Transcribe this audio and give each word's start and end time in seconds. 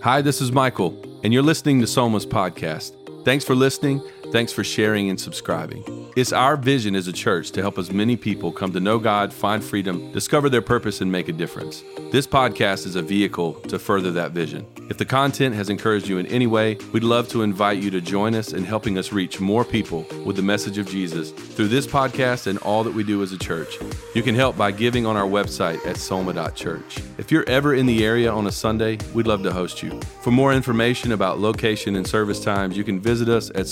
Hi, 0.00 0.22
this 0.22 0.40
is 0.40 0.52
Michael, 0.52 0.96
and 1.24 1.32
you're 1.34 1.42
listening 1.42 1.80
to 1.80 1.86
Soma's 1.88 2.24
podcast. 2.24 2.94
Thanks 3.24 3.44
for 3.44 3.56
listening. 3.56 4.00
Thanks 4.30 4.52
for 4.52 4.62
sharing 4.62 5.08
and 5.08 5.18
subscribing. 5.18 5.82
It's 6.14 6.34
our 6.34 6.56
vision 6.56 6.94
as 6.94 7.08
a 7.08 7.12
church 7.12 7.50
to 7.52 7.62
help 7.62 7.78
as 7.78 7.90
many 7.90 8.14
people 8.14 8.52
come 8.52 8.72
to 8.72 8.80
know 8.80 8.98
God, 8.98 9.32
find 9.32 9.64
freedom, 9.64 10.12
discover 10.12 10.50
their 10.50 10.60
purpose, 10.60 11.00
and 11.00 11.10
make 11.10 11.28
a 11.28 11.32
difference. 11.32 11.82
This 12.10 12.26
podcast 12.26 12.86
is 12.86 12.96
a 12.96 13.02
vehicle 13.02 13.54
to 13.68 13.78
further 13.78 14.10
that 14.12 14.32
vision. 14.32 14.66
If 14.90 14.98
the 14.98 15.04
content 15.04 15.54
has 15.54 15.70
encouraged 15.70 16.08
you 16.08 16.18
in 16.18 16.26
any 16.26 16.46
way, 16.46 16.76
we'd 16.92 17.04
love 17.04 17.28
to 17.28 17.42
invite 17.42 17.78
you 17.78 17.90
to 17.90 18.00
join 18.00 18.34
us 18.34 18.52
in 18.52 18.64
helping 18.64 18.98
us 18.98 19.12
reach 19.12 19.40
more 19.40 19.64
people 19.64 20.06
with 20.24 20.36
the 20.36 20.42
message 20.42 20.76
of 20.78 20.88
Jesus 20.88 21.30
through 21.30 21.68
this 21.68 21.86
podcast 21.86 22.46
and 22.46 22.58
all 22.60 22.82
that 22.84 22.94
we 22.94 23.04
do 23.04 23.22
as 23.22 23.32
a 23.32 23.38
church. 23.38 23.78
You 24.14 24.22
can 24.22 24.34
help 24.34 24.56
by 24.56 24.72
giving 24.72 25.06
on 25.06 25.16
our 25.16 25.28
website 25.28 25.86
at 25.86 25.98
soma.church. 25.98 26.98
If 27.18 27.30
you're 27.30 27.48
ever 27.48 27.74
in 27.74 27.86
the 27.86 28.04
area 28.04 28.32
on 28.32 28.46
a 28.46 28.52
Sunday, 28.52 28.98
we'd 29.14 29.26
love 29.26 29.42
to 29.42 29.52
host 29.52 29.82
you. 29.82 30.00
For 30.22 30.30
more 30.30 30.52
information 30.52 31.12
about 31.12 31.38
location 31.38 31.96
and 31.96 32.06
service 32.06 32.42
times, 32.42 32.76
you 32.76 32.84
can 32.84 32.98
visit 32.98 33.28
us 33.28 33.50
at 33.54 33.66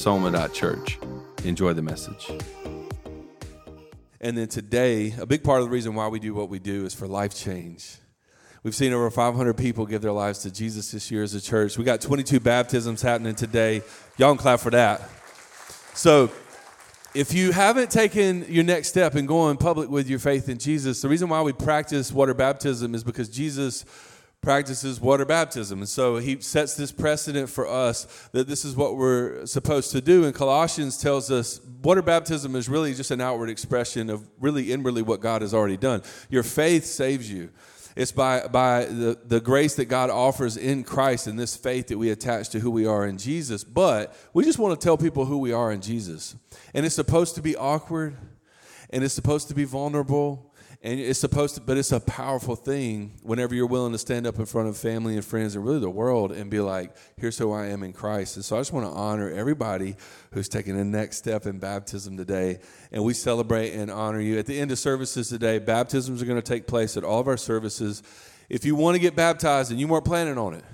soma.church. 0.55 0.99
Enjoy 1.45 1.73
the 1.73 1.83
message. 1.83 2.31
And 4.21 4.37
then 4.37 4.49
today, 4.49 5.15
a 5.19 5.27
big 5.27 5.45
part 5.45 5.61
of 5.61 5.67
the 5.67 5.71
reason 5.71 5.95
why 5.95 6.09
we 6.09 6.19
do 6.19 6.35
what 6.35 6.49
we 6.49 6.59
do 6.59 6.85
is 6.85 6.95
for 6.95 7.07
life 7.07 7.35
change. 7.35 7.97
We've 8.63 8.75
seen 8.75 8.93
over 8.93 9.11
500 9.11 9.55
people 9.57 9.87
give 9.87 10.03
their 10.03 10.13
lives 10.13 10.41
to 10.41 10.51
Jesus 10.51 10.91
this 10.91 11.11
year 11.11 11.23
as 11.23 11.35
a 11.35 11.41
church. 11.41 11.79
We 11.79 11.85
got 11.85 12.01
22 12.01 12.41
baptisms 12.41 13.03
happening 13.03 13.35
today. 13.35 13.83
Y'all 14.19 14.35
can 14.35 14.39
clap 14.39 14.61
for 14.61 14.71
that. 14.71 15.09
So, 15.95 16.31
if 17.15 17.33
you 17.33 17.53
haven't 17.53 17.91
taken 17.91 18.45
your 18.49 18.65
next 18.65 18.89
step 18.89 19.15
and 19.15 19.27
going 19.27 19.57
public 19.57 19.89
with 19.89 20.09
your 20.09 20.19
faith 20.19 20.49
in 20.49 20.59
Jesus, 20.59 21.01
the 21.01 21.09
reason 21.09 21.29
why 21.29 21.41
we 21.41 21.53
practice 21.53 22.13
water 22.13 22.35
baptism 22.35 22.95
is 22.95 23.05
because 23.05 23.29
Jesus 23.31 23.85
practices 24.47 25.01
water 25.01 25.25
baptism. 25.25 25.81
And 25.81 25.89
so 25.89 26.19
he 26.19 26.41
sets 26.41 26.77
this 26.77 26.93
precedent 26.93 27.51
for 27.51 27.67
us 27.67 28.29
that 28.31 28.47
this 28.47 28.65
is 28.65 28.77
what 28.77 28.97
we're 28.97 29.45
supposed 29.45 29.91
to 29.91 30.01
do. 30.01 30.25
And 30.25 30.33
Colossians 30.33 30.99
tells 30.99 31.33
us 31.33 31.61
water 31.83 32.01
baptism 32.01 32.55
is 32.55 32.69
really 32.69 32.95
just 32.95 33.11
an 33.11 33.21
outward 33.21 33.51
expression 33.51 34.09
of 34.09 34.25
really 34.39 34.71
inwardly 34.71 35.03
what 35.03 35.19
God 35.19 35.43
has 35.43 35.53
already 35.53 35.77
done. 35.77 36.01
Your 36.31 36.45
faith 36.45 36.85
saves 36.85 37.29
you. 37.29 37.51
It's 37.97 38.13
by, 38.13 38.47
by 38.47 38.85
the, 38.85 39.19
the 39.25 39.41
grace 39.41 39.75
that 39.75 39.87
God 39.87 40.11
offers 40.11 40.57
in 40.57 40.85
Christ 40.85 41.27
and 41.27 41.37
this 41.37 41.57
faith 41.57 41.89
that 41.89 41.99
we 41.99 42.11
attach 42.11 42.51
to 42.51 42.61
who 42.61 42.71
we 42.71 42.87
are 42.87 43.05
in 43.05 43.19
Jesus. 43.19 43.65
But 43.65 44.15
we 44.33 44.45
just 44.45 44.61
want 44.61 44.79
to 44.81 44.85
tell 44.85 44.97
people 44.97 45.25
who 45.25 45.39
we 45.39 45.53
are 45.53 45.73
in 45.73 45.81
Jesus. 45.81 46.37
And 46.73 46.87
it's 46.87 46.95
supposed 46.95 47.35
to 47.35 47.43
be 47.43 47.57
awkward 47.57 48.17
and 48.91 49.03
it's 49.03 49.15
supposed 49.15 49.49
to 49.49 49.55
be 49.55 49.65
vulnerable 49.65 50.46
and 50.87 51.01
it's 51.01 51.19
supposed 51.19 51.57
to 51.57 51.61
but 51.61 51.77
it's 51.77 51.91
a 51.91 51.99
powerful 51.99 52.55
thing 52.55 53.13
whenever 53.25 53.57
you're 53.57 53.67
willing 53.67 53.91
to 53.91 53.99
stand 53.99 54.25
up 54.25 54.39
in 54.39 54.47
front 54.47 54.69
of 54.69 54.77
family 54.77 55.17
and 55.17 55.25
friends 55.25 55.57
and 55.57 55.65
really 55.65 55.81
the 55.81 55.91
world 55.91 56.31
and 56.31 56.49
be 56.49 56.61
like 56.61 56.95
here's 57.17 57.37
who 57.37 57.53
i 57.53 57.67
am 57.67 57.83
in 57.83 57.93
christ. 57.93 58.37
And 58.37 58.45
so 58.45 58.55
i 58.57 58.61
just 58.61 58.73
want 58.73 58.87
to 58.87 58.93
honor 58.93 59.29
everybody 59.29 59.97
who's 60.31 60.49
taking 60.49 60.77
the 60.77 60.85
next 60.85 61.17
step 61.17 61.45
in 61.45 61.59
baptism 61.59 62.17
today. 62.17 62.61
And 62.93 63.03
we 63.03 63.15
celebrate 63.15 63.73
and 63.73 63.91
honor 63.91 64.21
you. 64.21 64.39
At 64.39 64.47
the 64.47 64.61
end 64.61 64.71
of 64.71 64.79
services 64.79 65.29
today 65.29 65.59
baptisms 65.59 66.23
are 66.23 66.27
going 66.27 66.41
to 66.41 66.49
take 66.51 66.69
place 66.69 66.97
at 66.97 67.03
all 67.03 67.19
of 67.19 67.27
our 67.27 67.37
services. 67.37 68.05
If 68.49 68.65
you 68.65 68.77
want 68.77 68.95
to 68.95 69.01
get 69.01 69.17
baptized 69.17 69.73
and 69.73 69.81
you 69.81 69.89
weren't 69.89 70.05
planning 70.05 70.39
on 70.39 70.55
it 70.55 70.65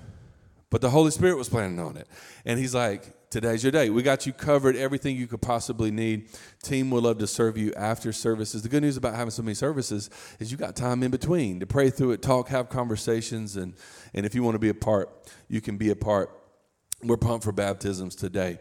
but 0.69 0.83
the 0.83 0.91
holy 0.91 1.11
spirit 1.11 1.39
was 1.39 1.49
planning 1.49 1.81
on 1.81 1.97
it 1.97 2.07
and 2.45 2.59
he's 2.59 2.75
like 2.75 3.15
today's 3.33 3.65
your 3.65 3.73
day. 3.73 3.89
We 3.89 4.03
got 4.03 4.27
you 4.27 4.33
covered, 4.35 4.77
everything 4.77 5.17
you 5.17 5.27
could 5.27 5.41
possibly 5.41 5.91
need. 5.91 6.29
Team 6.63 6.91
would 6.91 7.03
love 7.03 7.17
to 7.19 7.27
serve 7.27 7.57
you 7.57 7.73
after 7.75 8.13
services. 8.13 8.63
The 8.63 8.69
good 8.69 8.83
news 8.83 8.99
about 8.99 9.15
having 9.15 9.31
so 9.31 9.43
many 9.43 9.55
services 9.55 10.11
is 10.39 10.53
you 10.53 10.59
got 10.59 10.77
time 10.77 11.03
in 11.03 11.11
between 11.11 11.59
to 11.61 11.67
pray 11.67 11.89
through 11.89 12.13
it, 12.13 12.21
talk, 12.21 12.49
have 12.49 12.69
conversations, 12.69 13.57
and, 13.57 13.73
and 14.13 14.27
if 14.27 14.35
you 14.35 14.43
want 14.43 14.55
to 14.55 14.59
be 14.59 14.69
a 14.69 14.75
part, 14.75 15.33
you 15.49 15.63
can 15.63 15.79
be 15.79 15.91
a 15.91 15.97
part. 15.97 16.31
We're 17.03 17.17
pumped 17.17 17.45
for 17.45 17.53
baptisms 17.53 18.15
today. 18.15 18.59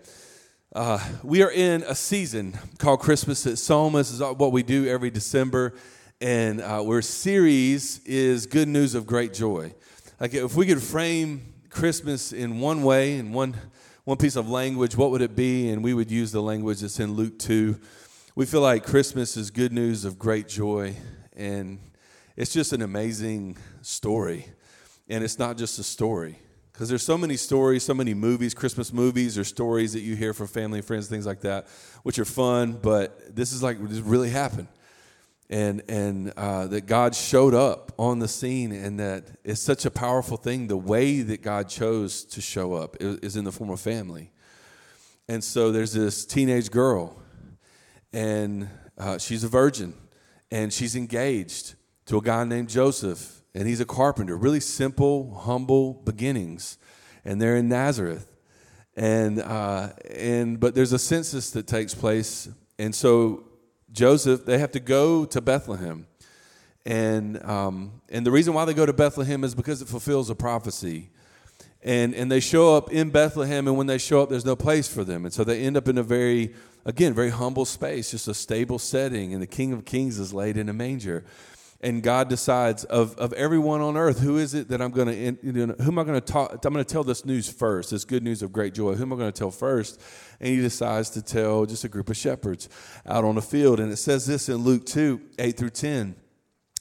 Uh, 0.73 1.05
we 1.22 1.44
are 1.44 1.52
in 1.52 1.83
a 1.83 1.94
season 1.94 2.58
called 2.77 3.02
Christmas 3.02 3.45
at 3.45 3.58
Soma. 3.58 3.99
Is 3.99 4.21
what 4.21 4.53
we 4.53 4.64
do 4.64 4.88
every 4.88 5.09
December. 5.09 5.73
And 6.21 6.61
uh, 6.61 6.86
our 6.86 7.02
series 7.02 7.99
is 8.05 8.45
Good 8.45 8.70
News 8.70 8.95
of 8.95 9.05
Great 9.05 9.33
Joy. 9.33 9.73
Like 10.17 10.33
if 10.33 10.55
we 10.55 10.65
could 10.65 10.82
frame 10.82 11.42
Christmas 11.70 12.32
in 12.32 12.61
one 12.61 12.83
way, 12.83 13.17
in 13.17 13.33
one 13.33 13.55
one 14.04 14.17
piece 14.17 14.36
of 14.36 14.50
language, 14.50 14.95
what 14.95 15.12
would 15.12 15.22
it 15.22 15.36
be? 15.36 15.70
And 15.70 15.84
we 15.84 15.94
would 15.94 16.10
use 16.10 16.32
the 16.32 16.42
language 16.42 16.80
that's 16.80 17.00
in 17.00 17.14
Luke 17.14 17.38
2. 17.38 17.80
We 18.36 18.45
feel 18.45 18.62
like 18.62 18.84
Christmas 18.84 19.38
is 19.38 19.52
good 19.52 19.72
news 19.72 20.06
of 20.06 20.17
great 20.17 20.48
joy. 20.48 20.95
And 21.36 21.80
it's 22.36 22.52
just 22.52 22.73
an 22.73 22.82
amazing 22.82 23.58
story. 23.82 24.48
And 25.08 25.23
it's 25.23 25.38
not 25.38 25.58
just 25.58 25.78
a 25.78 25.84
story. 25.84 26.39
Because 26.73 26.89
there's 26.89 27.04
so 27.04 27.17
many 27.17 27.38
stories, 27.38 27.84
so 27.84 27.94
many 27.94 28.16
movies, 28.16 28.56
Christmas 28.56 28.92
movies, 28.92 29.38
or 29.38 29.44
stories 29.44 29.94
that 29.94 30.00
you 30.00 30.16
hear 30.16 30.33
from 30.33 30.48
family, 30.48 30.80
and 30.80 30.88
friends, 30.88 31.08
things 31.08 31.28
like 31.28 31.42
that, 31.42 31.68
which 32.02 32.18
are 32.18 32.26
fun. 32.26 32.72
But 32.82 33.36
this 33.36 33.52
is 33.52 33.62
like 33.62 33.78
this 33.88 34.00
really 34.00 34.30
happened 34.30 34.68
and 35.52 35.84
and 35.89 36.32
uh, 36.38 36.66
that 36.67 36.88
God 36.88 37.14
showed 37.14 37.54
up 37.54 37.92
on 38.00 38.20
the 38.20 38.28
scene, 38.28 38.72
and 38.72 39.00
that 39.00 39.26
it's 39.44 39.62
such 39.62 39.86
a 39.86 39.92
powerful 39.92 40.38
thing. 40.38 40.67
The 40.67 40.78
way 40.78 41.22
that 41.22 41.42
God 41.42 41.67
chose 41.67 42.23
to 42.26 42.42
show 42.42 42.73
up 42.73 42.95
is 43.00 43.36
in 43.36 43.44
the 43.44 43.52
form 43.52 43.70
of 43.70 43.82
family, 43.82 44.32
and 45.28 45.44
so 45.44 45.72
there's 45.72 45.92
this 45.92 46.26
teenage 46.26 46.72
girl, 46.72 47.22
and 48.14 48.70
uh, 48.98 49.17
she's 49.17 49.44
a 49.44 49.50
virgin, 49.50 49.94
and 50.50 50.72
she's 50.72 50.95
engaged 50.95 51.76
to 52.06 52.18
a 52.18 52.22
guy 52.22 52.45
named 52.45 52.70
Joseph, 52.70 53.42
and 53.54 53.68
he's 53.68 53.82
a 53.82 53.86
carpenter. 53.86 54.38
Really 54.38 54.62
simple, 54.62 55.36
humble 55.36 55.95
beginnings, 55.95 56.78
and 57.26 57.42
they're 57.42 57.58
in 57.58 57.68
Nazareth, 57.68 58.32
and 58.95 59.42
uh, 59.42 59.89
and 60.10 60.62
but 60.62 60.76
there's 60.76 60.94
a 60.94 61.00
census 61.00 61.52
that 61.52 61.68
takes 61.68 61.94
place, 61.94 62.48
and 62.80 62.95
so 62.95 63.51
Joseph, 63.91 64.45
they 64.45 64.57
have 64.57 64.71
to 64.71 64.79
go 64.79 65.25
to 65.25 65.41
Bethlehem. 65.41 66.07
And, 66.85 67.43
um, 67.43 68.02
and 68.09 68.25
the 68.25 68.31
reason 68.31 68.53
why 68.53 68.65
they 68.65 68.73
go 68.73 68.85
to 68.85 68.93
Bethlehem 68.93 69.43
is 69.43 69.53
because 69.53 69.81
it 69.81 69.87
fulfills 69.87 70.29
a 70.29 70.35
prophecy. 70.35 71.09
And, 71.83 72.13
and 72.13 72.31
they 72.31 72.39
show 72.39 72.75
up 72.75 72.91
in 72.91 73.09
Bethlehem, 73.09 73.67
and 73.67 73.77
when 73.77 73.87
they 73.87 73.97
show 73.97 74.21
up, 74.21 74.29
there's 74.29 74.45
no 74.45 74.55
place 74.55 74.87
for 74.87 75.03
them. 75.03 75.25
And 75.25 75.33
so 75.33 75.43
they 75.43 75.61
end 75.61 75.77
up 75.77 75.87
in 75.87 75.97
a 75.97 76.03
very, 76.03 76.53
again, 76.85 77.13
very 77.13 77.29
humble 77.29 77.65
space, 77.65 78.11
just 78.11 78.27
a 78.27 78.33
stable 78.33 78.79
setting. 78.79 79.33
And 79.33 79.41
the 79.41 79.47
King 79.47 79.73
of 79.73 79.85
Kings 79.85 80.19
is 80.19 80.33
laid 80.33 80.58
in 80.58 80.69
a 80.69 80.73
manger 80.73 81.23
and 81.83 82.03
God 82.03 82.30
decides 82.30 82.83
of, 82.86 83.15
of 83.17 83.33
everyone 83.33 83.81
on 83.81 83.97
earth, 83.97 84.19
who 84.19 84.37
is 84.37 84.53
it 84.53 84.67
that 84.69 84.81
I'm 84.81 84.92
going 84.92 85.08
to, 85.08 85.45
you 85.45 85.65
know, 85.67 85.73
who 85.73 85.92
am 85.92 85.97
I 85.97 86.03
going 86.03 86.19
to 86.19 86.25
talk? 86.25 86.64
I'm 86.64 86.73
going 86.73 86.86
to 86.86 86.92
tell 86.92 87.03
this 87.03 87.25
news 87.25 87.52
first, 87.52 87.89
this 87.89 88.05
good 88.05 88.23
news 88.23 88.43
of 88.43 88.53
great 88.53 88.75
joy. 88.75 88.93
Who 88.93 89.02
am 89.02 89.14
I 89.14 89.15
going 89.15 89.31
to 89.31 89.37
tell 89.37 89.49
first? 89.49 89.99
And 90.39 90.49
he 90.49 90.61
decides 90.61 91.09
to 91.11 91.23
tell 91.23 91.65
just 91.65 91.83
a 91.83 91.89
group 91.89 92.09
of 92.09 92.17
shepherds 92.17 92.70
out 93.08 93.23
on 93.23 93.36
the 93.36 93.41
field. 93.41 93.80
And 93.80 93.91
it 93.91 93.97
says 93.97 94.27
this 94.27 94.47
in 94.47 94.58
Luke 94.58 94.86
2 94.86 95.21
8 95.39 95.58
through 95.58 95.71
10. 95.71 96.15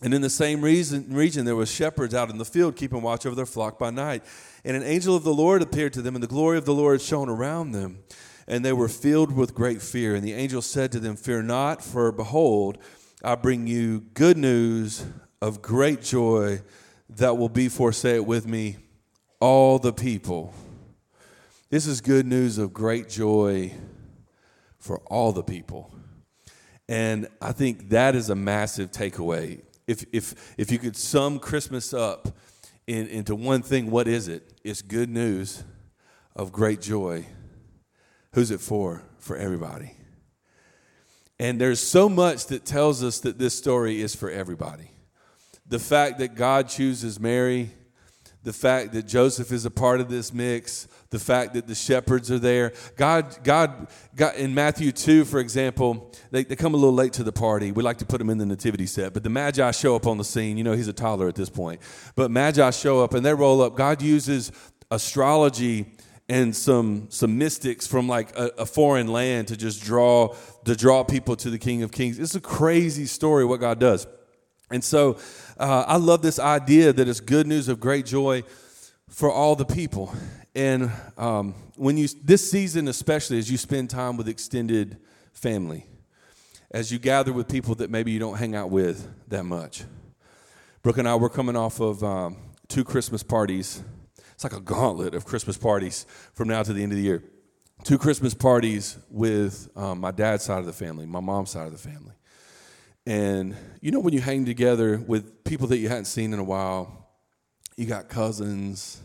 And 0.02 0.14
in 0.14 0.22
the 0.22 0.30
same 0.30 0.60
reason, 0.60 1.06
region, 1.10 1.44
there 1.44 1.56
was 1.56 1.70
shepherds 1.70 2.14
out 2.14 2.30
in 2.30 2.38
the 2.38 2.44
field 2.44 2.76
keeping 2.76 3.02
watch 3.02 3.24
over 3.24 3.36
their 3.36 3.46
flock 3.46 3.78
by 3.78 3.90
night. 3.90 4.22
And 4.64 4.76
an 4.76 4.82
angel 4.82 5.16
of 5.16 5.24
the 5.24 5.34
Lord 5.34 5.62
appeared 5.62 5.92
to 5.94 6.02
them, 6.02 6.14
and 6.14 6.22
the 6.22 6.28
glory 6.28 6.58
of 6.58 6.64
the 6.64 6.74
Lord 6.74 7.00
shone 7.00 7.28
around 7.28 7.72
them. 7.72 7.98
And 8.46 8.64
they 8.64 8.72
were 8.72 8.88
filled 8.88 9.32
with 9.32 9.54
great 9.54 9.80
fear. 9.80 10.14
And 10.14 10.24
the 10.24 10.32
angel 10.32 10.62
said 10.62 10.92
to 10.92 11.00
them, 11.00 11.16
Fear 11.16 11.42
not, 11.42 11.82
for 11.84 12.12
behold, 12.12 12.78
I 13.22 13.34
bring 13.34 13.66
you 13.66 14.00
good 14.14 14.38
news 14.38 15.04
of 15.42 15.60
great 15.60 16.00
joy 16.00 16.62
that 17.10 17.36
will 17.36 17.50
be 17.50 17.68
for, 17.68 17.92
say 17.92 18.14
it 18.14 18.24
with 18.24 18.46
me, 18.46 18.78
all 19.40 19.78
the 19.78 19.92
people. 19.92 20.54
This 21.68 21.86
is 21.86 22.00
good 22.00 22.26
news 22.26 22.56
of 22.56 22.72
great 22.72 23.10
joy 23.10 23.74
for 24.78 25.00
all 25.00 25.32
the 25.32 25.42
people. 25.42 25.94
And 26.88 27.28
I 27.42 27.52
think 27.52 27.90
that 27.90 28.16
is 28.16 28.30
a 28.30 28.34
massive 28.34 28.90
takeaway. 28.90 29.60
If, 29.86 30.04
if, 30.12 30.54
if 30.56 30.72
you 30.72 30.78
could 30.78 30.96
sum 30.96 31.38
Christmas 31.38 31.92
up 31.92 32.28
in, 32.86 33.06
into 33.08 33.34
one 33.34 33.60
thing, 33.60 33.90
what 33.90 34.08
is 34.08 34.28
it? 34.28 34.54
It's 34.64 34.80
good 34.80 35.10
news 35.10 35.62
of 36.34 36.52
great 36.52 36.80
joy. 36.80 37.26
Who's 38.32 38.50
it 38.50 38.60
for? 38.60 39.02
For 39.18 39.36
everybody. 39.36 39.92
And 41.40 41.58
there's 41.58 41.80
so 41.80 42.10
much 42.10 42.48
that 42.48 42.66
tells 42.66 43.02
us 43.02 43.20
that 43.20 43.38
this 43.38 43.56
story 43.56 44.02
is 44.02 44.14
for 44.14 44.30
everybody. 44.30 44.90
The 45.66 45.78
fact 45.78 46.18
that 46.18 46.34
God 46.34 46.68
chooses 46.68 47.18
Mary, 47.18 47.70
the 48.42 48.52
fact 48.52 48.92
that 48.92 49.06
Joseph 49.06 49.50
is 49.50 49.64
a 49.64 49.70
part 49.70 50.02
of 50.02 50.10
this 50.10 50.34
mix, 50.34 50.86
the 51.08 51.18
fact 51.18 51.54
that 51.54 51.66
the 51.66 51.74
shepherds 51.74 52.30
are 52.30 52.38
there. 52.38 52.74
God, 52.94 53.38
God, 53.42 53.88
God 54.14 54.34
in 54.36 54.52
Matthew 54.52 54.92
2, 54.92 55.24
for 55.24 55.40
example, 55.40 56.12
they, 56.30 56.44
they 56.44 56.56
come 56.56 56.74
a 56.74 56.76
little 56.76 56.92
late 56.92 57.14
to 57.14 57.24
the 57.24 57.32
party. 57.32 57.72
We 57.72 57.82
like 57.82 57.98
to 57.98 58.06
put 58.06 58.18
them 58.18 58.28
in 58.28 58.36
the 58.36 58.44
nativity 58.44 58.84
set, 58.84 59.14
but 59.14 59.22
the 59.22 59.30
Magi 59.30 59.70
show 59.70 59.96
up 59.96 60.06
on 60.06 60.18
the 60.18 60.24
scene. 60.24 60.58
You 60.58 60.64
know, 60.64 60.74
he's 60.74 60.88
a 60.88 60.92
toddler 60.92 61.26
at 61.26 61.36
this 61.36 61.48
point. 61.48 61.80
But 62.16 62.30
Magi 62.30 62.68
show 62.72 63.02
up 63.02 63.14
and 63.14 63.24
they 63.24 63.32
roll 63.32 63.62
up. 63.62 63.76
God 63.76 64.02
uses 64.02 64.52
astrology 64.90 65.86
and 66.30 66.54
some 66.54 67.10
some 67.10 67.36
mystics 67.36 67.88
from 67.88 68.08
like 68.08 68.34
a, 68.38 68.52
a, 68.58 68.64
foreign 68.64 69.08
land 69.08 69.48
to 69.48 69.56
just 69.56 69.82
draw 69.82 70.32
to 70.64 70.76
draw 70.76 71.02
people 71.02 71.34
to 71.34 71.50
the 71.50 71.58
King 71.58 71.82
of 71.82 71.90
Kings. 71.90 72.20
It's 72.20 72.36
a 72.36 72.40
crazy 72.40 73.06
story 73.06 73.44
what 73.44 73.58
God 73.58 73.80
does, 73.80 74.06
and 74.70 74.82
so 74.82 75.18
uh, 75.58 75.84
I 75.88 75.96
love 75.96 76.22
this 76.22 76.38
idea 76.38 76.92
that 76.92 77.08
it's 77.08 77.18
good 77.18 77.48
news 77.48 77.68
of 77.68 77.80
great 77.80 78.06
joy 78.06 78.44
for 79.08 79.30
all 79.30 79.56
the 79.56 79.64
people. 79.64 80.14
And 80.54 80.92
um, 81.18 81.54
when 81.76 81.96
you, 81.96 82.06
this 82.22 82.48
season 82.48 82.86
especially, 82.86 83.38
as 83.38 83.50
you 83.50 83.58
spend 83.58 83.90
time 83.90 84.16
with 84.16 84.28
extended 84.28 84.98
family, 85.32 85.84
as 86.70 86.92
you 86.92 87.00
gather 87.00 87.32
with 87.32 87.48
people 87.48 87.74
that 87.76 87.90
maybe 87.90 88.12
you 88.12 88.20
don't 88.20 88.36
hang 88.36 88.54
out 88.54 88.70
with 88.70 89.08
that 89.28 89.44
much. 89.44 89.82
Brooke 90.82 90.98
and 90.98 91.08
I 91.08 91.16
were 91.16 91.28
coming 91.28 91.56
off 91.56 91.80
of 91.80 92.04
um, 92.04 92.36
two 92.68 92.84
Christmas 92.84 93.24
parties. 93.24 93.82
It's 94.40 94.44
like 94.50 94.58
a 94.58 94.64
gauntlet 94.64 95.14
of 95.14 95.26
Christmas 95.26 95.58
parties 95.58 96.06
from 96.32 96.48
now 96.48 96.62
to 96.62 96.72
the 96.72 96.82
end 96.82 96.92
of 96.92 96.96
the 96.96 97.04
year. 97.04 97.22
Two 97.84 97.98
Christmas 97.98 98.32
parties 98.32 98.96
with 99.10 99.68
um, 99.76 100.00
my 100.00 100.12
dad's 100.12 100.44
side 100.44 100.60
of 100.60 100.64
the 100.64 100.72
family, 100.72 101.04
my 101.04 101.20
mom's 101.20 101.50
side 101.50 101.66
of 101.66 101.72
the 101.72 101.78
family. 101.78 102.14
And 103.04 103.54
you 103.82 103.90
know, 103.90 104.00
when 104.00 104.14
you 104.14 104.22
hang 104.22 104.46
together 104.46 104.96
with 104.96 105.44
people 105.44 105.66
that 105.66 105.76
you 105.76 105.90
hadn't 105.90 106.06
seen 106.06 106.32
in 106.32 106.38
a 106.38 106.42
while, 106.42 107.10
you 107.76 107.84
got 107.84 108.08
cousins, 108.08 109.02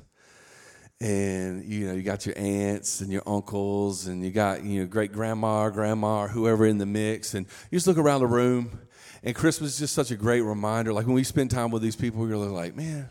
and 1.01 1.65
you 1.65 1.87
know 1.87 1.93
you 1.95 2.03
got 2.03 2.25
your 2.25 2.37
aunts 2.37 3.01
and 3.01 3.11
your 3.11 3.23
uncles 3.27 4.07
and 4.07 4.23
you 4.23 4.31
got 4.31 4.63
you 4.63 4.79
know 4.79 4.85
great 4.85 5.11
grandma 5.11 5.63
or 5.63 5.69
grandma 5.69 6.19
or 6.21 6.27
whoever 6.29 6.65
in 6.65 6.77
the 6.77 6.85
mix 6.85 7.33
and 7.33 7.45
you 7.71 7.75
just 7.75 7.87
look 7.87 7.97
around 7.97 8.21
the 8.21 8.27
room 8.27 8.79
and 9.21 9.35
christmas 9.35 9.73
is 9.73 9.79
just 9.79 9.93
such 9.93 10.11
a 10.11 10.15
great 10.15 10.39
reminder 10.39 10.93
like 10.93 11.05
when 11.05 11.13
we 11.13 11.25
spend 11.25 11.51
time 11.51 11.71
with 11.71 11.81
these 11.81 11.97
people 11.97 12.21
we're 12.21 12.37
like 12.37 12.77
man 12.77 13.09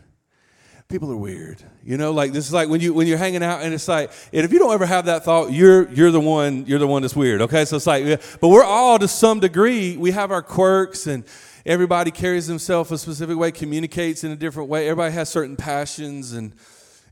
people 0.87 1.11
are 1.11 1.17
weird. 1.17 1.63
You 1.83 1.97
know 1.97 2.11
like 2.11 2.31
this 2.31 2.47
is 2.47 2.53
like 2.53 2.69
when 2.69 2.81
you 2.81 2.93
when 2.93 3.07
you're 3.07 3.17
hanging 3.17 3.43
out 3.43 3.61
and 3.61 3.73
it's 3.73 3.87
like 3.87 4.11
and 4.31 4.45
if 4.45 4.51
you 4.51 4.59
don't 4.59 4.73
ever 4.73 4.85
have 4.85 5.05
that 5.05 5.23
thought 5.23 5.51
you're 5.51 5.89
you're 5.91 6.11
the 6.11 6.19
one 6.19 6.65
you're 6.65 6.79
the 6.79 6.87
one 6.87 7.01
that's 7.01 7.15
weird 7.15 7.41
okay? 7.41 7.65
So 7.65 7.77
it's 7.77 7.87
like 7.87 8.05
yeah, 8.05 8.17
but 8.39 8.49
we're 8.49 8.63
all 8.63 8.99
to 8.99 9.07
some 9.07 9.39
degree 9.39 9.97
we 9.97 10.11
have 10.11 10.31
our 10.31 10.41
quirks 10.41 11.07
and 11.07 11.23
everybody 11.65 12.11
carries 12.11 12.45
himself 12.45 12.91
a 12.91 12.97
specific 12.97 13.37
way 13.37 13.51
communicates 13.51 14.23
in 14.23 14.31
a 14.31 14.35
different 14.35 14.69
way. 14.69 14.87
Everybody 14.87 15.13
has 15.13 15.29
certain 15.29 15.55
passions 15.55 16.33
and 16.33 16.53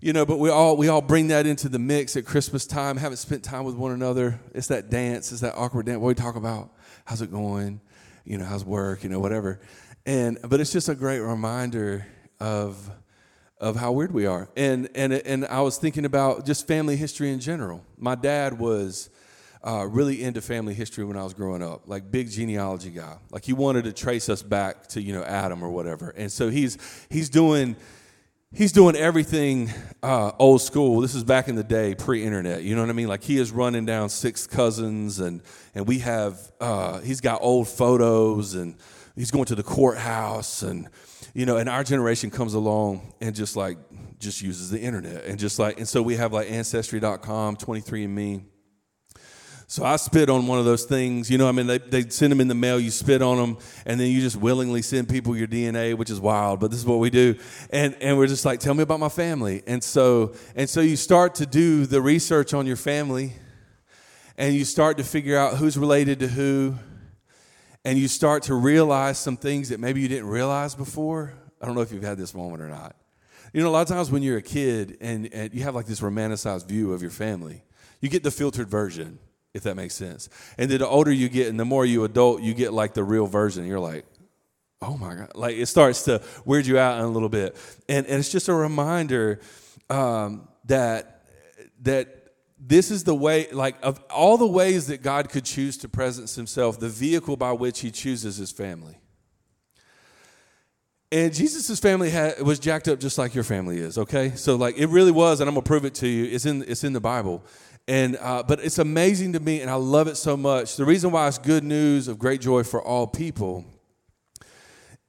you 0.01 0.13
know 0.13 0.25
but 0.25 0.37
we 0.37 0.49
all 0.49 0.77
we 0.77 0.87
all 0.87 1.01
bring 1.01 1.27
that 1.29 1.45
into 1.45 1.69
the 1.69 1.79
mix 1.79 2.15
at 2.15 2.25
christmas 2.25 2.67
time 2.67 2.97
haven't 2.97 3.17
spent 3.17 3.43
time 3.43 3.63
with 3.63 3.75
one 3.75 3.91
another. 3.91 4.39
It's 4.53 4.67
that 4.67 4.89
dance 4.89 5.31
it's 5.31 5.41
that 5.41 5.55
awkward 5.55 5.87
dance 5.87 5.99
what 5.99 6.09
we 6.09 6.15
talk 6.15 6.35
about 6.35 6.71
how's 7.05 7.21
it 7.21 7.31
going 7.31 7.81
you 8.23 8.37
know 8.37 8.45
how's 8.45 8.63
work 8.65 9.03
you 9.03 9.09
know 9.09 9.19
whatever. 9.19 9.59
And 10.05 10.37
but 10.43 10.59
it's 10.59 10.71
just 10.71 10.89
a 10.89 10.95
great 10.95 11.19
reminder 11.19 12.05
of 12.39 12.91
of 13.63 13.75
how 13.77 13.91
weird 13.91 14.11
we 14.11 14.25
are 14.25 14.49
and 14.55 14.89
and 14.93 15.13
and 15.13 15.45
i 15.45 15.61
was 15.61 15.77
thinking 15.77 16.05
about 16.05 16.45
just 16.45 16.67
family 16.67 16.95
history 16.95 17.31
in 17.31 17.39
general 17.39 17.83
my 17.97 18.15
dad 18.15 18.59
was 18.59 19.09
uh, 19.65 19.87
really 19.89 20.21
into 20.21 20.41
family 20.41 20.73
history 20.73 21.05
when 21.05 21.15
I 21.15 21.23
was 21.23 21.33
growing 21.33 21.63
up, 21.63 21.83
like 21.87 22.11
big 22.11 22.29
genealogy 22.29 22.89
guy. 22.89 23.15
Like 23.31 23.45
he 23.45 23.53
wanted 23.53 23.85
to 23.85 23.93
trace 23.93 24.27
us 24.27 24.43
back 24.43 24.87
to 24.87 25.01
you 25.01 25.13
know 25.13 25.23
Adam 25.23 25.63
or 25.63 25.69
whatever, 25.69 26.09
and 26.09 26.29
so 26.29 26.49
he's 26.49 26.77
he's 27.09 27.29
doing 27.29 27.77
he's 28.53 28.71
doing 28.71 28.95
everything 28.95 29.71
uh, 30.01 30.31
old 30.37 30.61
school. 30.61 30.99
This 31.01 31.15
is 31.15 31.23
back 31.23 31.47
in 31.47 31.55
the 31.55 31.63
day, 31.63 31.95
pre-internet. 31.95 32.63
You 32.63 32.75
know 32.75 32.81
what 32.81 32.89
I 32.89 32.93
mean? 32.93 33.07
Like 33.07 33.23
he 33.23 33.37
is 33.37 33.51
running 33.51 33.85
down 33.85 34.09
six 34.09 34.45
cousins, 34.47 35.19
and 35.19 35.41
and 35.73 35.87
we 35.87 35.99
have 35.99 36.51
uh, 36.59 36.99
he's 36.99 37.21
got 37.21 37.41
old 37.41 37.69
photos, 37.69 38.55
and 38.55 38.75
he's 39.15 39.31
going 39.31 39.45
to 39.45 39.55
the 39.55 39.63
courthouse, 39.63 40.61
and 40.61 40.89
you 41.33 41.45
know, 41.45 41.57
and 41.57 41.67
our 41.69 41.83
generation 41.83 42.29
comes 42.29 42.53
along 42.53 43.13
and 43.21 43.35
just 43.35 43.55
like 43.55 43.77
just 44.19 44.41
uses 44.41 44.69
the 44.69 44.79
internet, 44.79 45.25
and 45.25 45.37
just 45.39 45.59
like 45.59 45.77
and 45.77 45.87
so 45.87 46.01
we 46.01 46.15
have 46.15 46.33
like 46.33 46.49
ancestry.com, 46.49 47.57
23andMe 47.57 48.43
so 49.73 49.83
I 49.83 49.95
spit 49.95 50.29
on 50.29 50.45
one 50.45 50.59
of 50.59 50.65
those 50.65 50.83
things. 50.83 51.31
You 51.31 51.39
know, 51.39 51.49
I 51.49 51.51
mean, 51.51 51.65
they, 51.65 51.79
they 51.79 52.07
send 52.07 52.31
them 52.31 52.39
in 52.39 52.47
the 52.47 52.53
mail, 52.53 52.79
you 52.79 52.91
spit 52.91 53.23
on 53.23 53.37
them, 53.37 53.57
and 53.87 53.99
then 53.99 54.11
you 54.11 54.21
just 54.21 54.35
willingly 54.35 54.83
send 54.83 55.09
people 55.09 55.35
your 55.35 55.47
DNA, 55.47 55.95
which 55.95 56.11
is 56.11 56.19
wild, 56.19 56.59
but 56.59 56.69
this 56.69 56.79
is 56.79 56.85
what 56.85 56.99
we 56.99 57.09
do. 57.09 57.35
And, 57.71 57.95
and 57.99 58.15
we're 58.15 58.27
just 58.27 58.45
like, 58.45 58.59
tell 58.59 58.75
me 58.75 58.83
about 58.83 58.99
my 58.99 59.09
family. 59.09 59.63
And 59.65 59.83
so, 59.83 60.35
and 60.55 60.69
so 60.69 60.81
you 60.81 60.95
start 60.95 61.33
to 61.35 61.47
do 61.47 61.87
the 61.87 62.03
research 62.03 62.53
on 62.53 62.67
your 62.67 62.75
family, 62.75 63.33
and 64.37 64.53
you 64.53 64.63
start 64.63 64.97
to 64.97 65.03
figure 65.03 65.37
out 65.37 65.57
who's 65.57 65.75
related 65.75 66.19
to 66.19 66.27
who, 66.27 66.75
and 67.85 67.97
you 67.97 68.07
start 68.07 68.43
to 68.43 68.55
realize 68.55 69.17
some 69.17 69.37
things 69.37 69.69
that 69.69 69.79
maybe 69.79 70.01
you 70.01 70.07
didn't 70.07 70.27
realize 70.27 70.75
before. 70.75 71.33
I 71.61 71.65
don't 71.65 71.75
know 71.75 71.81
if 71.81 71.91
you've 71.91 72.03
had 72.03 72.17
this 72.17 72.33
moment 72.33 72.61
or 72.61 72.67
not. 72.67 72.95
You 73.53 73.61
know, 73.61 73.69
a 73.69 73.71
lot 73.71 73.81
of 73.81 73.87
times 73.87 74.09
when 74.09 74.23
you're 74.23 74.37
a 74.37 74.41
kid 74.41 74.97
and, 74.99 75.31
and 75.33 75.53
you 75.53 75.63
have 75.63 75.75
like 75.75 75.85
this 75.85 75.99
romanticized 75.99 76.67
view 76.67 76.93
of 76.93 77.01
your 77.01 77.11
family, 77.11 77.63
you 78.01 78.09
get 78.09 78.23
the 78.23 78.31
filtered 78.31 78.69
version 78.69 79.19
if 79.53 79.63
that 79.63 79.75
makes 79.75 79.93
sense. 79.93 80.29
And 80.57 80.69
then 80.69 80.79
the 80.79 80.87
older 80.87 81.11
you 81.11 81.29
get 81.29 81.47
and 81.47 81.59
the 81.59 81.65
more 81.65 81.85
you 81.85 82.03
adult, 82.03 82.41
you 82.41 82.53
get 82.53 82.73
like 82.73 82.93
the 82.93 83.03
real 83.03 83.27
version. 83.27 83.67
You're 83.67 83.79
like, 83.79 84.05
oh 84.81 84.97
my 84.97 85.13
God. 85.15 85.31
Like 85.35 85.55
it 85.55 85.67
starts 85.67 86.03
to 86.03 86.21
weird 86.43 86.65
you 86.65 86.79
out 86.79 86.99
in 86.99 87.05
a 87.05 87.09
little 87.09 87.29
bit. 87.29 87.55
And, 87.87 88.05
and 88.07 88.19
it's 88.19 88.31
just 88.31 88.49
a 88.49 88.53
reminder 88.53 89.39
um, 89.89 90.47
that, 90.65 91.25
that 91.81 92.22
this 92.65 92.91
is 92.91 93.03
the 93.03 93.15
way, 93.15 93.47
like, 93.51 93.75
of 93.83 93.99
all 94.09 94.37
the 94.37 94.47
ways 94.47 94.87
that 94.87 95.01
God 95.01 95.29
could 95.29 95.43
choose 95.43 95.77
to 95.79 95.89
presence 95.89 96.35
himself, 96.35 96.79
the 96.79 96.87
vehicle 96.87 97.35
by 97.35 97.51
which 97.51 97.81
he 97.81 97.91
chooses 97.91 98.37
his 98.37 98.51
family. 98.51 98.97
And 101.11 101.33
Jesus' 101.33 101.79
family 101.79 102.09
had, 102.09 102.41
was 102.41 102.59
jacked 102.59 102.87
up 102.87 102.99
just 102.99 103.17
like 103.17 103.35
your 103.35 103.43
family 103.43 103.77
is, 103.77 103.97
okay? 103.97 104.31
So, 104.35 104.55
like, 104.55 104.77
it 104.77 104.87
really 104.87 105.11
was, 105.11 105.41
and 105.41 105.49
I'm 105.49 105.55
gonna 105.55 105.65
prove 105.65 105.83
it 105.83 105.93
to 105.95 106.07
you. 106.07 106.25
It's 106.25 106.45
in, 106.45 106.63
it's 106.67 106.85
in 106.85 106.93
the 106.93 107.01
Bible. 107.01 107.43
And, 107.87 108.17
uh, 108.21 108.43
but 108.47 108.61
it's 108.61 108.79
amazing 108.79 109.33
to 109.33 109.41
me, 109.41 109.59
and 109.59 109.69
I 109.69 109.75
love 109.75 110.07
it 110.07 110.15
so 110.15 110.37
much. 110.37 110.77
The 110.77 110.85
reason 110.85 111.11
why 111.11 111.27
it's 111.27 111.37
good 111.37 111.65
news 111.65 112.07
of 112.07 112.17
great 112.17 112.39
joy 112.39 112.63
for 112.63 112.81
all 112.81 113.07
people 113.07 113.65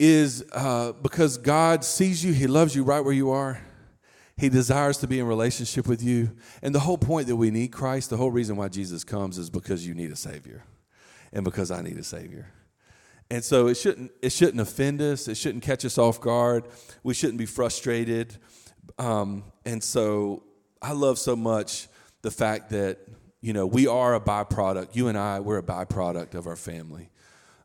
is 0.00 0.44
uh, 0.52 0.92
because 1.02 1.38
God 1.38 1.84
sees 1.84 2.24
you, 2.24 2.32
He 2.32 2.48
loves 2.48 2.74
you 2.74 2.82
right 2.82 3.00
where 3.00 3.14
you 3.14 3.30
are. 3.30 3.60
He 4.36 4.48
desires 4.48 4.98
to 4.98 5.06
be 5.06 5.20
in 5.20 5.26
relationship 5.26 5.86
with 5.86 6.02
you. 6.02 6.32
And 6.62 6.74
the 6.74 6.80
whole 6.80 6.98
point 6.98 7.28
that 7.28 7.36
we 7.36 7.50
need 7.50 7.68
Christ, 7.68 8.10
the 8.10 8.16
whole 8.16 8.32
reason 8.32 8.56
why 8.56 8.68
Jesus 8.68 9.04
comes 9.04 9.38
is 9.38 9.48
because 9.48 9.86
you 9.86 9.94
need 9.94 10.10
a 10.10 10.16
Savior 10.16 10.64
and 11.32 11.44
because 11.44 11.70
I 11.70 11.82
need 11.82 11.98
a 11.98 12.04
Savior. 12.04 12.48
And 13.30 13.44
so 13.44 13.68
it 13.68 13.76
shouldn't, 13.76 14.12
it 14.22 14.32
shouldn't 14.32 14.60
offend 14.60 15.00
us, 15.00 15.28
it 15.28 15.36
shouldn't 15.36 15.62
catch 15.62 15.84
us 15.84 15.98
off 15.98 16.20
guard, 16.20 16.64
we 17.02 17.14
shouldn't 17.14 17.38
be 17.38 17.46
frustrated. 17.46 18.36
Um, 18.98 19.44
and 19.64 19.82
so 19.82 20.42
I 20.82 20.92
love 20.92 21.18
so 21.18 21.34
much 21.34 21.88
the 22.22 22.30
fact 22.30 22.70
that 22.70 22.98
you 23.40 23.52
know 23.52 23.66
we 23.66 23.86
are 23.86 24.14
a 24.14 24.20
byproduct. 24.20 24.94
You 24.94 25.08
and 25.08 25.16
I, 25.16 25.40
we're 25.40 25.58
a 25.58 25.62
byproduct 25.62 26.34
of 26.34 26.46
our 26.46 26.56
family. 26.56 27.10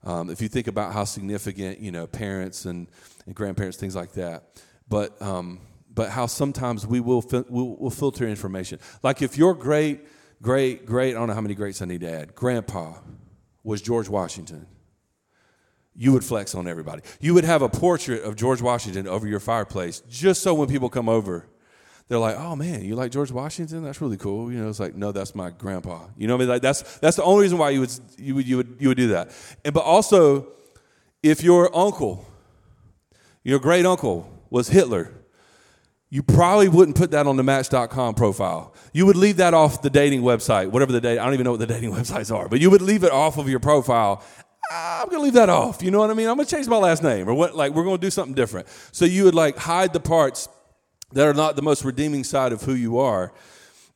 Um, 0.04 0.30
if 0.30 0.42
you 0.42 0.48
think 0.48 0.68
about 0.68 0.94
how 0.94 1.04
significant 1.04 1.80
you 1.80 1.92
know 1.92 2.08
parents 2.08 2.66
and, 2.66 2.88
and 3.26 3.36
grandparents, 3.36 3.78
things 3.78 3.96
like 3.96 4.14
that, 4.14 4.62
but 4.88 5.22
um, 5.22 5.60
but 6.00 6.12
how 6.12 6.28
sometimes 6.28 6.88
we 6.88 7.02
will 7.02 7.22
we'll, 7.50 7.90
filter 7.90 8.26
information. 8.26 8.80
Like 9.04 9.22
if 9.22 9.38
your 9.38 9.54
great 9.54 10.08
great 10.42 10.86
great 10.86 11.14
I 11.14 11.20
don't 11.20 11.28
know 11.28 11.34
how 11.34 11.42
many 11.42 11.56
greats 11.56 11.82
I 11.82 11.86
need 11.88 12.00
to 12.00 12.10
add. 12.10 12.36
Grandpa 12.36 12.94
was 13.66 13.82
George 13.82 14.08
Washington. 14.08 14.66
You 15.94 16.14
would 16.14 16.24
flex 16.24 16.56
on 16.56 16.70
everybody. 16.70 17.02
You 17.20 17.34
would 17.34 17.44
have 17.44 17.62
a 17.62 17.68
portrait 17.68 18.24
of 18.24 18.38
George 18.38 18.62
Washington 18.62 19.10
over 19.10 19.28
your 19.28 19.42
fireplace 19.42 20.02
just 20.08 20.42
so 20.42 20.54
when 20.54 20.70
people 20.70 20.90
come 20.90 21.10
over, 21.10 21.48
they're 22.08 22.18
like, 22.18 22.38
"Oh 22.40 22.56
man, 22.56 22.86
you 22.86 22.96
like 22.96 23.12
George 23.12 23.34
Washington? 23.34 23.84
That's 23.84 24.00
really 24.00 24.16
cool." 24.16 24.50
You 24.54 24.60
know, 24.60 24.70
it's 24.70 24.80
like, 24.80 24.96
"No, 24.96 25.12
that's 25.12 25.36
my 25.36 25.50
grandpa." 25.50 26.06
You 26.18 26.28
know, 26.28 26.38
what 26.38 26.44
I 26.44 26.46
mean, 26.46 26.50
like 26.50 26.62
that's 26.62 26.98
that's 27.00 27.18
the 27.18 27.24
only 27.24 27.42
reason 27.42 27.58
why 27.58 27.72
you 27.72 27.82
would 27.82 27.92
you 28.18 28.36
would 28.36 28.48
you 28.48 28.56
would 28.56 28.78
you 28.80 28.88
would 28.88 28.98
do 28.98 29.10
that. 29.10 29.32
And 29.66 29.74
but 29.74 29.84
also, 29.84 30.48
if 31.22 31.44
your 31.44 31.76
uncle, 31.76 32.26
your 33.44 33.60
great 33.60 33.86
uncle 33.86 34.32
was 34.50 34.70
Hitler, 34.70 35.19
you 36.10 36.24
probably 36.24 36.70
wouldn't 36.70 36.98
put 36.98 37.12
that 37.12 37.28
on 37.28 37.38
the 37.38 37.44
Match.com 37.44 38.16
profile. 38.16 38.74
You 38.94 39.06
would 39.06 39.16
leave 39.16 39.38
that 39.38 39.54
off 39.54 39.82
the 39.82 39.92
dating 39.92 40.22
website, 40.22 40.72
whatever 40.72 40.92
the 40.92 41.02
date. 41.02 41.20
I 41.20 41.26
don't 41.26 41.34
even 41.34 41.44
know 41.44 41.52
what 41.52 41.60
the 41.60 41.68
dating 41.74 41.92
websites 41.92 42.36
are, 42.36 42.48
but 42.50 42.60
you 42.60 42.70
would 42.70 42.82
leave 42.82 43.04
it 43.04 43.12
off 43.12 43.38
of 43.38 43.48
your 43.48 43.60
profile. 43.60 44.24
I'm 44.72 45.08
gonna 45.10 45.24
leave 45.24 45.34
that 45.34 45.50
off. 45.50 45.82
You 45.82 45.92
know 45.92 46.00
what 46.00 46.10
I 46.10 46.14
mean? 46.14 46.28
I'm 46.28 46.36
gonna 46.36 46.48
change 46.48 46.68
my 46.68 46.78
last 46.78 47.02
name, 47.02 47.28
or 47.28 47.34
what? 47.34 47.56
Like 47.56 47.74
we're 47.74 47.84
gonna 47.84 47.98
do 47.98 48.12
something 48.12 48.36
different. 48.36 48.68
So 48.92 49.06
you 49.06 49.24
would 49.24 49.36
like 49.36 49.58
hide 49.58 49.94
the 49.94 50.00
parts 50.00 50.50
that 51.14 51.28
are 51.28 51.34
not 51.34 51.56
the 51.56 51.62
most 51.62 51.84
redeeming 51.84 52.24
side 52.24 52.52
of 52.52 52.62
who 52.62 52.74
you 52.74 53.00
are. 53.00 53.34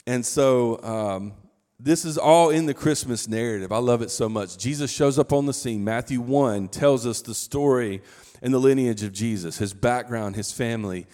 And 0.08 0.25
so 0.25 0.82
um, 0.84 1.34
this 1.79 2.05
is 2.05 2.17
all 2.17 2.50
in 2.50 2.65
the 2.65 2.74
Christmas 2.74 3.27
narrative. 3.27 3.72
I 3.72 3.77
love 3.77 4.01
it 4.01 4.10
so 4.10 4.27
much. 4.29 4.58
Jesus 4.58 4.91
shows 4.91 5.20
up 5.20 5.32
on 5.32 5.46
the 5.46 5.53
scene. 5.53 5.84
Matthew 5.84 6.22
1 6.22 6.70
tells 6.70 7.05
us 7.05 7.22
the 7.22 7.36
story 7.36 8.01
and 8.41 8.53
the 8.53 8.60
lineage 8.60 9.03
of 9.03 9.13
Jesus, 9.13 9.58
his 9.58 9.74
background, 9.74 10.36
his 10.36 10.51
family. 10.51 11.05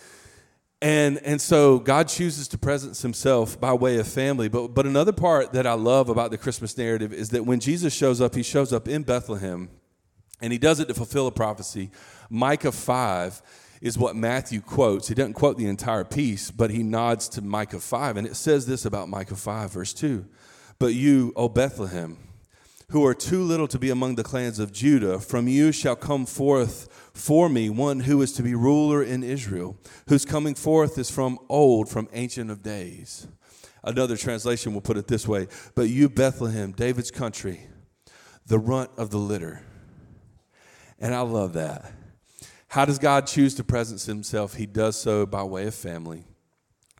And, 0.82 1.18
and 1.26 1.42
so 1.42 1.80
God 1.80 2.08
chooses 2.08 2.48
to 2.50 2.58
presence 2.58 3.02
himself 3.02 3.60
by 3.60 3.74
way 3.74 3.98
of 3.98 4.08
family. 4.08 4.48
But, 4.48 4.70
but 4.70 4.86
another 4.86 5.12
part 5.12 5.52
that 5.52 5.68
I 5.68 5.74
love 5.74 6.08
about 6.08 6.32
the 6.32 6.38
Christmas 6.38 6.78
narrative 6.78 7.12
is 7.12 7.30
that 7.30 7.46
when 7.46 7.60
Jesus 7.60 7.94
shows 7.94 8.22
up, 8.22 8.34
he 8.34 8.44
shows 8.44 8.72
up 8.72 8.88
in 8.88 9.04
Bethlehem, 9.04 9.70
and 10.42 10.54
he 10.54 10.60
does 10.60 10.80
it 10.80 10.88
to 10.88 10.94
fulfill 10.94 11.28
a 11.28 11.32
prophecy. 11.32 11.92
Micah 12.30 12.72
5 12.72 13.42
is 13.82 13.98
what 13.98 14.16
Matthew 14.16 14.62
quotes. 14.62 15.10
He 15.10 15.16
doesn't 15.16 15.34
quote 15.34 15.58
the 15.58 15.68
entire 15.68 16.06
piece, 16.06 16.50
but 16.50 16.72
he 16.72 16.84
nods 16.84 17.28
to 17.30 17.42
Micah 17.42 17.80
5. 17.80 18.16
And 18.16 18.26
it 18.26 18.38
says 18.38 18.66
this 18.66 18.86
about 18.86 19.10
Micah 19.10 19.36
5, 19.36 19.72
verse 19.72 19.94
2 19.94 20.26
But 20.80 20.94
you, 20.94 21.34
O 21.36 21.50
Bethlehem, 21.50 22.18
who 22.90 23.06
are 23.06 23.14
too 23.14 23.44
little 23.44 23.68
to 23.68 23.80
be 23.80 23.90
among 23.90 24.16
the 24.16 24.24
clans 24.24 24.60
of 24.60 24.72
Judah, 24.72 25.20
from 25.20 25.48
you 25.48 25.72
shall 25.72 25.96
come 25.96 26.26
forth 26.26 27.12
for 27.14 27.50
me 27.50 27.70
one 27.70 28.02
who 28.02 28.22
is 28.22 28.32
to 28.34 28.44
be 28.44 28.56
ruler 28.56 29.04
in 29.04 29.24
Israel, 29.24 29.78
whose 30.08 30.26
coming 30.26 30.56
forth 30.56 30.98
is 30.98 31.12
from 31.12 31.38
old, 31.50 31.90
from 31.90 32.08
ancient 32.14 32.50
of 32.50 32.64
days. 32.64 33.28
Another 33.84 34.18
translation 34.18 34.74
will 34.74 34.82
put 34.82 34.98
it 34.98 35.08
this 35.08 35.28
way 35.28 35.48
But 35.76 35.90
you, 35.90 36.10
Bethlehem, 36.10 36.72
David's 36.72 37.12
country, 37.12 37.68
the 38.46 38.60
runt 38.60 38.92
of 38.98 39.12
the 39.12 39.18
litter. 39.18 39.62
And 41.00 41.14
I 41.14 41.22
love 41.22 41.54
that. 41.54 41.92
How 42.68 42.86
does 42.86 43.00
God 43.00 43.26
choose 43.26 43.56
to 43.56 43.64
presence 43.64 44.06
himself? 44.06 44.56
He 44.56 44.66
does 44.66 45.00
so 45.00 45.26
by 45.26 45.44
way 45.44 45.68
of 45.68 45.76
family 45.76 46.26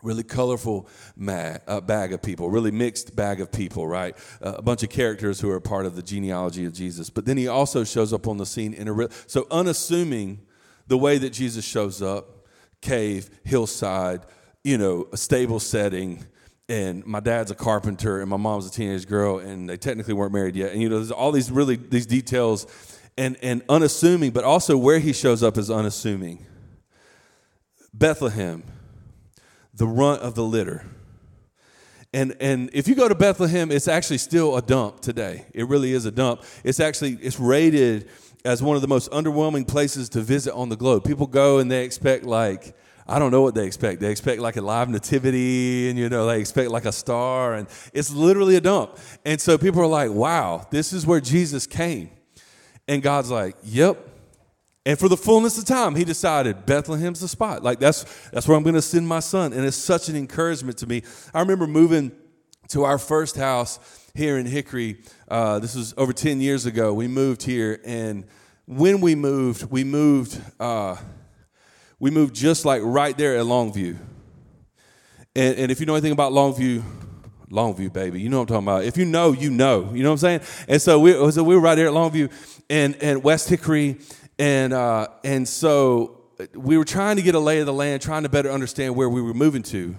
really 0.02 0.24
colorful 0.24 0.88
mag, 1.16 1.62
uh, 1.68 1.82
bag 1.82 2.14
of 2.14 2.22
people, 2.22 2.50
really 2.50 2.72
mixed 2.72 3.16
bag 3.16 3.42
of 3.42 3.52
people, 3.52 3.88
right? 3.88 4.16
Uh, 4.42 4.54
a 4.58 4.62
bunch 4.62 4.84
of 4.84 4.90
characters 4.90 5.40
who 5.40 5.50
are 5.50 5.60
part 5.60 5.86
of 5.86 5.96
the 5.96 6.02
genealogy 6.02 6.66
of 6.66 6.74
Jesus. 6.74 7.10
But 7.10 7.26
then 7.26 7.38
he 7.38 7.48
also 7.48 7.84
shows 7.84 8.14
up 8.14 8.28
on 8.28 8.38
the 8.38 8.46
scene 8.46 8.74
in 8.74 8.88
a 8.88 8.94
real, 8.94 9.10
so 9.28 9.48
unassuming 9.52 10.40
the 10.88 10.98
way 10.98 11.18
that 11.18 11.32
Jesus 11.32 11.66
shows 11.66 12.02
up, 12.02 12.46
cave, 12.82 13.30
hillside, 13.44 14.22
you 14.64 14.78
know, 14.78 15.08
a 15.12 15.18
stable 15.18 15.60
setting. 15.60 16.26
And 16.68 17.06
my 17.06 17.20
dad's 17.20 17.50
a 17.50 17.56
carpenter, 17.56 18.22
and 18.22 18.30
my 18.30 18.38
mom's 18.38 18.68
a 18.68 18.72
teenage 18.72 19.08
girl, 19.08 19.40
and 19.40 19.68
they 19.68 19.78
technically 19.78 20.14
weren't 20.14 20.34
married 20.34 20.56
yet. 20.56 20.72
And 20.72 20.82
you 20.82 20.88
know, 20.88 20.98
there's 20.98 21.12
all 21.12 21.32
these 21.32 21.50
really 21.50 21.76
these 21.76 22.06
details, 22.06 22.68
and 23.18 23.38
and 23.42 23.64
unassuming, 23.68 24.32
but 24.32 24.44
also 24.44 24.78
where 24.78 25.00
he 25.00 25.12
shows 25.12 25.42
up 25.42 25.58
is 25.58 25.72
unassuming. 25.72 26.46
Bethlehem, 27.92 28.64
the 29.80 29.88
runt 29.88 30.22
of 30.22 30.36
the 30.36 30.44
litter. 30.44 30.86
And, 32.14 32.36
and 32.42 32.70
if 32.74 32.88
you 32.88 32.96
go 32.96 33.08
to 33.08 33.16
Bethlehem, 33.16 33.72
it's 33.72 33.88
actually 33.88 34.18
still 34.18 34.58
a 34.58 34.62
dump 34.62 35.00
today. 35.00 35.46
It 35.54 35.68
really 35.68 35.94
is 35.94 36.06
a 36.06 36.12
dump. 36.12 36.44
It's 36.64 36.80
actually 36.80 37.14
it's 37.22 37.40
rated 37.40 38.10
as 38.44 38.62
one 38.62 38.76
of 38.76 38.82
the 38.82 38.88
most 38.88 39.10
underwhelming 39.12 39.68
places 39.68 40.10
to 40.10 40.22
visit 40.22 40.54
on 40.54 40.70
the 40.70 40.76
globe. 40.76 41.06
People 41.06 41.28
go 41.28 41.60
and 41.60 41.72
they 41.72 41.86
expect 41.86 42.26
like 42.26 42.76
I 43.08 43.20
don't 43.20 43.32
know 43.32 43.42
what 43.42 43.56
they 43.56 43.66
expect. 43.66 44.02
They 44.02 44.12
expect 44.12 44.42
like 44.42 44.58
a 44.58 44.62
live 44.62 44.90
nativity 44.90 45.90
and 45.90 45.98
you 45.98 46.10
know 46.10 46.28
they 46.28 46.40
expect 46.40 46.72
like 46.72 46.86
a 46.86 46.92
star 46.92 47.56
and 47.56 47.68
it's 47.94 48.12
literally 48.12 48.56
a 48.56 48.62
dump. 48.62 48.98
And 49.26 49.40
so 49.40 49.58
people 49.58 49.82
are 49.82 49.88
like, 49.88 50.12
"Wow, 50.12 50.68
this 50.72 50.94
is 50.94 51.08
where 51.08 51.22
Jesus 51.22 51.66
came." 51.66 52.10
And 52.88 53.02
God's 53.02 53.32
like, 53.32 53.56
"Yep, 53.64 53.98
and 54.86 54.98
for 54.98 55.10
the 55.10 55.18
fullness 55.18 55.58
of 55.58 55.66
time, 55.66 55.96
he 55.96 56.04
decided 56.04 56.66
Bethlehem's 56.66 57.20
the 57.20 57.28
spot. 57.28 57.64
Like 57.64 57.80
that's 57.80 58.06
that's 58.30 58.48
where 58.48 58.58
I'm 58.58 58.64
going 58.64 58.76
to 58.76 58.82
send 58.82 59.08
my 59.08 59.20
son. 59.20 59.54
And 59.54 59.66
it's 59.66 59.78
such 59.78 60.10
an 60.10 60.16
encouragement 60.16 60.78
to 60.80 60.88
me. 60.88 61.04
I 61.34 61.42
remember 61.42 61.68
moving 61.68 62.12
to 62.70 62.86
our 62.86 62.98
first 62.98 63.36
house 63.36 63.80
here 64.16 64.38
in 64.38 64.46
Hickory. 64.46 65.02
Uh, 65.28 65.60
this 65.60 65.76
was 65.76 65.94
over 65.98 66.14
10 66.14 66.40
years 66.40 66.66
ago. 66.66 66.94
We 66.94 67.08
moved 67.08 67.44
here, 67.44 67.80
and 67.86 68.26
when 68.66 69.02
we 69.02 69.16
moved, 69.16 69.70
we 69.70 69.84
moved. 69.84 70.40
Uh, 70.60 70.96
we 72.00 72.12
moved 72.12 72.34
just 72.34 72.64
like 72.64 72.82
right 72.84 73.18
there 73.18 73.38
at 73.38 73.46
Longview. 73.46 73.98
And, 75.36 75.58
and 75.58 75.72
if 75.72 75.82
you 75.82 75.86
know 75.86 75.96
anything 75.96 76.14
about 76.14 76.32
Longview, 76.32 76.82
Longview, 77.52 77.92
baby. 77.92 78.22
You 78.22 78.30
know 78.30 78.38
what 78.40 78.52
I'm 78.52 78.64
talking 78.64 78.68
about. 78.68 78.84
If 78.86 78.98
you 78.98 79.06
know, 79.06 79.34
you 79.34 79.50
know. 79.50 79.92
You 79.94 80.04
know 80.04 80.10
what 80.10 80.24
I'm 80.24 80.40
saying? 80.40 80.42
And 80.68 80.82
so 80.82 81.00
we, 81.00 81.32
so 81.32 81.44
we 81.44 81.56
were 81.56 81.62
right 81.62 81.76
there 81.76 81.88
at 81.88 81.94
Longview 81.94 82.32
and, 82.70 82.96
and 83.02 83.24
West 83.24 83.50
Hickory 83.50 83.98
and, 84.40 84.74
uh, 84.74 85.10
and 85.24 85.48
so 85.48 86.22
we 86.56 86.78
were 86.78 86.86
trying 86.86 87.18
to 87.18 87.22
get 87.22 87.36
a 87.36 87.40
lay 87.40 87.60
of 87.60 87.66
the 87.66 87.74
land, 87.74 88.02
trying 88.02 88.24
to 88.24 88.30
better 88.30 88.50
understand 88.50 88.96
where 88.96 89.10
we 89.10 89.22
were 89.22 89.34
moving 89.34 89.64
to. 89.64 89.96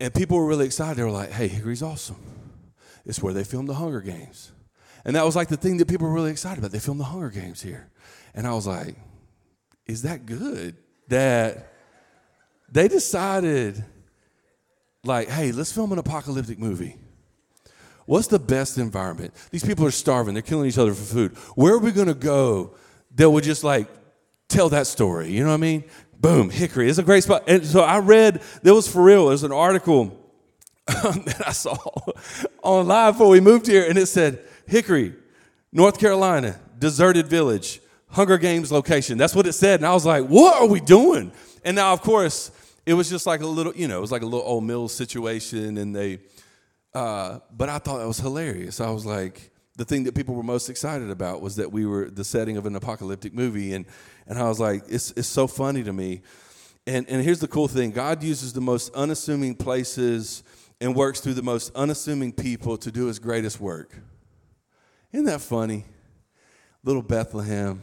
And 0.00 0.12
people 0.12 0.36
were 0.36 0.46
really 0.46 0.66
excited. 0.66 0.96
They 0.96 1.04
were 1.04 1.10
like, 1.10 1.30
hey, 1.30 1.48
Hickory's 1.48 1.82
awesome. 1.82 2.16
It's 3.06 3.22
where 3.22 3.32
they 3.32 3.44
filmed 3.44 3.68
the 3.68 3.74
Hunger 3.74 4.00
Games. 4.00 4.52
And 5.04 5.16
that 5.16 5.24
was 5.24 5.36
like 5.36 5.48
the 5.48 5.56
thing 5.56 5.78
that 5.78 5.88
people 5.88 6.06
were 6.06 6.12
really 6.12 6.30
excited 6.30 6.58
about. 6.58 6.72
They 6.72 6.78
filmed 6.78 7.00
the 7.00 7.04
Hunger 7.04 7.30
Games 7.30 7.62
here. 7.62 7.88
And 8.34 8.46
I 8.46 8.52
was 8.52 8.66
like, 8.66 8.96
is 9.86 10.02
that 10.02 10.26
good 10.26 10.76
that 11.08 11.72
they 12.70 12.88
decided, 12.88 13.82
like, 15.04 15.28
hey, 15.28 15.52
let's 15.52 15.72
film 15.72 15.92
an 15.92 15.98
apocalyptic 15.98 16.58
movie? 16.58 16.96
What's 18.06 18.26
the 18.26 18.38
best 18.38 18.78
environment? 18.78 19.34
These 19.50 19.64
people 19.64 19.86
are 19.86 19.90
starving, 19.90 20.34
they're 20.34 20.42
killing 20.42 20.68
each 20.68 20.78
other 20.78 20.92
for 20.92 21.04
food. 21.04 21.36
Where 21.54 21.74
are 21.74 21.78
we 21.78 21.92
going 21.92 22.08
to 22.08 22.14
go 22.14 22.74
that 23.18 23.28
would 23.28 23.44
just 23.44 23.64
like 23.64 23.88
tell 24.48 24.70
that 24.70 24.86
story. 24.86 25.30
You 25.30 25.42
know 25.42 25.50
what 25.50 25.54
I 25.54 25.58
mean? 25.58 25.84
Boom, 26.18 26.50
Hickory. 26.50 26.88
It's 26.88 26.98
a 26.98 27.02
great 27.02 27.24
spot. 27.24 27.44
And 27.46 27.64
so 27.66 27.80
I 27.80 27.98
read, 27.98 28.42
there 28.62 28.74
was 28.74 28.88
for 28.88 29.02
real, 29.02 29.28
there's 29.28 29.42
an 29.42 29.52
article 29.52 30.16
that 30.86 31.42
I 31.46 31.52
saw 31.52 31.76
online 32.62 33.12
before 33.12 33.28
we 33.28 33.40
moved 33.40 33.66
here, 33.66 33.84
and 33.88 33.98
it 33.98 34.06
said, 34.06 34.40
Hickory, 34.66 35.14
North 35.72 35.98
Carolina, 35.98 36.58
deserted 36.78 37.26
village, 37.26 37.80
Hunger 38.10 38.38
Games 38.38 38.72
location. 38.72 39.18
That's 39.18 39.34
what 39.34 39.46
it 39.46 39.52
said. 39.52 39.80
And 39.80 39.86
I 39.86 39.92
was 39.92 40.06
like, 40.06 40.24
what 40.24 40.62
are 40.62 40.66
we 40.66 40.80
doing? 40.80 41.32
And 41.64 41.76
now, 41.76 41.92
of 41.92 42.00
course, 42.00 42.50
it 42.86 42.94
was 42.94 43.10
just 43.10 43.26
like 43.26 43.42
a 43.42 43.46
little, 43.46 43.74
you 43.74 43.86
know, 43.86 43.98
it 43.98 44.00
was 44.00 44.12
like 44.12 44.22
a 44.22 44.26
little 44.26 44.46
old 44.46 44.64
mill 44.64 44.88
situation, 44.88 45.76
and 45.76 45.94
they, 45.94 46.20
uh, 46.94 47.40
but 47.54 47.68
I 47.68 47.78
thought 47.78 47.98
that 47.98 48.06
was 48.06 48.18
hilarious. 48.18 48.80
I 48.80 48.90
was 48.90 49.04
like, 49.04 49.50
the 49.78 49.84
thing 49.84 50.02
that 50.04 50.14
people 50.14 50.34
were 50.34 50.42
most 50.42 50.68
excited 50.68 51.08
about 51.08 51.40
was 51.40 51.54
that 51.56 51.70
we 51.70 51.86
were 51.86 52.10
the 52.10 52.24
setting 52.24 52.56
of 52.56 52.66
an 52.66 52.74
apocalyptic 52.74 53.32
movie 53.32 53.72
and 53.72 53.86
and 54.26 54.36
I 54.36 54.48
was 54.48 54.58
like 54.58 54.82
it's 54.88 55.12
it's 55.12 55.28
so 55.28 55.46
funny 55.46 55.84
to 55.84 55.92
me. 55.92 56.20
And 56.86 57.08
and 57.08 57.22
here's 57.22 57.38
the 57.38 57.48
cool 57.48 57.68
thing. 57.68 57.92
God 57.92 58.22
uses 58.22 58.52
the 58.52 58.60
most 58.60 58.92
unassuming 58.94 59.54
places 59.54 60.42
and 60.80 60.96
works 60.96 61.20
through 61.20 61.34
the 61.34 61.42
most 61.42 61.70
unassuming 61.76 62.32
people 62.32 62.76
to 62.76 62.90
do 62.90 63.06
his 63.06 63.20
greatest 63.20 63.60
work. 63.60 63.96
Isn't 65.12 65.26
that 65.26 65.40
funny? 65.40 65.84
Little 66.82 67.02
Bethlehem 67.02 67.80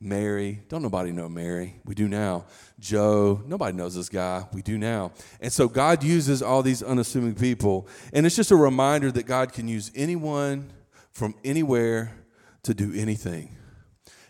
Mary, 0.00 0.62
don't 0.68 0.82
nobody 0.82 1.10
know 1.10 1.28
Mary. 1.28 1.74
We 1.84 1.94
do 1.94 2.06
now. 2.06 2.44
Joe, 2.78 3.42
nobody 3.46 3.76
knows 3.76 3.96
this 3.96 4.08
guy. 4.08 4.44
We 4.52 4.62
do 4.62 4.78
now. 4.78 5.12
And 5.40 5.52
so 5.52 5.68
God 5.68 6.04
uses 6.04 6.40
all 6.40 6.62
these 6.62 6.82
unassuming 6.82 7.34
people. 7.34 7.88
And 8.12 8.24
it's 8.24 8.36
just 8.36 8.52
a 8.52 8.56
reminder 8.56 9.10
that 9.10 9.26
God 9.26 9.52
can 9.52 9.66
use 9.66 9.90
anyone 9.96 10.70
from 11.10 11.34
anywhere 11.44 12.12
to 12.62 12.74
do 12.74 12.92
anything. 12.94 13.56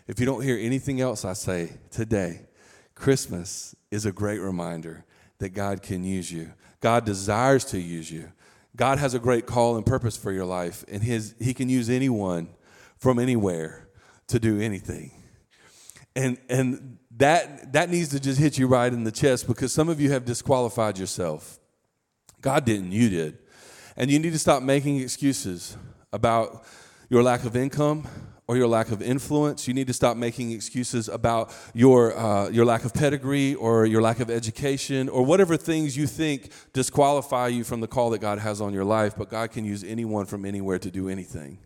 If 0.07 0.19
you 0.19 0.25
don't 0.25 0.41
hear 0.41 0.57
anything 0.57 1.01
else 1.01 1.23
I 1.23 1.33
say 1.33 1.73
today, 1.91 2.47
Christmas 2.95 3.75
is 3.91 4.05
a 4.07 4.11
great 4.11 4.39
reminder 4.39 5.05
that 5.37 5.49
God 5.49 5.83
can 5.83 6.03
use 6.03 6.31
you. 6.31 6.51
God 6.81 7.05
desires 7.05 7.63
to 7.65 7.79
use 7.79 8.09
you. 8.09 8.31
God 8.75 8.97
has 8.97 9.13
a 9.13 9.19
great 9.19 9.45
call 9.45 9.75
and 9.75 9.85
purpose 9.85 10.17
for 10.17 10.31
your 10.31 10.45
life, 10.45 10.83
and 10.87 11.03
his, 11.03 11.35
He 11.39 11.53
can 11.53 11.69
use 11.69 11.89
anyone 11.89 12.49
from 12.97 13.19
anywhere 13.19 13.87
to 14.27 14.39
do 14.39 14.59
anything 14.59 15.18
and 16.15 16.37
and 16.49 16.97
that 17.17 17.73
that 17.73 17.89
needs 17.89 18.09
to 18.09 18.19
just 18.19 18.39
hit 18.39 18.57
you 18.57 18.67
right 18.67 18.91
in 18.91 19.03
the 19.03 19.11
chest 19.11 19.47
because 19.47 19.73
some 19.73 19.89
of 19.89 19.99
you 19.99 20.11
have 20.11 20.25
disqualified 20.25 20.97
yourself. 20.97 21.59
God 22.41 22.65
didn't, 22.65 22.91
you 22.91 23.09
did. 23.09 23.37
And 23.97 24.09
you 24.09 24.19
need 24.19 24.31
to 24.31 24.39
stop 24.39 24.63
making 24.63 24.99
excuses 24.99 25.77
about 26.13 26.63
your 27.09 27.21
lack 27.21 27.43
of 27.43 27.55
income 27.55 28.07
or 28.47 28.55
your 28.55 28.67
lack 28.67 28.91
of 28.91 29.01
influence. 29.01 29.67
You 29.67 29.73
need 29.73 29.87
to 29.87 29.93
stop 29.93 30.15
making 30.15 30.51
excuses 30.51 31.09
about 31.09 31.53
your, 31.73 32.17
uh, 32.17 32.49
your 32.49 32.65
lack 32.65 32.85
of 32.85 32.93
pedigree 32.93 33.55
or 33.55 33.85
your 33.85 34.01
lack 34.01 34.19
of 34.19 34.29
education 34.29 35.09
or 35.09 35.23
whatever 35.23 35.57
things 35.57 35.97
you 35.97 36.07
think 36.07 36.51
disqualify 36.73 37.47
you 37.47 37.63
from 37.63 37.81
the 37.81 37.87
call 37.87 38.09
that 38.11 38.19
God 38.19 38.39
has 38.39 38.61
on 38.61 38.73
your 38.73 38.85
life. 38.85 39.15
But 39.17 39.29
God 39.29 39.51
can 39.51 39.65
use 39.65 39.83
anyone 39.83 40.25
from 40.25 40.45
anywhere 40.45 40.79
to 40.79 40.89
do 40.89 41.09
anything. 41.09 41.59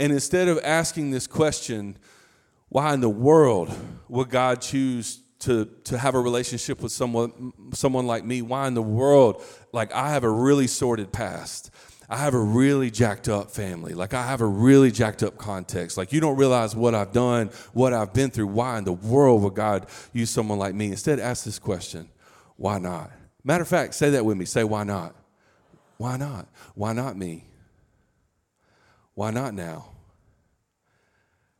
And 0.00 0.12
instead 0.12 0.48
of 0.48 0.60
asking 0.64 1.12
this 1.12 1.26
question, 1.26 1.96
why 2.68 2.94
in 2.94 3.00
the 3.00 3.08
world 3.08 3.72
would 4.08 4.28
God 4.28 4.60
choose 4.60 5.20
to, 5.40 5.66
to 5.84 5.96
have 5.96 6.14
a 6.14 6.20
relationship 6.20 6.82
with 6.82 6.92
someone, 6.92 7.52
someone 7.72 8.06
like 8.06 8.24
me? 8.24 8.42
Why 8.42 8.66
in 8.66 8.74
the 8.74 8.82
world? 8.82 9.42
Like, 9.72 9.92
I 9.94 10.10
have 10.10 10.24
a 10.24 10.30
really 10.30 10.66
sordid 10.66 11.12
past. 11.12 11.70
I 12.10 12.16
have 12.16 12.34
a 12.34 12.40
really 12.40 12.90
jacked 12.90 13.28
up 13.28 13.50
family. 13.50 13.92
Like, 13.94 14.14
I 14.14 14.26
have 14.26 14.40
a 14.40 14.46
really 14.46 14.90
jacked 14.90 15.22
up 15.22 15.36
context. 15.36 15.96
Like, 15.98 16.12
you 16.12 16.20
don't 16.20 16.36
realize 16.36 16.74
what 16.74 16.94
I've 16.94 17.12
done, 17.12 17.50
what 17.72 17.92
I've 17.92 18.14
been 18.14 18.30
through. 18.30 18.46
Why 18.46 18.78
in 18.78 18.84
the 18.84 18.92
world 18.92 19.42
would 19.42 19.54
God 19.54 19.86
use 20.12 20.30
someone 20.30 20.58
like 20.58 20.74
me? 20.74 20.86
Instead, 20.86 21.20
ask 21.20 21.44
this 21.44 21.58
question 21.58 22.08
why 22.56 22.78
not? 22.78 23.10
Matter 23.44 23.62
of 23.62 23.68
fact, 23.68 23.94
say 23.94 24.10
that 24.10 24.24
with 24.24 24.36
me. 24.36 24.44
Say, 24.44 24.64
why 24.64 24.84
not? 24.84 25.14
Why 25.96 26.16
not? 26.16 26.48
Why 26.74 26.92
not 26.92 27.16
me? 27.16 27.44
Why 29.14 29.30
not 29.30 29.54
now? 29.54 29.90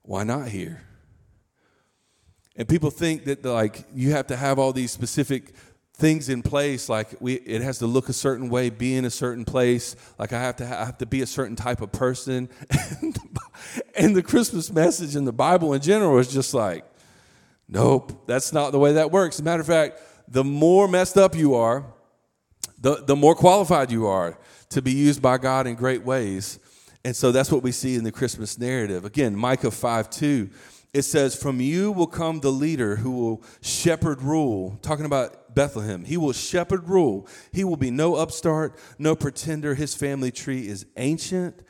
Why 0.03 0.25
not 0.25 0.49
here? 0.49 0.83
And 2.59 2.69
people 2.69 2.91
think 2.91 3.25
that 3.25 3.45
like 3.45 3.85
you 3.95 4.11
have 4.11 4.27
to 4.27 4.37
have 4.37 4.59
all 4.59 4.73
these 4.73 4.91
specific 4.93 5.55
things 5.95 6.29
in 6.29 6.43
place 6.43 6.89
like 6.89 7.09
we 7.19 7.35
it 7.35 7.61
has 7.61 7.79
to 7.79 7.87
look 7.87 8.09
a 8.09 8.13
certain 8.13 8.49
way 8.49 8.71
be 8.71 8.95
in 8.95 9.05
a 9.05 9.11
certain 9.11 9.45
place 9.45 9.97
like 10.17 10.33
i 10.33 10.41
have 10.41 10.55
to 10.55 10.65
have 10.65 10.97
to 10.97 11.05
be 11.05 11.23
a 11.23 11.27
certain 11.27 11.57
type 11.57 11.81
of 11.81 11.91
person 11.91 12.49
and 13.97 14.15
the 14.15 14.23
christmas 14.23 14.71
message 14.71 15.17
in 15.17 15.25
the 15.25 15.33
bible 15.33 15.73
in 15.73 15.81
general 15.83 16.17
is 16.19 16.33
just 16.33 16.55
like 16.55 16.85
nope 17.69 18.13
that's 18.29 18.53
not 18.53 18.71
the 18.71 18.79
way 18.79 18.93
that 18.93 19.11
works 19.11 19.43
matter 19.43 19.61
of 19.61 19.67
fact 19.67 20.01
the 20.29 20.45
more 20.45 20.87
messed 20.87 21.19
up 21.19 21.35
you 21.35 21.57
are 21.57 21.85
the, 22.81 23.03
the 23.05 23.17
more 23.17 23.35
qualified 23.35 23.91
you 23.91 24.07
are 24.07 24.39
to 24.71 24.83
be 24.83 24.93
used 24.93 25.21
by 25.21 25.39
God 25.39 25.67
in 25.67 25.75
great 25.75 26.05
ways. 26.05 26.59
And 27.05 27.15
so 27.15 27.33
that's 27.33 27.51
what 27.51 27.63
we 27.63 27.73
see 27.73 27.95
in 27.95 28.05
the 28.05 28.13
Christmas 28.13 28.59
narrative. 28.59 29.05
Again, 29.05 29.35
Micah 29.35 29.71
5 29.71 30.11
2, 30.11 30.51
it 30.95 31.03
says, 31.03 31.35
From 31.35 31.61
you 31.61 31.93
will 31.93 32.07
come 32.07 32.41
the 32.41 32.53
leader 32.53 32.97
who 32.97 33.11
will 33.11 33.43
shepherd 33.61 34.23
rule. 34.23 34.79
Talking 34.83 35.05
about 35.05 35.55
Bethlehem. 35.55 36.05
He 36.05 36.17
will 36.17 36.33
shepherd 36.33 36.89
rule. 36.89 37.29
He 37.53 37.65
will 37.65 37.77
be 37.77 37.91
no 37.91 38.15
upstart, 38.15 38.79
no 38.99 39.15
pretender. 39.15 39.75
His 39.75 39.95
family 39.95 40.31
tree 40.31 40.69
is 40.69 40.87
ancient 40.97 41.61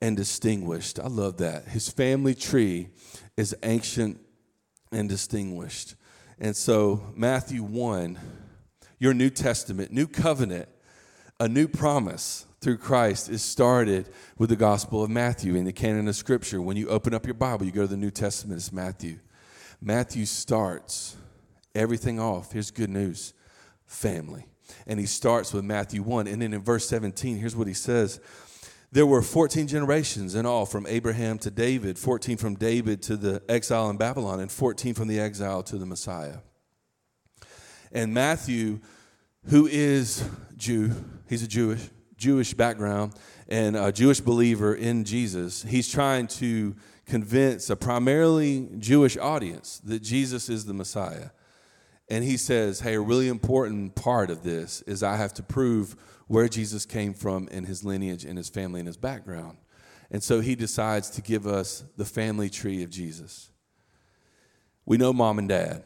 and 0.00 0.16
distinguished. 0.16 0.98
I 0.98 1.08
love 1.08 1.38
that. 1.38 1.68
His 1.68 1.88
family 1.88 2.34
tree 2.34 2.88
is 3.36 3.54
ancient 3.62 4.20
and 4.92 5.08
distinguished. 5.08 5.94
And 6.38 6.56
so, 6.56 7.12
Matthew 7.14 7.62
1, 7.62 8.18
your 8.98 9.14
New 9.14 9.30
Testament, 9.30 9.92
new 9.92 10.06
covenant, 10.06 10.68
a 11.40 11.48
new 11.48 11.68
promise 11.68 12.46
through 12.60 12.78
Christ 12.78 13.28
is 13.28 13.42
started 13.42 14.08
with 14.36 14.50
the 14.50 14.56
Gospel 14.56 15.04
of 15.04 15.10
Matthew 15.10 15.54
in 15.54 15.64
the 15.64 15.72
canon 15.72 16.08
of 16.08 16.16
Scripture. 16.16 16.60
When 16.60 16.76
you 16.76 16.88
open 16.88 17.14
up 17.14 17.24
your 17.24 17.34
Bible, 17.34 17.64
you 17.64 17.72
go 17.72 17.82
to 17.82 17.86
the 17.86 17.96
New 17.96 18.10
Testament, 18.10 18.58
it's 18.58 18.72
Matthew. 18.72 19.18
Matthew 19.80 20.26
starts 20.26 21.16
everything 21.74 22.18
off. 22.18 22.52
Here's 22.52 22.70
good 22.70 22.90
news 22.90 23.32
family. 23.86 24.46
And 24.86 25.00
he 25.00 25.06
starts 25.06 25.52
with 25.52 25.64
Matthew 25.64 26.02
1. 26.02 26.26
And 26.26 26.42
then 26.42 26.52
in 26.52 26.60
verse 26.60 26.88
17, 26.88 27.38
here's 27.38 27.56
what 27.56 27.68
he 27.68 27.74
says 27.74 28.20
There 28.90 29.06
were 29.06 29.22
14 29.22 29.68
generations 29.68 30.34
in 30.34 30.44
all 30.44 30.66
from 30.66 30.86
Abraham 30.86 31.38
to 31.38 31.50
David, 31.50 31.98
14 31.98 32.36
from 32.36 32.56
David 32.56 33.02
to 33.02 33.16
the 33.16 33.40
exile 33.48 33.88
in 33.88 33.96
Babylon, 33.96 34.40
and 34.40 34.50
14 34.50 34.94
from 34.94 35.08
the 35.08 35.20
exile 35.20 35.62
to 35.62 35.78
the 35.78 35.86
Messiah. 35.86 36.38
And 37.92 38.12
Matthew, 38.12 38.80
who 39.44 39.66
is 39.66 40.28
Jew, 40.56 40.90
he's 41.28 41.42
a 41.42 41.48
Jewish, 41.48 41.88
Jewish 42.18 42.52
background 42.52 43.14
and 43.48 43.76
a 43.76 43.92
Jewish 43.92 44.20
believer 44.20 44.74
in 44.74 45.04
Jesus, 45.04 45.62
he's 45.62 45.88
trying 45.88 46.26
to 46.26 46.74
convince 47.06 47.70
a 47.70 47.76
primarily 47.76 48.68
Jewish 48.78 49.16
audience 49.16 49.80
that 49.84 50.02
Jesus 50.02 50.50
is 50.50 50.66
the 50.66 50.74
Messiah. 50.74 51.30
And 52.10 52.24
he 52.24 52.36
says, 52.36 52.80
Hey, 52.80 52.94
a 52.94 53.00
really 53.00 53.28
important 53.28 53.94
part 53.94 54.30
of 54.30 54.42
this 54.42 54.82
is 54.82 55.02
I 55.02 55.16
have 55.16 55.32
to 55.34 55.42
prove 55.42 55.96
where 56.26 56.48
Jesus 56.48 56.84
came 56.84 57.14
from 57.14 57.48
and 57.50 57.66
his 57.66 57.84
lineage 57.84 58.24
and 58.24 58.36
his 58.36 58.48
family 58.48 58.80
and 58.80 58.86
his 58.86 58.96
background. 58.96 59.58
And 60.10 60.22
so 60.22 60.40
he 60.40 60.54
decides 60.54 61.10
to 61.10 61.22
give 61.22 61.46
us 61.46 61.84
the 61.96 62.04
family 62.04 62.50
tree 62.50 62.82
of 62.82 62.90
Jesus. 62.90 63.50
We 64.84 64.96
know 64.96 65.12
mom 65.12 65.38
and 65.38 65.48
dad. 65.48 65.84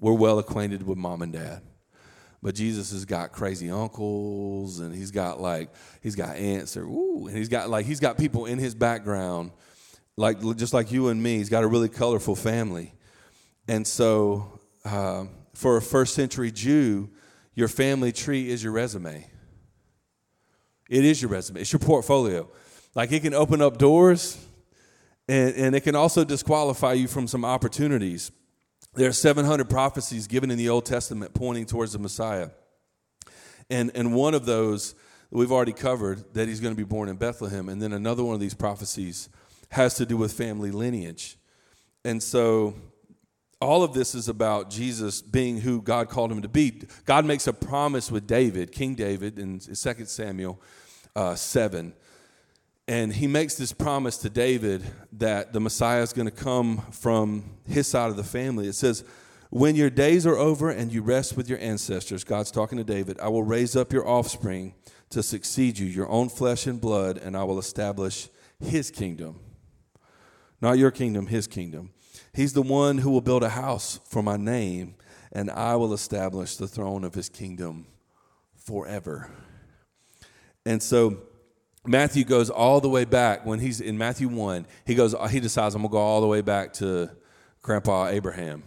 We're 0.00 0.14
well 0.14 0.38
acquainted 0.38 0.86
with 0.86 0.98
mom 0.98 1.22
and 1.22 1.32
dad. 1.32 1.62
But 2.42 2.54
Jesus 2.54 2.92
has 2.92 3.04
got 3.04 3.32
crazy 3.32 3.70
uncles 3.70 4.78
and 4.78 4.94
he's 4.94 5.10
got 5.10 5.40
like 5.40 5.70
he's 6.00 6.14
got 6.14 6.36
aunts 6.36 6.76
or 6.76 6.84
ooh, 6.84 7.26
and 7.26 7.36
he's 7.36 7.48
got 7.48 7.68
like 7.68 7.84
he's 7.84 8.00
got 8.00 8.16
people 8.16 8.46
in 8.46 8.58
his 8.58 8.74
background 8.74 9.50
like 10.18 10.40
just 10.56 10.74
like 10.74 10.90
you 10.90 11.08
and 11.08 11.22
me. 11.22 11.36
He's 11.36 11.48
got 11.48 11.62
a 11.62 11.68
really 11.68 11.88
colorful 11.88 12.34
family. 12.34 12.92
And 13.68 13.86
so 13.86 14.60
uh, 14.84 15.26
for 15.54 15.76
a 15.76 15.82
first 15.82 16.14
century 16.14 16.50
Jew, 16.50 17.08
your 17.54 17.68
family 17.68 18.12
tree 18.12 18.50
is 18.50 18.62
your 18.62 18.72
resume. 18.72 19.24
It 20.90 21.04
is 21.04 21.22
your 21.22 21.30
resume. 21.30 21.60
It's 21.60 21.72
your 21.72 21.80
portfolio. 21.80 22.48
Like 22.94 23.12
it 23.12 23.22
can 23.22 23.34
open 23.34 23.62
up 23.62 23.78
doors 23.78 24.44
and, 25.28 25.54
and 25.54 25.76
it 25.76 25.82
can 25.82 25.94
also 25.94 26.24
disqualify 26.24 26.94
you 26.94 27.06
from 27.06 27.28
some 27.28 27.44
opportunities. 27.44 28.32
There 28.98 29.08
are 29.08 29.12
700 29.12 29.70
prophecies 29.70 30.26
given 30.26 30.50
in 30.50 30.58
the 30.58 30.68
Old 30.68 30.84
Testament 30.84 31.32
pointing 31.32 31.66
towards 31.66 31.92
the 31.92 32.00
Messiah. 32.00 32.48
And, 33.70 33.92
and 33.94 34.12
one 34.12 34.34
of 34.34 34.44
those 34.44 34.96
we've 35.30 35.52
already 35.52 35.72
covered 35.72 36.34
that 36.34 36.48
he's 36.48 36.58
going 36.58 36.74
to 36.74 36.76
be 36.76 36.82
born 36.82 37.08
in 37.08 37.14
Bethlehem. 37.14 37.68
And 37.68 37.80
then 37.80 37.92
another 37.92 38.24
one 38.24 38.34
of 38.34 38.40
these 38.40 38.54
prophecies 38.54 39.28
has 39.68 39.94
to 39.98 40.04
do 40.04 40.16
with 40.16 40.32
family 40.32 40.72
lineage. 40.72 41.38
And 42.04 42.20
so 42.20 42.74
all 43.60 43.84
of 43.84 43.94
this 43.94 44.16
is 44.16 44.28
about 44.28 44.68
Jesus 44.68 45.22
being 45.22 45.60
who 45.60 45.80
God 45.80 46.08
called 46.08 46.32
him 46.32 46.42
to 46.42 46.48
be. 46.48 46.82
God 47.04 47.24
makes 47.24 47.46
a 47.46 47.52
promise 47.52 48.10
with 48.10 48.26
David, 48.26 48.72
King 48.72 48.96
David, 48.96 49.38
in 49.38 49.60
2 49.60 49.74
Samuel 50.06 50.60
uh, 51.14 51.36
7 51.36 51.94
and 52.88 53.12
he 53.12 53.26
makes 53.26 53.54
this 53.54 53.70
promise 53.70 54.16
to 54.16 54.30
David 54.30 54.82
that 55.12 55.52
the 55.52 55.60
Messiah 55.60 56.00
is 56.00 56.14
going 56.14 56.26
to 56.26 56.34
come 56.34 56.78
from 56.90 57.44
his 57.68 57.86
side 57.86 58.08
of 58.08 58.16
the 58.16 58.24
family. 58.24 58.66
It 58.66 58.74
says, 58.74 59.04
When 59.50 59.76
your 59.76 59.90
days 59.90 60.26
are 60.26 60.36
over 60.36 60.70
and 60.70 60.90
you 60.90 61.02
rest 61.02 61.36
with 61.36 61.50
your 61.50 61.58
ancestors, 61.58 62.24
God's 62.24 62.50
talking 62.50 62.78
to 62.78 62.84
David, 62.84 63.20
I 63.20 63.28
will 63.28 63.42
raise 63.42 63.76
up 63.76 63.92
your 63.92 64.08
offspring 64.08 64.74
to 65.10 65.22
succeed 65.22 65.78
you, 65.78 65.86
your 65.86 66.08
own 66.08 66.30
flesh 66.30 66.66
and 66.66 66.80
blood, 66.80 67.18
and 67.18 67.36
I 67.36 67.44
will 67.44 67.58
establish 67.58 68.30
his 68.58 68.90
kingdom. 68.90 69.38
Not 70.62 70.78
your 70.78 70.90
kingdom, 70.90 71.26
his 71.26 71.46
kingdom. 71.46 71.90
He's 72.32 72.54
the 72.54 72.62
one 72.62 72.98
who 72.98 73.10
will 73.10 73.20
build 73.20 73.42
a 73.42 73.50
house 73.50 74.00
for 74.08 74.22
my 74.22 74.38
name, 74.38 74.94
and 75.30 75.50
I 75.50 75.76
will 75.76 75.92
establish 75.92 76.56
the 76.56 76.66
throne 76.66 77.04
of 77.04 77.12
his 77.12 77.28
kingdom 77.28 77.86
forever. 78.56 79.30
And 80.64 80.82
so, 80.82 81.18
Matthew 81.88 82.24
goes 82.24 82.50
all 82.50 82.80
the 82.80 82.88
way 82.88 83.04
back 83.06 83.46
when 83.46 83.60
he's 83.60 83.80
in 83.80 83.96
Matthew 83.96 84.28
1. 84.28 84.66
He 84.84 84.94
goes, 84.94 85.14
he 85.30 85.40
decides, 85.40 85.74
I'm 85.74 85.80
going 85.80 85.90
to 85.90 85.92
go 85.92 85.98
all 85.98 86.20
the 86.20 86.26
way 86.26 86.42
back 86.42 86.74
to 86.74 87.10
Grandpa 87.62 88.08
Abraham, 88.08 88.62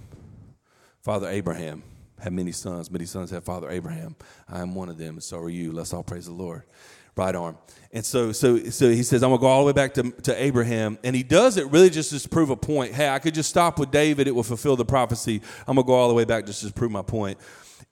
Father 1.01 1.29
Abraham. 1.29 1.83
Had 2.19 2.33
many 2.33 2.51
sons. 2.51 2.91
Many 2.91 3.05
sons 3.05 3.31
had 3.31 3.43
Father 3.43 3.69
Abraham. 3.69 4.15
I 4.47 4.61
am 4.61 4.75
one 4.75 4.89
of 4.89 4.97
them, 4.97 5.15
and 5.15 5.23
so 5.23 5.39
are 5.39 5.49
you. 5.49 5.71
Let's 5.71 5.93
all 5.93 6.03
praise 6.03 6.25
the 6.25 6.33
Lord. 6.33 6.63
Right 7.15 7.35
arm. 7.35 7.57
And 7.91 8.05
so, 8.05 8.31
so, 8.31 8.57
so 8.69 8.89
he 8.89 9.03
says, 9.03 9.21
I'm 9.21 9.31
going 9.31 9.39
to 9.39 9.41
go 9.41 9.47
all 9.47 9.61
the 9.61 9.65
way 9.65 9.73
back 9.73 9.93
to, 9.95 10.11
to 10.11 10.41
Abraham. 10.41 10.97
And 11.03 11.15
he 11.15 11.23
does 11.23 11.57
it 11.57 11.67
really 11.67 11.89
just 11.89 12.17
to 12.17 12.29
prove 12.29 12.49
a 12.51 12.55
point. 12.55 12.93
Hey, 12.93 13.09
I 13.09 13.19
could 13.19 13.33
just 13.33 13.49
stop 13.49 13.77
with 13.77 13.91
David, 13.91 14.27
it 14.27 14.31
will 14.31 14.43
fulfill 14.43 14.75
the 14.75 14.85
prophecy. 14.85 15.41
I'm 15.67 15.75
going 15.75 15.85
to 15.85 15.87
go 15.87 15.93
all 15.93 16.07
the 16.07 16.13
way 16.13 16.25
back 16.25 16.45
just 16.45 16.65
to 16.65 16.71
prove 16.71 16.91
my 16.91 17.01
point. 17.01 17.37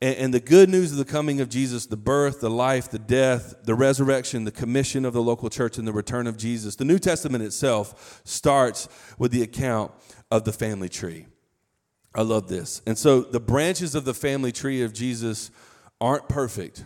And, 0.02 0.16
and 0.18 0.34
the 0.34 0.40
good 0.40 0.70
news 0.70 0.92
of 0.92 0.98
the 0.98 1.06
coming 1.06 1.42
of 1.42 1.50
Jesus, 1.50 1.86
the 1.86 1.98
birth, 1.98 2.42
the 2.42 2.50
life, 2.50 2.90
the 2.90 3.00
death, 3.00 3.56
the 3.64 3.76
resurrection, 3.76 4.46
the 4.46 4.52
commission 4.52 5.06
of 5.06 5.14
the 5.14 5.22
local 5.22 5.50
church, 5.50 5.78
and 5.78 5.88
the 5.88 5.94
return 5.94 6.28
of 6.28 6.38
Jesus, 6.38 6.76
the 6.76 6.86
New 6.86 7.00
Testament 7.00 7.44
itself 7.44 8.22
starts 8.24 8.88
with 9.18 9.32
the 9.32 9.42
account 9.42 9.92
of 10.32 10.44
the 10.44 10.54
family 10.54 10.90
tree. 10.90 11.26
I 12.16 12.22
love 12.22 12.48
this. 12.48 12.82
And 12.86 12.98
so 12.98 13.22
the 13.22 13.40
branches 13.40 13.96
of 13.96 14.06
the 14.06 14.14
family 14.14 14.52
tree 14.52 14.82
of 14.82 14.94
Jesus 14.94 15.52
aren't 16.02 16.28
perfect. 16.28 16.86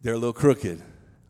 They're 0.00 0.14
a 0.14 0.18
little 0.18 0.32
crooked, 0.32 0.82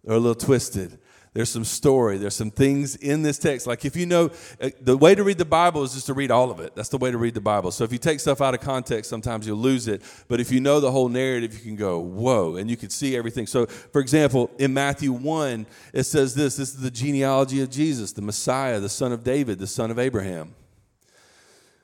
they're 0.04 0.16
a 0.16 0.20
little 0.20 0.34
twisted, 0.34 0.98
there's 1.32 1.48
some 1.48 1.64
story. 1.64 2.18
There's 2.18 2.34
some 2.34 2.50
things 2.50 2.96
in 2.96 3.22
this 3.22 3.38
text. 3.38 3.66
Like 3.66 3.84
if 3.84 3.94
you 3.94 4.04
know, 4.04 4.30
uh, 4.60 4.70
the 4.80 4.96
way 4.96 5.14
to 5.14 5.22
read 5.22 5.38
the 5.38 5.44
Bible 5.44 5.84
is 5.84 5.94
just 5.94 6.06
to 6.06 6.14
read 6.14 6.32
all 6.32 6.50
of 6.50 6.58
it. 6.58 6.74
That's 6.74 6.88
the 6.88 6.98
way 6.98 7.12
to 7.12 7.18
read 7.18 7.34
the 7.34 7.40
Bible. 7.40 7.70
So 7.70 7.84
if 7.84 7.92
you 7.92 7.98
take 7.98 8.18
stuff 8.18 8.40
out 8.40 8.52
of 8.52 8.60
context, 8.60 9.08
sometimes 9.08 9.46
you'll 9.46 9.58
lose 9.58 9.86
it. 9.86 10.02
But 10.26 10.40
if 10.40 10.50
you 10.50 10.60
know 10.60 10.80
the 10.80 10.90
whole 10.90 11.08
narrative, 11.08 11.54
you 11.54 11.60
can 11.60 11.76
go, 11.76 12.00
whoa, 12.00 12.56
and 12.56 12.68
you 12.68 12.76
can 12.76 12.90
see 12.90 13.16
everything. 13.16 13.46
So, 13.46 13.66
for 13.66 14.00
example, 14.00 14.50
in 14.58 14.74
Matthew 14.74 15.12
1, 15.12 15.66
it 15.92 16.02
says 16.02 16.34
this 16.34 16.56
this 16.56 16.70
is 16.70 16.80
the 16.80 16.90
genealogy 16.90 17.62
of 17.62 17.70
Jesus, 17.70 18.12
the 18.12 18.22
Messiah, 18.22 18.80
the 18.80 18.88
son 18.88 19.12
of 19.12 19.22
David, 19.22 19.60
the 19.60 19.68
son 19.68 19.92
of 19.92 20.00
Abraham. 20.00 20.54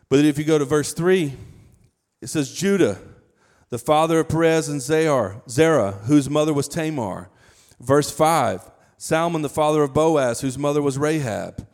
But 0.09 0.24
if 0.24 0.38
you 0.38 0.44
go 0.44 0.59
to 0.59 0.64
verse 0.64 0.92
3, 0.92 1.32
it 2.20 2.26
says 2.26 2.52
Judah, 2.52 2.98
the 3.68 3.78
father 3.78 4.20
of 4.20 4.28
Perez 4.28 4.68
and 4.68 4.82
Zerah, 4.82 5.40
Zerah 5.48 5.92
whose 5.92 6.28
mother 6.28 6.52
was 6.52 6.66
Tamar. 6.66 7.30
Verse 7.80 8.11
5, 8.11 8.70
Salmon, 8.98 9.42
the 9.42 9.48
father 9.48 9.82
of 9.82 9.92
Boaz, 9.92 10.40
whose 10.40 10.59
mother 10.59 10.82
was 10.82 10.98
Rahab. 10.98 11.66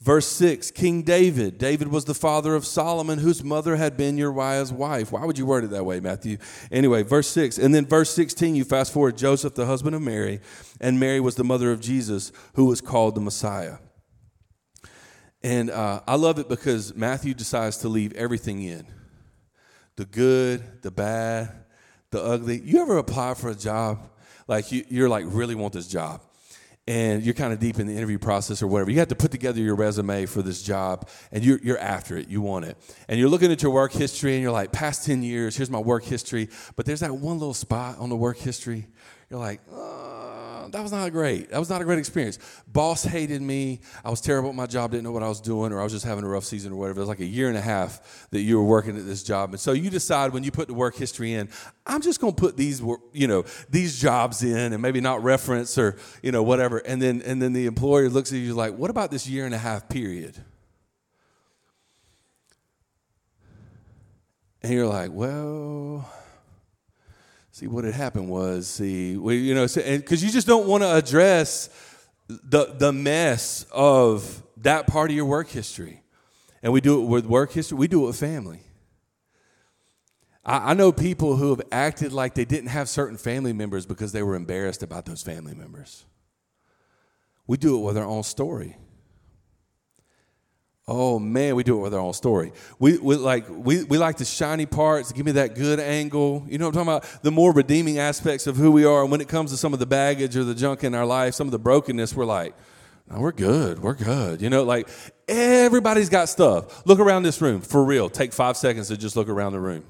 Verse 0.00 0.26
6 0.28 0.70
King 0.70 1.02
David. 1.02 1.58
David 1.58 1.88
was 1.88 2.04
the 2.04 2.14
father 2.14 2.54
of 2.54 2.64
Solomon, 2.64 3.18
whose 3.18 3.42
mother 3.42 3.76
had 3.76 3.96
been 3.96 4.16
Uriah's 4.16 4.72
wife. 4.72 5.12
Why 5.12 5.24
would 5.24 5.38
you 5.38 5.46
word 5.46 5.64
it 5.64 5.70
that 5.70 5.84
way, 5.84 6.00
Matthew? 6.00 6.38
Anyway, 6.70 7.02
verse 7.02 7.28
6. 7.28 7.58
And 7.58 7.74
then 7.74 7.86
verse 7.86 8.10
16, 8.10 8.54
you 8.54 8.64
fast 8.64 8.92
forward 8.92 9.16
Joseph, 9.16 9.54
the 9.54 9.66
husband 9.66 9.96
of 9.96 10.02
Mary, 10.02 10.40
and 10.80 11.00
Mary 11.00 11.20
was 11.20 11.34
the 11.34 11.44
mother 11.44 11.72
of 11.72 11.80
Jesus, 11.80 12.32
who 12.54 12.66
was 12.66 12.80
called 12.80 13.14
the 13.14 13.20
Messiah. 13.20 13.78
And 15.42 15.70
uh, 15.70 16.00
I 16.06 16.16
love 16.16 16.38
it 16.38 16.48
because 16.48 16.94
Matthew 16.94 17.34
decides 17.34 17.78
to 17.78 17.88
leave 17.88 18.12
everything 18.14 18.62
in 18.62 18.86
the 19.96 20.04
good, 20.04 20.82
the 20.82 20.92
bad, 20.92 21.50
the 22.10 22.22
ugly. 22.22 22.60
You 22.60 22.82
ever 22.82 22.98
apply 22.98 23.34
for 23.34 23.50
a 23.50 23.54
job? 23.54 24.10
Like 24.46 24.70
you, 24.70 24.84
you're 24.88 25.08
like, 25.08 25.24
really 25.26 25.56
want 25.56 25.72
this 25.72 25.88
job 25.88 26.22
and 26.88 27.22
you're 27.22 27.34
kind 27.34 27.52
of 27.52 27.58
deep 27.58 27.78
in 27.78 27.86
the 27.86 27.94
interview 27.94 28.18
process 28.18 28.62
or 28.62 28.66
whatever. 28.66 28.90
You 28.90 28.98
have 29.00 29.08
to 29.08 29.14
put 29.14 29.30
together 29.30 29.60
your 29.60 29.74
resume 29.74 30.24
for 30.24 30.40
this 30.40 30.62
job, 30.62 31.06
and 31.30 31.44
you're, 31.44 31.58
you're 31.62 31.78
after 31.78 32.16
it. 32.16 32.28
You 32.28 32.40
want 32.40 32.64
it. 32.64 32.78
And 33.08 33.20
you're 33.20 33.28
looking 33.28 33.52
at 33.52 33.62
your 33.62 33.72
work 33.72 33.92
history, 33.92 34.32
and 34.32 34.42
you're 34.42 34.52
like, 34.52 34.72
past 34.72 35.04
10 35.04 35.22
years, 35.22 35.54
here's 35.54 35.68
my 35.68 35.78
work 35.78 36.02
history. 36.02 36.48
But 36.76 36.86
there's 36.86 37.00
that 37.00 37.14
one 37.14 37.38
little 37.38 37.52
spot 37.52 37.98
on 37.98 38.08
the 38.08 38.16
work 38.16 38.38
history. 38.38 38.86
You're 39.28 39.38
like, 39.38 39.60
oh, 39.70 40.07
that 40.72 40.82
was 40.82 40.92
not 40.92 41.10
great. 41.12 41.50
That 41.50 41.58
was 41.58 41.70
not 41.70 41.80
a 41.80 41.84
great 41.84 41.98
experience. 41.98 42.38
Boss 42.66 43.04
hated 43.04 43.42
me. 43.42 43.80
I 44.04 44.10
was 44.10 44.20
terrible 44.20 44.50
at 44.50 44.54
my 44.54 44.66
job, 44.66 44.90
didn't 44.90 45.04
know 45.04 45.12
what 45.12 45.22
I 45.22 45.28
was 45.28 45.40
doing, 45.40 45.72
or 45.72 45.80
I 45.80 45.84
was 45.84 45.92
just 45.92 46.04
having 46.04 46.24
a 46.24 46.28
rough 46.28 46.44
season 46.44 46.72
or 46.72 46.76
whatever. 46.76 47.00
It 47.00 47.02
was 47.02 47.08
like 47.08 47.20
a 47.20 47.26
year 47.26 47.48
and 47.48 47.56
a 47.56 47.60
half 47.62 48.28
that 48.30 48.40
you 48.40 48.56
were 48.56 48.64
working 48.64 48.96
at 48.96 49.06
this 49.06 49.22
job. 49.22 49.50
And 49.50 49.60
so 49.60 49.72
you 49.72 49.90
decide 49.90 50.32
when 50.32 50.44
you 50.44 50.50
put 50.50 50.68
the 50.68 50.74
work 50.74 50.96
history 50.96 51.32
in, 51.32 51.48
I'm 51.86 52.00
just 52.00 52.20
going 52.20 52.34
to 52.34 52.40
put 52.40 52.56
these, 52.56 52.80
you 53.12 53.26
know, 53.26 53.44
these 53.68 54.00
jobs 54.00 54.42
in 54.42 54.72
and 54.72 54.82
maybe 54.82 55.00
not 55.00 55.22
reference 55.22 55.78
or, 55.78 55.96
you 56.22 56.32
know, 56.32 56.42
whatever. 56.42 56.78
And 56.78 57.00
then, 57.00 57.22
and 57.24 57.40
then 57.40 57.52
the 57.52 57.66
employer 57.66 58.08
looks 58.08 58.32
at 58.32 58.38
you 58.38 58.54
like, 58.54 58.76
what 58.76 58.90
about 58.90 59.10
this 59.10 59.28
year 59.28 59.46
and 59.46 59.54
a 59.54 59.58
half 59.58 59.88
period? 59.88 60.36
And 64.62 64.72
you're 64.72 64.86
like, 64.86 65.10
well, 65.12 66.10
See, 67.58 67.66
what 67.66 67.82
had 67.82 67.94
happened 67.94 68.28
was, 68.28 68.68
see, 68.68 69.16
we, 69.16 69.38
you 69.38 69.52
know, 69.52 69.66
because 69.66 70.22
you 70.22 70.30
just 70.30 70.46
don't 70.46 70.68
want 70.68 70.84
to 70.84 70.94
address 70.94 71.68
the, 72.28 72.72
the 72.78 72.92
mess 72.92 73.66
of 73.72 74.44
that 74.58 74.86
part 74.86 75.10
of 75.10 75.16
your 75.16 75.24
work 75.24 75.48
history. 75.48 76.00
And 76.62 76.72
we 76.72 76.80
do 76.80 77.02
it 77.02 77.06
with 77.06 77.26
work 77.26 77.50
history, 77.50 77.76
we 77.76 77.88
do 77.88 78.04
it 78.04 78.06
with 78.06 78.20
family. 78.20 78.60
I, 80.44 80.70
I 80.70 80.74
know 80.74 80.92
people 80.92 81.34
who 81.34 81.50
have 81.50 81.62
acted 81.72 82.12
like 82.12 82.34
they 82.34 82.44
didn't 82.44 82.68
have 82.68 82.88
certain 82.88 83.16
family 83.16 83.52
members 83.52 83.86
because 83.86 84.12
they 84.12 84.22
were 84.22 84.36
embarrassed 84.36 84.84
about 84.84 85.04
those 85.04 85.24
family 85.24 85.56
members. 85.56 86.04
We 87.48 87.56
do 87.56 87.76
it 87.76 87.84
with 87.84 87.98
our 87.98 88.06
own 88.06 88.22
story. 88.22 88.76
Oh 90.90 91.18
man, 91.18 91.54
we 91.54 91.64
do 91.64 91.78
it 91.78 91.82
with 91.82 91.92
our 91.92 92.00
own 92.00 92.14
story. 92.14 92.50
We, 92.78 92.96
we 92.96 93.16
like 93.16 93.44
we, 93.50 93.84
we 93.84 93.98
like 93.98 94.16
the 94.16 94.24
shiny 94.24 94.64
parts. 94.64 95.12
Give 95.12 95.26
me 95.26 95.32
that 95.32 95.54
good 95.54 95.78
angle. 95.78 96.46
You 96.48 96.56
know 96.56 96.64
what 96.64 96.76
I'm 96.78 96.86
talking 96.86 97.12
about? 97.12 97.22
The 97.22 97.30
more 97.30 97.52
redeeming 97.52 97.98
aspects 97.98 98.46
of 98.46 98.56
who 98.56 98.72
we 98.72 98.86
are. 98.86 99.02
And 99.02 99.10
when 99.10 99.20
it 99.20 99.28
comes 99.28 99.50
to 99.50 99.58
some 99.58 99.74
of 99.74 99.80
the 99.80 99.86
baggage 99.86 100.34
or 100.34 100.44
the 100.44 100.54
junk 100.54 100.84
in 100.84 100.94
our 100.94 101.04
life, 101.04 101.34
some 101.34 101.46
of 101.46 101.50
the 101.50 101.58
brokenness, 101.58 102.16
we're 102.16 102.24
like, 102.24 102.54
no, 103.10 103.20
we're 103.20 103.32
good. 103.32 103.80
We're 103.80 103.92
good. 103.92 104.40
You 104.40 104.48
know, 104.48 104.62
like 104.64 104.88
everybody's 105.28 106.08
got 106.08 106.30
stuff. 106.30 106.86
Look 106.86 107.00
around 107.00 107.22
this 107.22 107.42
room 107.42 107.60
for 107.60 107.84
real. 107.84 108.08
Take 108.08 108.32
five 108.32 108.56
seconds 108.56 108.88
to 108.88 108.96
just 108.96 109.14
look 109.14 109.28
around 109.28 109.52
the 109.52 109.60
room. 109.60 109.84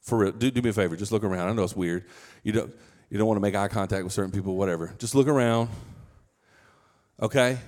For 0.00 0.16
real. 0.16 0.32
Do, 0.32 0.50
do 0.50 0.62
me 0.62 0.70
a 0.70 0.72
favor. 0.72 0.96
Just 0.96 1.12
look 1.12 1.24
around. 1.24 1.50
I 1.50 1.52
know 1.52 1.62
it's 1.62 1.76
weird. 1.76 2.06
You 2.42 2.52
don't 2.52 2.74
you 3.10 3.18
don't 3.18 3.26
want 3.26 3.36
to 3.36 3.42
make 3.42 3.54
eye 3.54 3.68
contact 3.68 4.02
with 4.02 4.14
certain 4.14 4.32
people. 4.32 4.56
Whatever. 4.56 4.94
Just 4.98 5.14
look 5.14 5.28
around. 5.28 5.68
Okay 7.20 7.58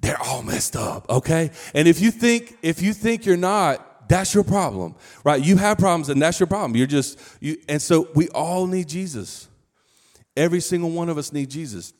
they're 0.00 0.20
all 0.20 0.42
messed 0.42 0.76
up, 0.76 1.08
okay? 1.08 1.50
And 1.74 1.88
if 1.88 2.00
you 2.00 2.10
think 2.10 2.58
if 2.62 2.82
you 2.82 2.92
think 2.92 3.26
you're 3.26 3.36
not, 3.36 4.08
that's 4.08 4.34
your 4.34 4.44
problem. 4.44 4.94
Right? 5.24 5.42
You 5.42 5.56
have 5.56 5.78
problems 5.78 6.08
and 6.08 6.20
that's 6.20 6.38
your 6.38 6.46
problem. 6.46 6.76
You're 6.76 6.86
just 6.86 7.18
you 7.40 7.56
and 7.68 7.80
so 7.80 8.08
we 8.14 8.28
all 8.28 8.66
need 8.66 8.88
Jesus. 8.88 9.48
Every 10.36 10.60
single 10.60 10.90
one 10.90 11.08
of 11.08 11.18
us 11.18 11.32
need 11.32 11.50
Jesus. 11.50 11.94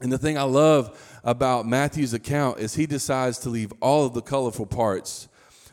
And 0.00 0.10
the 0.10 0.18
thing 0.18 0.36
I 0.38 0.42
love 0.42 1.20
about 1.24 1.66
Matthew's 1.66 2.14
account 2.14 2.58
is 2.58 2.74
he 2.74 2.86
decides 2.86 3.38
to 3.40 3.48
leave 3.48 3.72
all 3.80 4.06
of 4.06 4.14
the 4.14 4.22
colorful 4.22 4.66
parts 4.66 5.28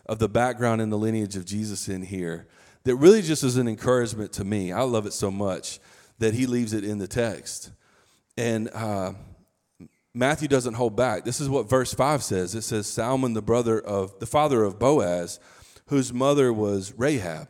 of 0.05 0.19
the 0.19 0.29
background 0.29 0.81
and 0.81 0.91
the 0.91 0.97
lineage 0.97 1.35
of 1.35 1.45
Jesus 1.45 1.87
in 1.87 2.01
here 2.03 2.47
that 2.83 2.95
really 2.95 3.21
just 3.21 3.43
is 3.43 3.57
an 3.57 3.67
encouragement 3.67 4.33
to 4.33 4.43
me. 4.43 4.71
I 4.71 4.81
love 4.81 5.05
it 5.05 5.13
so 5.13 5.29
much 5.29 5.79
that 6.19 6.33
he 6.33 6.45
leaves 6.45 6.73
it 6.73 6.83
in 6.83 6.97
the 6.97 7.07
text. 7.07 7.71
And 8.37 8.69
uh, 8.73 9.13
Matthew 10.13 10.47
doesn't 10.47 10.73
hold 10.73 10.95
back. 10.95 11.23
This 11.23 11.39
is 11.39 11.49
what 11.49 11.69
verse 11.69 11.93
5 11.93 12.23
says. 12.23 12.55
It 12.55 12.63
says 12.63 12.87
Salmon 12.87 13.33
the 13.33 13.41
brother 13.41 13.79
of 13.79 14.17
the 14.19 14.25
father 14.25 14.63
of 14.63 14.79
Boaz, 14.79 15.39
whose 15.87 16.11
mother 16.11 16.51
was 16.51 16.93
Rahab. 16.97 17.49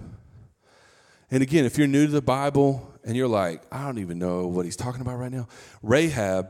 And 1.31 1.41
again, 1.43 1.65
if 1.65 1.77
you're 1.77 1.87
new 1.87 2.05
to 2.07 2.11
the 2.11 2.21
Bible 2.21 2.91
and 3.03 3.15
you're 3.15 3.27
like, 3.27 3.61
I 3.71 3.85
don't 3.85 3.99
even 3.99 4.19
know 4.19 4.47
what 4.47 4.65
he's 4.65 4.75
talking 4.75 5.01
about 5.01 5.17
right 5.17 5.31
now, 5.31 5.47
Rahab, 5.81 6.49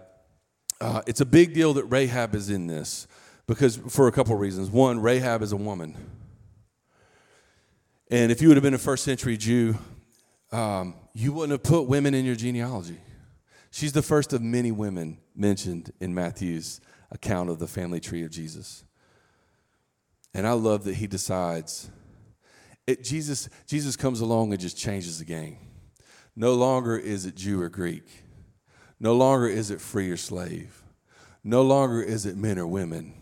uh, 0.82 1.02
it's 1.06 1.22
a 1.22 1.26
big 1.26 1.54
deal 1.54 1.74
that 1.74 1.86
Rahab 1.86 2.34
is 2.34 2.50
in 2.50 2.68
this 2.68 3.08
because 3.46 3.76
for 3.76 4.08
a 4.08 4.12
couple 4.12 4.34
of 4.34 4.40
reasons. 4.40 4.70
One, 4.70 5.00
Rahab 5.00 5.42
is 5.42 5.52
a 5.52 5.58
woman. 5.58 5.96
And 8.10 8.32
if 8.32 8.42
you 8.42 8.48
would 8.48 8.58
have 8.58 8.64
been 8.64 8.74
a 8.74 8.80
first 8.80 9.04
century 9.04 9.38
Jew, 9.38 9.78
um, 10.52 10.96
you 11.14 11.34
wouldn't 11.34 11.52
have 11.52 11.64
put 11.64 11.88
women 11.88 12.14
in 12.16 12.26
your 12.26 12.36
genealogy. 12.36 12.98
She's 13.72 13.94
the 13.94 14.02
first 14.02 14.34
of 14.34 14.42
many 14.42 14.72
women 14.72 15.20
mentioned 15.36 15.92
in 16.00 16.14
Matthew's 16.14 16.82
account 17.12 17.50
of 17.50 17.60
the 17.60 17.68
family 17.68 18.00
tree 18.00 18.24
of 18.24 18.32
Jesus. 18.32 18.84
And 20.34 20.48
I 20.48 20.54
love 20.54 20.84
that 20.84 20.96
he 20.96 21.08
decides 21.08 21.90
it, 22.90 23.04
Jesus, 23.04 23.50
Jesus 23.68 23.96
comes 23.96 24.20
along 24.20 24.52
and 24.52 24.60
just 24.60 24.76
changes 24.76 25.20
the 25.20 25.26
game. 25.26 25.58
No 26.36 26.56
longer 26.56 26.98
is 26.98 27.24
it 27.28 27.36
Jew 27.36 27.62
or 27.62 27.70
Greek. 27.70 28.24
No 29.00 29.14
longer 29.14 29.48
is 29.48 29.70
it 29.70 29.80
free 29.80 30.10
or 30.10 30.18
slave. 30.18 30.82
No 31.44 31.62
longer 31.62 32.02
is 32.02 32.26
it 32.26 32.36
men 32.36 32.58
or 32.58 32.66
women. 32.66 33.14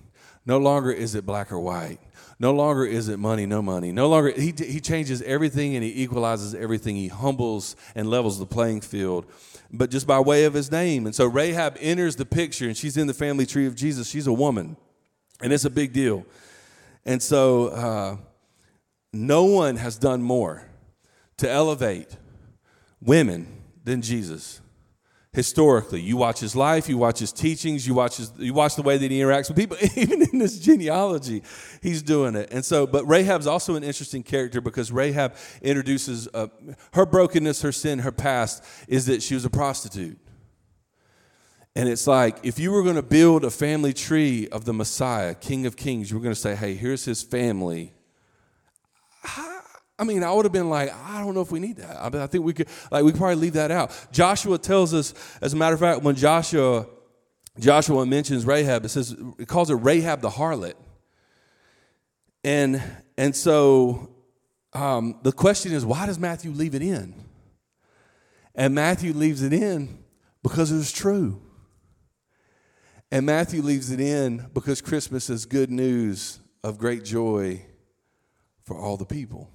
No 0.48 0.58
longer 0.58 0.92
is 0.92 1.14
it 1.14 1.28
black 1.28 1.52
or 1.52 1.60
white. 1.60 2.00
No 2.40 2.54
longer 2.54 2.86
is 2.86 3.08
it 3.08 3.20
money, 3.20 3.46
no 3.46 3.62
money. 3.62 3.92
No 3.92 4.08
longer, 4.08 4.32
he, 4.32 4.52
he 4.58 4.80
changes 4.80 5.22
everything 5.22 5.76
and 5.76 5.84
he 5.84 6.04
equalizes 6.04 6.56
everything. 6.56 6.96
He 6.96 7.08
humbles 7.08 7.76
and 7.94 8.10
levels 8.10 8.40
the 8.40 8.46
playing 8.48 8.82
field 8.82 9.26
but 9.72 9.90
just 9.90 10.08
by 10.08 10.20
way 10.20 10.46
of 10.46 10.54
his 10.54 10.72
name. 10.72 11.06
And 11.06 11.16
so 11.16 11.26
Rahab 11.26 11.78
enters 11.80 12.16
the 12.16 12.26
picture, 12.26 12.68
and 12.68 12.78
she's 12.78 12.98
in 12.98 13.08
the 13.08 13.14
family 13.14 13.46
tree 13.46 13.66
of 13.66 13.76
Jesus. 13.76 14.10
She's 14.10 14.28
a 14.28 14.34
woman, 14.34 14.78
and 15.42 15.52
it's 15.52 15.66
a 15.66 15.70
big 15.70 15.94
deal. 15.94 16.26
And 17.06 17.22
so 17.22 17.68
uh, 17.68 18.18
no 19.14 19.46
one 19.46 19.78
has 19.78 19.98
done 19.98 20.22
more 20.22 20.68
to 21.38 21.50
elevate 21.50 22.18
women 23.02 23.62
than 23.84 24.02
Jesus 24.02 24.62
historically. 25.34 26.02
You 26.02 26.18
watch 26.18 26.40
his 26.40 26.56
life, 26.56 26.90
you 26.90 26.98
watch 26.98 27.20
his 27.20 27.32
teachings, 27.32 27.88
you 27.88 27.94
watch 27.94 28.18
his, 28.18 28.32
you 28.38 28.54
watch 28.54 28.76
the 28.76 28.82
way 28.82 28.98
that 28.98 29.12
he 29.12 29.20
interacts 29.20 29.50
with 29.50 29.58
people. 29.58 29.78
Even 29.96 30.22
in 30.22 30.40
this 30.40 30.60
genealogy, 30.60 31.44
he's 31.82 32.02
doing 32.02 32.36
it. 32.36 32.52
And 32.52 32.64
so, 32.64 32.88
but 32.88 33.06
Rahab's 33.06 33.48
also 33.48 33.76
an 33.76 33.84
interesting 33.84 34.24
character 34.24 34.62
because 34.62 34.92
Rahab 34.92 35.36
introduces 35.62 36.28
uh, 36.34 36.48
her 36.94 37.06
brokenness, 37.06 37.62
her 37.62 37.72
sin, 37.72 38.00
her 38.00 38.12
past 38.12 38.64
is 38.88 39.06
that 39.08 39.22
she 39.22 39.34
was 39.34 39.46
a 39.46 39.50
prostitute. 39.50 40.18
And 41.76 41.88
it's 41.88 42.08
like 42.08 42.40
if 42.42 42.58
you 42.58 42.72
were 42.72 42.82
going 42.82 42.96
to 42.96 43.04
build 43.04 43.46
a 43.46 43.52
family 43.52 43.94
tree 43.94 44.48
of 44.48 44.66
the 44.66 44.74
Messiah, 44.74 45.36
King 45.36 45.68
of 45.68 45.78
Kings, 45.78 46.10
you 46.10 46.18
were 46.18 46.24
going 46.24 46.34
to 46.34 46.40
say, 46.40 46.56
"Hey, 46.56 46.74
here's 46.74 47.06
his 47.06 47.22
family." 47.22 47.94
I 50.00 50.04
mean, 50.04 50.24
I 50.24 50.32
would 50.32 50.46
have 50.46 50.52
been 50.52 50.70
like, 50.70 50.94
I 50.94 51.24
don't 51.24 51.34
know 51.34 51.42
if 51.42 51.52
we 51.52 51.60
need 51.60 51.78
that. 51.78 51.98
I, 52.00 52.10
mean, 52.10 52.22
I 52.22 52.28
think 52.28 52.44
we 52.44 52.54
could, 52.54 52.68
like, 52.92 53.04
we 53.04 53.12
could 53.12 53.20
probably 53.20 53.36
leave 53.36 53.54
that 53.54 53.72
out. 53.72 53.92
Joshua 54.12 54.58
tells 54.58 54.94
us, 54.94 55.14
as 55.42 55.54
a 55.54 55.56
matter 55.56 55.74
of 55.74 55.80
fact, 55.80 56.04
when 56.04 56.16
Joshua, 56.16 56.86
Joshua 57.60 58.06
mentions 58.06 58.46
Rahab, 58.46 58.86
it 58.86 58.90
says, 58.90 59.16
it 59.40 59.48
calls 59.48 59.70
her 59.70 59.76
Rahab 59.76 60.22
the 60.22 60.30
harlot. 60.30 60.76
And, 62.44 62.82
and 63.18 63.36
so 63.36 64.12
um, 64.74 65.20
the 65.24 65.32
question 65.32 65.74
is, 65.74 65.84
why 65.84 66.06
does 66.06 66.20
Matthew 66.20 66.52
leave 66.52 66.76
it 66.76 66.84
in? 66.84 67.16
And 68.54 68.76
Matthew 68.76 69.14
leaves 69.14 69.42
it 69.42 69.54
in 69.54 70.04
because 70.44 70.72
it 70.72 70.76
was 70.76 70.92
true. 70.92 71.42
And 73.12 73.26
Matthew 73.26 73.62
leaves 73.62 73.90
it 73.90 74.00
in 74.00 74.48
because 74.54 74.82
Christmas 74.82 75.30
is 75.30 75.46
good 75.46 75.72
news 75.72 76.40
of 76.64 76.78
great 76.78 77.04
joy 77.04 77.66
for 78.64 78.78
all 78.78 78.98
the 78.98 79.06
people. 79.06 79.50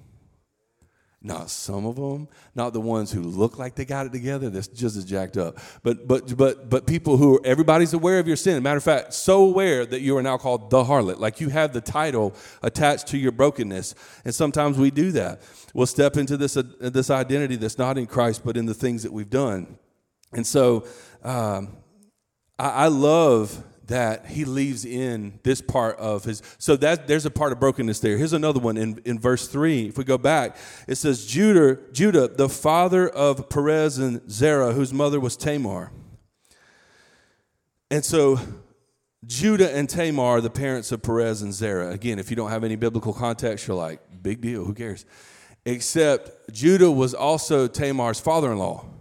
Not 1.25 1.49
some 1.49 1.85
of 1.85 1.95
them, 1.95 2.27
not 2.53 2.73
the 2.73 2.81
ones 2.81 3.09
who 3.09 3.21
look 3.21 3.57
like 3.57 3.75
they 3.75 3.85
got 3.85 4.05
it 4.05 4.11
together. 4.11 4.49
That's 4.49 4.67
just 4.67 4.97
as 4.97 5.05
jacked 5.05 5.37
up. 5.37 5.57
But 5.81 6.05
but 6.05 6.35
but 6.35 6.69
but 6.69 6.85
people 6.85 7.15
who 7.15 7.37
are, 7.37 7.41
everybody's 7.45 7.93
aware 7.93 8.19
of 8.19 8.27
your 8.27 8.35
sin. 8.35 8.61
Matter 8.61 8.77
of 8.77 8.83
fact, 8.83 9.13
so 9.13 9.45
aware 9.45 9.85
that 9.85 10.01
you 10.01 10.17
are 10.17 10.21
now 10.21 10.37
called 10.37 10.69
the 10.69 10.83
harlot. 10.83 11.19
Like 11.19 11.39
you 11.39 11.47
have 11.47 11.71
the 11.71 11.79
title 11.79 12.35
attached 12.61 13.07
to 13.07 13.17
your 13.17 13.31
brokenness. 13.31 13.95
And 14.25 14.35
sometimes 14.35 14.77
we 14.77 14.91
do 14.91 15.13
that. 15.13 15.41
We'll 15.73 15.87
step 15.87 16.17
into 16.17 16.35
this 16.35 16.57
uh, 16.57 16.63
this 16.81 17.09
identity 17.09 17.55
that's 17.55 17.77
not 17.77 17.97
in 17.97 18.05
Christ, 18.05 18.41
but 18.43 18.57
in 18.57 18.65
the 18.65 18.73
things 18.73 19.03
that 19.03 19.13
we've 19.13 19.29
done. 19.29 19.77
And 20.33 20.45
so 20.45 20.85
um, 21.23 21.77
I, 22.59 22.69
I 22.69 22.87
love 22.87 23.63
that 23.87 24.27
he 24.27 24.45
leaves 24.45 24.85
in 24.85 25.39
this 25.43 25.61
part 25.61 25.97
of 25.97 26.23
his 26.23 26.41
so 26.57 26.75
that 26.77 27.07
there's 27.07 27.25
a 27.25 27.31
part 27.31 27.51
of 27.51 27.59
brokenness 27.59 27.99
there. 27.99 28.17
Here's 28.17 28.33
another 28.33 28.59
one 28.59 28.77
in, 28.77 29.01
in 29.05 29.19
verse 29.19 29.47
3 29.47 29.87
if 29.87 29.97
we 29.97 30.03
go 30.03 30.17
back 30.17 30.57
it 30.87 30.95
says 30.95 31.25
judah 31.25 31.79
judah 31.91 32.27
the 32.27 32.49
father 32.49 33.09
of 33.09 33.49
perez 33.49 33.97
and 33.97 34.21
zerah 34.31 34.73
whose 34.73 34.93
mother 34.93 35.19
was 35.19 35.35
tamar. 35.35 35.91
And 37.91 38.05
so 38.05 38.39
judah 39.25 39.75
and 39.75 39.89
tamar 39.89 40.37
are 40.37 40.41
the 40.41 40.49
parents 40.49 40.91
of 40.91 41.01
perez 41.01 41.41
and 41.41 41.53
zerah. 41.53 41.91
Again 41.91 42.19
if 42.19 42.29
you 42.29 42.35
don't 42.35 42.51
have 42.51 42.63
any 42.63 42.75
biblical 42.75 43.13
context 43.13 43.67
you're 43.67 43.77
like 43.77 43.99
big 44.21 44.39
deal 44.39 44.63
who 44.63 44.73
cares? 44.73 45.05
Except 45.65 46.51
judah 46.53 46.91
was 46.91 47.13
also 47.13 47.67
tamar's 47.67 48.19
father-in-law 48.19 48.92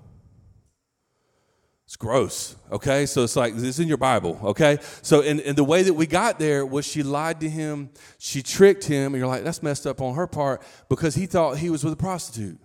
it's 1.92 1.96
gross, 1.98 2.57
okay? 2.70 3.05
So 3.05 3.22
it's 3.22 3.37
like, 3.37 3.52
this 3.55 3.64
is 3.64 3.78
in 3.78 3.87
your 3.87 3.98
Bible, 3.98 4.40
okay? 4.42 4.78
So, 5.02 5.20
and, 5.20 5.42
and 5.42 5.55
the 5.55 5.62
way 5.62 5.83
that 5.83 5.92
we 5.92 6.07
got 6.07 6.38
there 6.38 6.64
was 6.64 6.87
she 6.87 7.02
lied 7.02 7.38
to 7.40 7.50
him, 7.50 7.90
she 8.16 8.42
tricked 8.42 8.85
him, 8.85 9.12
and 9.12 9.20
you're 9.20 9.28
like, 9.28 9.44
that's 9.44 9.62
messed 9.62 9.87
up 9.87 10.00
on 10.00 10.14
her 10.14 10.26
part 10.26 10.62
because 10.88 11.14
he 11.14 11.26
thought 11.26 11.59
he 11.59 11.68
was 11.68 11.85
with 11.85 11.92
a 11.92 11.96
prostitute. 11.96 12.59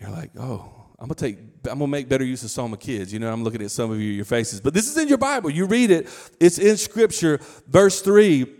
You're 0.00 0.10
like, 0.10 0.32
oh, 0.36 0.68
I'm 0.98 1.06
gonna 1.06 1.14
take. 1.14 1.38
I'm 1.70 1.78
gonna 1.78 1.86
make 1.86 2.08
better 2.08 2.24
use 2.24 2.42
of 2.42 2.50
some 2.50 2.64
of 2.64 2.70
my 2.72 2.76
kids. 2.76 3.12
You 3.12 3.20
know, 3.20 3.32
I'm 3.32 3.44
looking 3.44 3.62
at 3.62 3.70
some 3.70 3.92
of 3.92 4.00
you, 4.00 4.10
your 4.10 4.24
faces, 4.24 4.60
but 4.60 4.74
this 4.74 4.88
is 4.88 4.98
in 4.98 5.06
your 5.06 5.18
Bible. 5.18 5.48
You 5.48 5.66
read 5.66 5.92
it. 5.92 6.08
It's 6.40 6.58
in 6.58 6.76
Scripture. 6.76 7.38
Verse 7.68 8.00
three. 8.02 8.52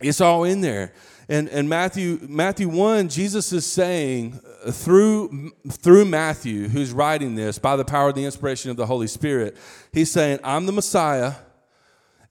It's 0.00 0.20
all 0.20 0.42
in 0.42 0.62
there. 0.62 0.92
And, 1.28 1.48
and 1.48 1.68
Matthew, 1.68 2.20
Matthew 2.28 2.68
1, 2.68 3.08
Jesus 3.08 3.52
is 3.52 3.66
saying 3.66 4.40
uh, 4.64 4.70
through, 4.70 5.50
through 5.68 6.04
Matthew, 6.04 6.68
who's 6.68 6.92
writing 6.92 7.34
this 7.34 7.58
by 7.58 7.74
the 7.74 7.84
power 7.84 8.10
of 8.10 8.14
the 8.14 8.24
inspiration 8.24 8.70
of 8.70 8.76
the 8.76 8.86
Holy 8.86 9.08
Spirit, 9.08 9.56
he's 9.92 10.10
saying, 10.10 10.38
I'm 10.44 10.66
the 10.66 10.72
Messiah 10.72 11.34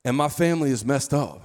and 0.05 0.15
my 0.15 0.29
family 0.29 0.71
is 0.71 0.85
messed 0.85 1.13
up. 1.13 1.41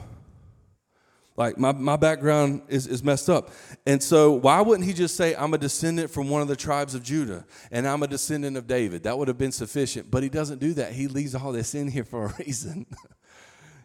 Like 1.36 1.58
my, 1.58 1.72
my 1.72 1.96
background 1.96 2.62
is, 2.68 2.86
is 2.86 3.02
messed 3.02 3.30
up. 3.30 3.50
And 3.86 4.00
so 4.00 4.32
why 4.32 4.60
wouldn't 4.60 4.86
he 4.86 4.92
just 4.92 5.16
say, 5.16 5.34
I'm 5.34 5.54
a 5.54 5.58
descendant 5.58 6.10
from 6.10 6.28
one 6.28 6.42
of 6.42 6.48
the 6.48 6.56
tribes 6.56 6.94
of 6.94 7.02
Judah 7.02 7.46
and 7.72 7.88
I'm 7.88 8.02
a 8.02 8.06
descendant 8.06 8.58
of 8.58 8.66
David? 8.66 9.04
That 9.04 9.18
would 9.18 9.26
have 9.26 9.38
been 9.38 9.50
sufficient. 9.50 10.10
But 10.10 10.22
he 10.22 10.28
doesn't 10.28 10.60
do 10.60 10.74
that. 10.74 10.92
He 10.92 11.08
leaves 11.08 11.34
all 11.34 11.50
this 11.50 11.74
in 11.74 11.88
here 11.88 12.04
for 12.04 12.26
a 12.26 12.34
reason. 12.38 12.86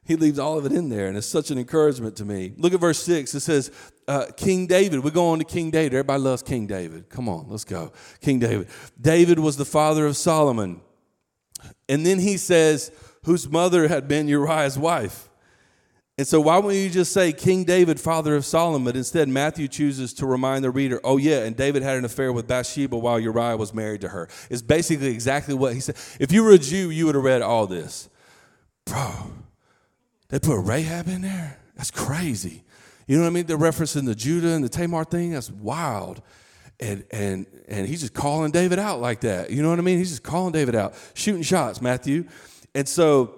he 0.05 0.15
leaves 0.15 0.37
all 0.37 0.57
of 0.57 0.65
it 0.65 0.71
in 0.71 0.89
there, 0.89 1.07
and 1.07 1.17
it's 1.17 1.27
such 1.27 1.51
an 1.51 1.57
encouragement 1.57 2.15
to 2.17 2.25
me. 2.25 2.53
Look 2.57 2.73
at 2.73 2.79
verse 2.79 3.01
6. 3.03 3.33
It 3.33 3.39
says, 3.39 3.71
uh, 4.07 4.27
King 4.37 4.67
David. 4.67 4.99
We 4.99 5.11
go 5.11 5.29
on 5.29 5.39
to 5.39 5.45
King 5.45 5.71
David. 5.71 5.93
Everybody 5.93 6.21
loves 6.21 6.43
King 6.43 6.67
David. 6.67 7.09
Come 7.09 7.27
on, 7.27 7.47
let's 7.49 7.63
go. 7.63 7.91
King 8.21 8.39
David. 8.39 8.67
David 9.01 9.39
was 9.39 9.57
the 9.57 9.65
father 9.65 10.05
of 10.05 10.15
Solomon. 10.15 10.81
And 11.89 12.05
then 12.05 12.19
he 12.19 12.37
says, 12.37 12.91
whose 13.23 13.49
mother 13.49 13.87
had 13.87 14.07
been 14.07 14.27
Uriah's 14.27 14.77
wife. 14.77 15.27
And 16.17 16.25
so, 16.25 16.39
why 16.39 16.59
wouldn't 16.59 16.81
you 16.81 16.89
just 16.89 17.11
say 17.11 17.33
King 17.33 17.65
David, 17.65 17.99
father 17.99 18.35
of 18.35 18.45
Solomon? 18.45 18.85
But 18.85 18.95
instead, 18.95 19.27
Matthew 19.27 19.67
chooses 19.67 20.13
to 20.13 20.25
remind 20.25 20.63
the 20.63 20.69
reader, 20.69 21.01
oh, 21.03 21.17
yeah, 21.17 21.43
and 21.43 21.57
David 21.57 21.83
had 21.83 21.97
an 21.97 22.05
affair 22.05 22.31
with 22.31 22.47
Bathsheba 22.47 22.97
while 22.97 23.19
Uriah 23.19 23.57
was 23.57 23.73
married 23.73 24.01
to 24.01 24.09
her. 24.09 24.29
It's 24.49 24.61
basically 24.61 25.07
exactly 25.07 25.55
what 25.55 25.73
he 25.73 25.81
said. 25.81 25.97
If 26.19 26.31
you 26.31 26.43
were 26.43 26.51
a 26.51 26.57
Jew, 26.57 26.89
you 26.89 27.07
would 27.07 27.15
have 27.15 27.23
read 27.23 27.41
all 27.41 27.67
this. 27.67 28.07
Bro, 28.85 29.11
they 30.29 30.39
put 30.39 30.59
Rahab 30.59 31.07
in 31.07 31.21
there? 31.21 31.59
That's 31.75 31.91
crazy. 31.91 32.63
You 33.07 33.17
know 33.17 33.23
what 33.23 33.29
I 33.29 33.33
mean? 33.33 33.45
They're 33.45 33.57
referencing 33.57 34.05
the 34.05 34.15
Judah 34.15 34.49
and 34.49 34.63
the 34.63 34.69
Tamar 34.69 35.03
thing. 35.03 35.31
That's 35.31 35.51
wild. 35.51 36.21
And, 36.79 37.05
and, 37.11 37.45
and 37.67 37.87
he's 37.87 38.01
just 38.01 38.13
calling 38.13 38.51
David 38.51 38.79
out 38.79 38.99
like 38.99 39.21
that. 39.21 39.51
You 39.51 39.61
know 39.61 39.69
what 39.69 39.79
I 39.79 39.83
mean? 39.83 39.97
He's 39.97 40.09
just 40.09 40.23
calling 40.23 40.51
David 40.51 40.75
out, 40.75 40.93
shooting 41.13 41.43
shots, 41.43 41.81
Matthew. 41.81 42.25
And 42.73 42.87
so, 42.87 43.35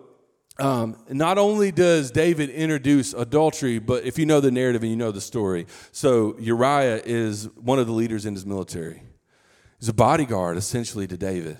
um, 0.60 0.98
not 1.10 1.38
only 1.38 1.72
does 1.72 2.10
David 2.10 2.50
introduce 2.50 3.14
adultery, 3.14 3.78
but 3.78 4.06
if 4.06 4.18
you 4.18 4.26
know 4.26 4.40
the 4.40 4.50
narrative 4.50 4.82
and 4.82 4.90
you 4.90 4.98
know 4.98 5.12
the 5.12 5.22
story, 5.22 5.68
so 5.92 6.36
Uriah 6.40 7.00
is 7.06 7.48
one 7.56 7.78
of 7.78 7.86
the 7.86 7.94
leaders 7.94 8.26
in 8.26 8.34
his 8.34 8.46
military. 8.46 9.04
He's 9.80 9.90
a 9.90 9.94
bodyguard 9.94 10.58
essentially 10.58 11.06
to 11.08 11.18
David. 11.18 11.58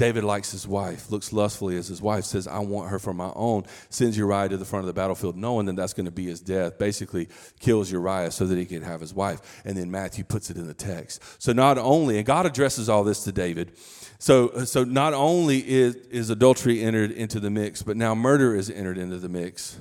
David 0.00 0.24
likes 0.24 0.50
his 0.50 0.66
wife, 0.66 1.10
looks 1.10 1.30
lustfully 1.30 1.76
as 1.76 1.86
his 1.86 2.00
wife, 2.00 2.24
says, 2.24 2.48
I 2.48 2.60
want 2.60 2.88
her 2.88 2.98
for 2.98 3.12
my 3.12 3.30
own, 3.36 3.64
sends 3.90 4.16
Uriah 4.16 4.48
to 4.48 4.56
the 4.56 4.64
front 4.64 4.84
of 4.84 4.86
the 4.86 4.94
battlefield, 4.94 5.36
knowing 5.36 5.66
that 5.66 5.76
that's 5.76 5.92
going 5.92 6.06
to 6.06 6.10
be 6.10 6.24
his 6.24 6.40
death, 6.40 6.78
basically 6.78 7.28
kills 7.58 7.92
Uriah 7.92 8.30
so 8.30 8.46
that 8.46 8.56
he 8.56 8.64
can 8.64 8.80
have 8.80 9.02
his 9.02 9.12
wife. 9.12 9.60
And 9.62 9.76
then 9.76 9.90
Matthew 9.90 10.24
puts 10.24 10.48
it 10.48 10.56
in 10.56 10.66
the 10.66 10.72
text. 10.72 11.22
So 11.36 11.52
not 11.52 11.76
only, 11.76 12.16
and 12.16 12.24
God 12.24 12.46
addresses 12.46 12.88
all 12.88 13.04
this 13.04 13.24
to 13.24 13.32
David, 13.32 13.72
so, 14.18 14.64
so 14.64 14.84
not 14.84 15.12
only 15.12 15.58
is, 15.68 15.96
is 15.96 16.30
adultery 16.30 16.82
entered 16.82 17.10
into 17.10 17.38
the 17.38 17.50
mix, 17.50 17.82
but 17.82 17.98
now 17.98 18.14
murder 18.14 18.54
is 18.54 18.70
entered 18.70 18.96
into 18.96 19.18
the 19.18 19.28
mix. 19.28 19.78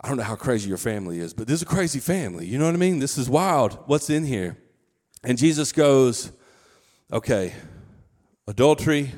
I 0.00 0.06
don't 0.06 0.18
know 0.18 0.22
how 0.22 0.36
crazy 0.36 0.68
your 0.68 0.78
family 0.78 1.18
is, 1.18 1.34
but 1.34 1.48
this 1.48 1.56
is 1.56 1.62
a 1.62 1.66
crazy 1.66 1.98
family. 1.98 2.46
You 2.46 2.60
know 2.60 2.66
what 2.66 2.74
I 2.76 2.78
mean? 2.78 3.00
This 3.00 3.18
is 3.18 3.28
wild. 3.28 3.76
What's 3.86 4.08
in 4.08 4.24
here? 4.24 4.56
And 5.24 5.36
Jesus 5.36 5.72
goes, 5.72 6.30
okay, 7.12 7.54
adultery, 8.46 9.12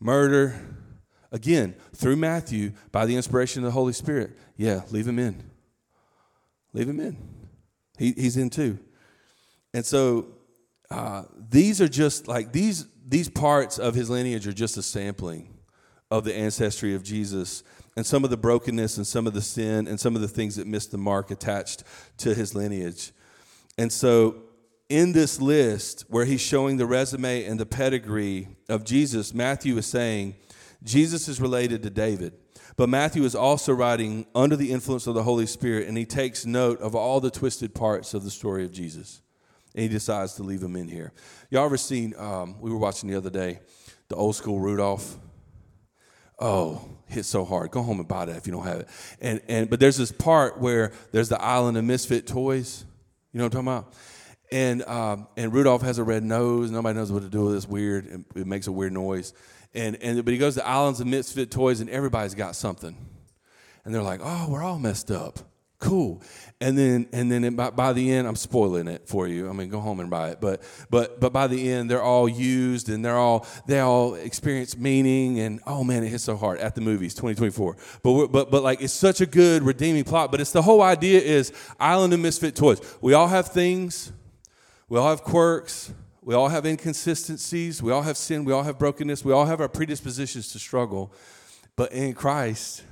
murder. 0.00 0.60
Again, 1.30 1.74
through 1.94 2.16
Matthew, 2.16 2.72
by 2.90 3.04
the 3.04 3.14
inspiration 3.14 3.62
of 3.62 3.66
the 3.66 3.72
Holy 3.72 3.92
Spirit. 3.92 4.30
Yeah, 4.56 4.82
leave 4.90 5.06
him 5.06 5.18
in. 5.18 5.50
Leave 6.72 6.88
him 6.88 7.00
in. 7.00 7.16
He, 7.98 8.12
he's 8.12 8.36
in 8.36 8.50
too. 8.50 8.78
And 9.74 9.84
so 9.84 10.28
uh, 10.90 11.24
these 11.50 11.80
are 11.80 11.88
just 11.88 12.28
like 12.28 12.52
these 12.52 12.86
these 13.06 13.28
parts 13.28 13.78
of 13.78 13.94
his 13.94 14.10
lineage 14.10 14.46
are 14.46 14.52
just 14.52 14.76
a 14.76 14.82
sampling 14.82 15.54
of 16.10 16.24
the 16.24 16.34
ancestry 16.34 16.94
of 16.94 17.02
Jesus 17.02 17.62
and 17.96 18.04
some 18.04 18.24
of 18.24 18.30
the 18.30 18.36
brokenness 18.36 18.96
and 18.96 19.06
some 19.06 19.26
of 19.26 19.34
the 19.34 19.42
sin 19.42 19.86
and 19.86 19.98
some 19.98 20.14
of 20.14 20.20
the 20.20 20.28
things 20.28 20.56
that 20.56 20.66
missed 20.66 20.90
the 20.90 20.98
mark 20.98 21.30
attached 21.30 21.84
to 22.18 22.34
his 22.34 22.54
lineage. 22.54 23.12
And 23.76 23.92
so 23.92 24.42
in 24.88 25.12
this 25.12 25.40
list 25.40 26.04
where 26.08 26.24
he's 26.24 26.40
showing 26.40 26.76
the 26.76 26.86
resume 26.86 27.44
and 27.44 27.60
the 27.60 27.66
pedigree 27.66 28.48
of 28.68 28.84
Jesus, 28.84 29.34
Matthew 29.34 29.76
is 29.76 29.86
saying 29.86 30.34
Jesus 30.82 31.28
is 31.28 31.40
related 31.40 31.82
to 31.82 31.90
David. 31.90 32.32
But 32.76 32.88
Matthew 32.88 33.24
is 33.24 33.34
also 33.34 33.72
writing 33.72 34.26
under 34.34 34.54
the 34.54 34.70
influence 34.70 35.08
of 35.08 35.14
the 35.14 35.24
Holy 35.24 35.46
Spirit, 35.46 35.88
and 35.88 35.98
he 35.98 36.06
takes 36.06 36.46
note 36.46 36.80
of 36.80 36.94
all 36.94 37.20
the 37.20 37.30
twisted 37.30 37.74
parts 37.74 38.14
of 38.14 38.22
the 38.22 38.30
story 38.30 38.64
of 38.64 38.70
Jesus. 38.70 39.20
And 39.74 39.82
he 39.82 39.88
decides 39.88 40.34
to 40.34 40.44
leave 40.44 40.60
them 40.60 40.76
in 40.76 40.88
here. 40.88 41.12
Y'all 41.50 41.64
ever 41.64 41.76
seen, 41.76 42.14
um, 42.16 42.60
we 42.60 42.70
were 42.70 42.78
watching 42.78 43.10
the 43.10 43.16
other 43.16 43.30
day, 43.30 43.58
the 44.08 44.14
old 44.14 44.36
school 44.36 44.60
Rudolph? 44.60 45.18
Oh, 46.38 46.88
hit 47.06 47.24
so 47.24 47.44
hard. 47.44 47.72
Go 47.72 47.82
home 47.82 47.98
and 47.98 48.06
buy 48.06 48.26
that 48.26 48.36
if 48.36 48.46
you 48.46 48.52
don't 48.52 48.64
have 48.64 48.80
it. 48.80 48.88
And, 49.20 49.40
and, 49.48 49.68
but 49.68 49.80
there's 49.80 49.96
this 49.96 50.12
part 50.12 50.60
where 50.60 50.92
there's 51.10 51.28
the 51.28 51.42
island 51.42 51.76
of 51.76 51.84
misfit 51.84 52.28
toys. 52.28 52.84
You 53.32 53.38
know 53.38 53.44
what 53.46 53.56
I'm 53.56 53.64
talking 53.64 53.78
about? 53.80 53.94
And, 54.50 54.82
um, 54.84 55.28
and 55.36 55.52
Rudolph 55.52 55.82
has 55.82 55.98
a 55.98 56.04
red 56.04 56.22
nose. 56.22 56.70
Nobody 56.70 56.98
knows 56.98 57.12
what 57.12 57.22
to 57.22 57.28
do 57.28 57.44
with 57.44 57.54
this 57.54 57.68
weird. 57.68 58.24
It 58.34 58.46
makes 58.46 58.66
a 58.66 58.72
weird 58.72 58.92
noise. 58.92 59.34
And, 59.74 59.96
and, 60.02 60.24
but 60.24 60.32
he 60.32 60.38
goes 60.38 60.54
to 60.54 60.66
Islands 60.66 61.00
of 61.00 61.06
Misfit 61.06 61.50
Toys, 61.50 61.80
and 61.80 61.90
everybody's 61.90 62.34
got 62.34 62.56
something. 62.56 62.96
And 63.84 63.94
they're 63.94 64.02
like, 64.02 64.20
oh, 64.22 64.46
we're 64.48 64.62
all 64.62 64.78
messed 64.78 65.10
up. 65.10 65.38
Cool. 65.78 66.22
And 66.60 66.76
then, 66.76 67.08
and 67.12 67.30
then 67.30 67.54
by, 67.54 67.70
by, 67.70 67.92
the 67.92 68.10
end, 68.10 68.26
I'm 68.26 68.34
spoiling 68.34 68.88
it 68.88 69.06
for 69.06 69.28
you. 69.28 69.48
I 69.48 69.52
mean, 69.52 69.68
go 69.68 69.78
home 69.78 70.00
and 70.00 70.10
buy 70.10 70.30
it. 70.30 70.40
But, 70.40 70.62
but, 70.90 71.20
but 71.20 71.32
by 71.32 71.46
the 71.46 71.70
end, 71.70 71.88
they're 71.88 72.02
all 72.02 72.28
used 72.28 72.88
and 72.88 73.04
they're 73.04 73.16
all, 73.16 73.46
they 73.68 73.78
all 73.78 74.14
experience 74.14 74.76
meaning. 74.76 75.38
And 75.38 75.60
oh 75.66 75.84
man, 75.84 76.02
it 76.02 76.08
hits 76.08 76.24
so 76.24 76.36
hard 76.36 76.58
at 76.58 76.74
the 76.74 76.80
movies, 76.80 77.14
2024. 77.14 77.76
But, 78.02 78.26
but, 78.28 78.50
but 78.50 78.62
like, 78.64 78.82
it's 78.82 78.92
such 78.92 79.20
a 79.20 79.26
good 79.26 79.62
redeeming 79.62 80.02
plot. 80.02 80.32
But 80.32 80.40
it's 80.40 80.50
the 80.50 80.62
whole 80.62 80.82
idea 80.82 81.20
is 81.20 81.52
Island 81.78 82.12
of 82.12 82.18
Misfit 82.18 82.56
Toys. 82.56 82.80
We 83.00 83.14
all 83.14 83.28
have 83.28 83.48
things 83.48 84.10
we 84.88 84.98
all 84.98 85.08
have 85.08 85.22
quirks. 85.22 85.92
We 86.22 86.34
all 86.34 86.48
have 86.48 86.66
inconsistencies. 86.66 87.82
We 87.82 87.92
all 87.92 88.02
have 88.02 88.16
sin. 88.16 88.44
We 88.44 88.52
all 88.52 88.62
have 88.62 88.78
brokenness. 88.78 89.24
We 89.24 89.32
all 89.32 89.46
have 89.46 89.60
our 89.60 89.68
predispositions 89.68 90.52
to 90.52 90.58
struggle. 90.58 91.12
But 91.76 91.92
in 91.92 92.14
Christ, 92.14 92.82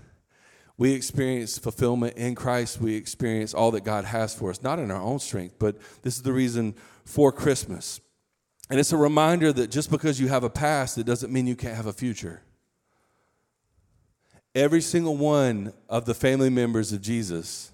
we 0.78 0.92
experience 0.92 1.58
fulfillment. 1.58 2.16
In 2.16 2.34
Christ, 2.34 2.80
we 2.80 2.94
experience 2.94 3.54
all 3.54 3.70
that 3.72 3.84
God 3.84 4.04
has 4.04 4.34
for 4.34 4.50
us, 4.50 4.62
not 4.62 4.78
in 4.78 4.90
our 4.90 5.00
own 5.00 5.18
strength, 5.18 5.56
but 5.58 5.76
this 6.02 6.16
is 6.16 6.22
the 6.22 6.32
reason 6.32 6.74
for 7.04 7.32
Christmas. 7.32 8.00
And 8.68 8.78
it's 8.78 8.92
a 8.92 8.96
reminder 8.96 9.52
that 9.52 9.70
just 9.70 9.90
because 9.90 10.20
you 10.20 10.28
have 10.28 10.44
a 10.44 10.50
past, 10.50 10.98
it 10.98 11.06
doesn't 11.06 11.32
mean 11.32 11.46
you 11.46 11.56
can't 11.56 11.76
have 11.76 11.86
a 11.86 11.92
future. 11.92 12.42
Every 14.54 14.80
single 14.80 15.16
one 15.16 15.72
of 15.88 16.04
the 16.04 16.14
family 16.14 16.50
members 16.50 16.92
of 16.92 17.00
Jesus, 17.00 17.70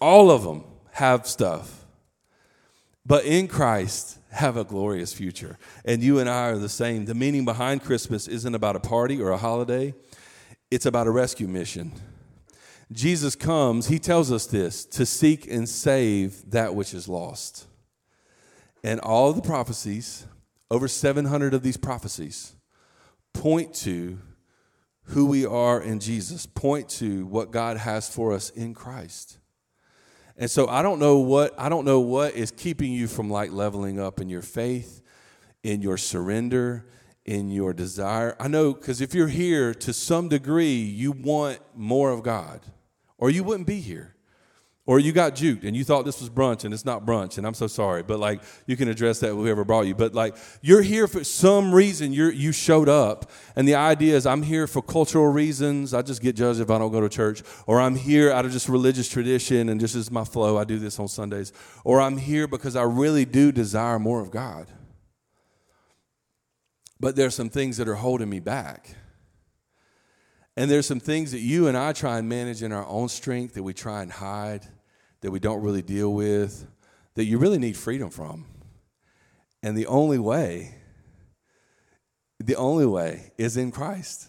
all 0.00 0.30
of 0.30 0.42
them 0.42 0.64
have 0.92 1.26
stuff 1.26 1.81
but 3.04 3.24
in 3.24 3.48
Christ 3.48 4.18
have 4.30 4.56
a 4.56 4.64
glorious 4.64 5.12
future. 5.12 5.58
And 5.84 6.02
you 6.02 6.18
and 6.18 6.28
I 6.28 6.50
are 6.50 6.58
the 6.58 6.68
same. 6.68 7.04
The 7.04 7.14
meaning 7.14 7.44
behind 7.44 7.82
Christmas 7.82 8.28
isn't 8.28 8.54
about 8.54 8.76
a 8.76 8.80
party 8.80 9.20
or 9.20 9.30
a 9.30 9.36
holiday, 9.36 9.94
it's 10.70 10.86
about 10.86 11.06
a 11.06 11.10
rescue 11.10 11.48
mission. 11.48 11.92
Jesus 12.90 13.34
comes, 13.34 13.88
he 13.88 13.98
tells 13.98 14.30
us 14.30 14.46
this 14.46 14.84
to 14.84 15.06
seek 15.06 15.50
and 15.50 15.68
save 15.68 16.50
that 16.50 16.74
which 16.74 16.92
is 16.92 17.08
lost. 17.08 17.66
And 18.84 19.00
all 19.00 19.32
the 19.32 19.42
prophecies, 19.42 20.26
over 20.70 20.88
700 20.88 21.54
of 21.54 21.62
these 21.62 21.76
prophecies, 21.76 22.54
point 23.32 23.72
to 23.74 24.18
who 25.04 25.26
we 25.26 25.46
are 25.46 25.80
in 25.80 26.00
Jesus, 26.00 26.46
point 26.46 26.88
to 26.88 27.26
what 27.26 27.50
God 27.50 27.76
has 27.78 28.08
for 28.08 28.32
us 28.32 28.50
in 28.50 28.74
Christ. 28.74 29.38
And 30.42 30.50
so 30.50 30.66
I 30.66 30.82
don't 30.82 30.98
know 30.98 31.18
what 31.18 31.54
I 31.56 31.68
don't 31.68 31.84
know 31.84 32.00
what 32.00 32.34
is 32.34 32.50
keeping 32.50 32.90
you 32.90 33.06
from 33.06 33.30
like 33.30 33.52
leveling 33.52 34.00
up 34.00 34.20
in 34.20 34.28
your 34.28 34.42
faith, 34.42 35.00
in 35.62 35.82
your 35.82 35.96
surrender, 35.96 36.84
in 37.24 37.48
your 37.48 37.72
desire. 37.72 38.34
I 38.40 38.48
know 38.48 38.74
cuz 38.74 39.00
if 39.00 39.14
you're 39.14 39.28
here 39.28 39.72
to 39.72 39.92
some 39.92 40.28
degree 40.28 40.74
you 40.74 41.12
want 41.12 41.60
more 41.76 42.10
of 42.10 42.24
God 42.24 42.60
or 43.18 43.30
you 43.30 43.44
wouldn't 43.44 43.68
be 43.68 43.78
here. 43.78 44.11
Or 44.92 45.00
you 45.00 45.12
got 45.12 45.34
juked 45.34 45.64
and 45.64 45.74
you 45.74 45.84
thought 45.84 46.04
this 46.04 46.20
was 46.20 46.28
brunch 46.28 46.66
and 46.66 46.74
it's 46.74 46.84
not 46.84 47.06
brunch, 47.06 47.38
and 47.38 47.46
I'm 47.46 47.54
so 47.54 47.66
sorry. 47.66 48.02
But 48.02 48.18
like 48.18 48.42
you 48.66 48.76
can 48.76 48.88
address 48.88 49.20
that 49.20 49.34
with 49.34 49.46
whoever 49.46 49.64
brought 49.64 49.86
you. 49.86 49.94
But 49.94 50.12
like 50.12 50.36
you're 50.60 50.82
here 50.82 51.08
for 51.08 51.24
some 51.24 51.74
reason, 51.74 52.12
you 52.12 52.26
you 52.26 52.52
showed 52.52 52.90
up, 52.90 53.30
and 53.56 53.66
the 53.66 53.74
idea 53.74 54.14
is 54.14 54.26
I'm 54.26 54.42
here 54.42 54.66
for 54.66 54.82
cultural 54.82 55.28
reasons. 55.28 55.94
I 55.94 56.02
just 56.02 56.20
get 56.20 56.36
judged 56.36 56.60
if 56.60 56.68
I 56.70 56.76
don't 56.76 56.92
go 56.92 57.00
to 57.00 57.08
church, 57.08 57.42
or 57.66 57.80
I'm 57.80 57.96
here 57.96 58.30
out 58.30 58.44
of 58.44 58.52
just 58.52 58.68
religious 58.68 59.08
tradition 59.08 59.70
and 59.70 59.80
just 59.80 59.94
as 59.94 60.10
my 60.10 60.24
flow. 60.24 60.58
I 60.58 60.64
do 60.64 60.78
this 60.78 61.00
on 61.00 61.08
Sundays, 61.08 61.54
or 61.84 61.98
I'm 61.98 62.18
here 62.18 62.46
because 62.46 62.76
I 62.76 62.82
really 62.82 63.24
do 63.24 63.50
desire 63.50 63.98
more 63.98 64.20
of 64.20 64.30
God. 64.30 64.66
But 67.00 67.16
there's 67.16 67.34
some 67.34 67.48
things 67.48 67.78
that 67.78 67.88
are 67.88 67.94
holding 67.94 68.28
me 68.28 68.40
back. 68.40 68.94
And 70.54 70.70
there's 70.70 70.84
some 70.84 71.00
things 71.00 71.32
that 71.32 71.40
you 71.40 71.66
and 71.66 71.78
I 71.78 71.94
try 71.94 72.18
and 72.18 72.28
manage 72.28 72.62
in 72.62 72.72
our 72.72 72.86
own 72.86 73.08
strength 73.08 73.54
that 73.54 73.62
we 73.62 73.72
try 73.72 74.02
and 74.02 74.12
hide, 74.12 74.66
that 75.22 75.30
we 75.30 75.40
don't 75.40 75.62
really 75.62 75.82
deal 75.82 76.12
with, 76.12 76.66
that 77.14 77.24
you 77.24 77.38
really 77.38 77.58
need 77.58 77.76
freedom 77.76 78.10
from. 78.10 78.44
And 79.62 79.76
the 79.76 79.86
only 79.86 80.18
way, 80.18 80.74
the 82.38 82.56
only 82.56 82.86
way 82.86 83.32
is 83.38 83.56
in 83.56 83.70
Christ. 83.70 84.28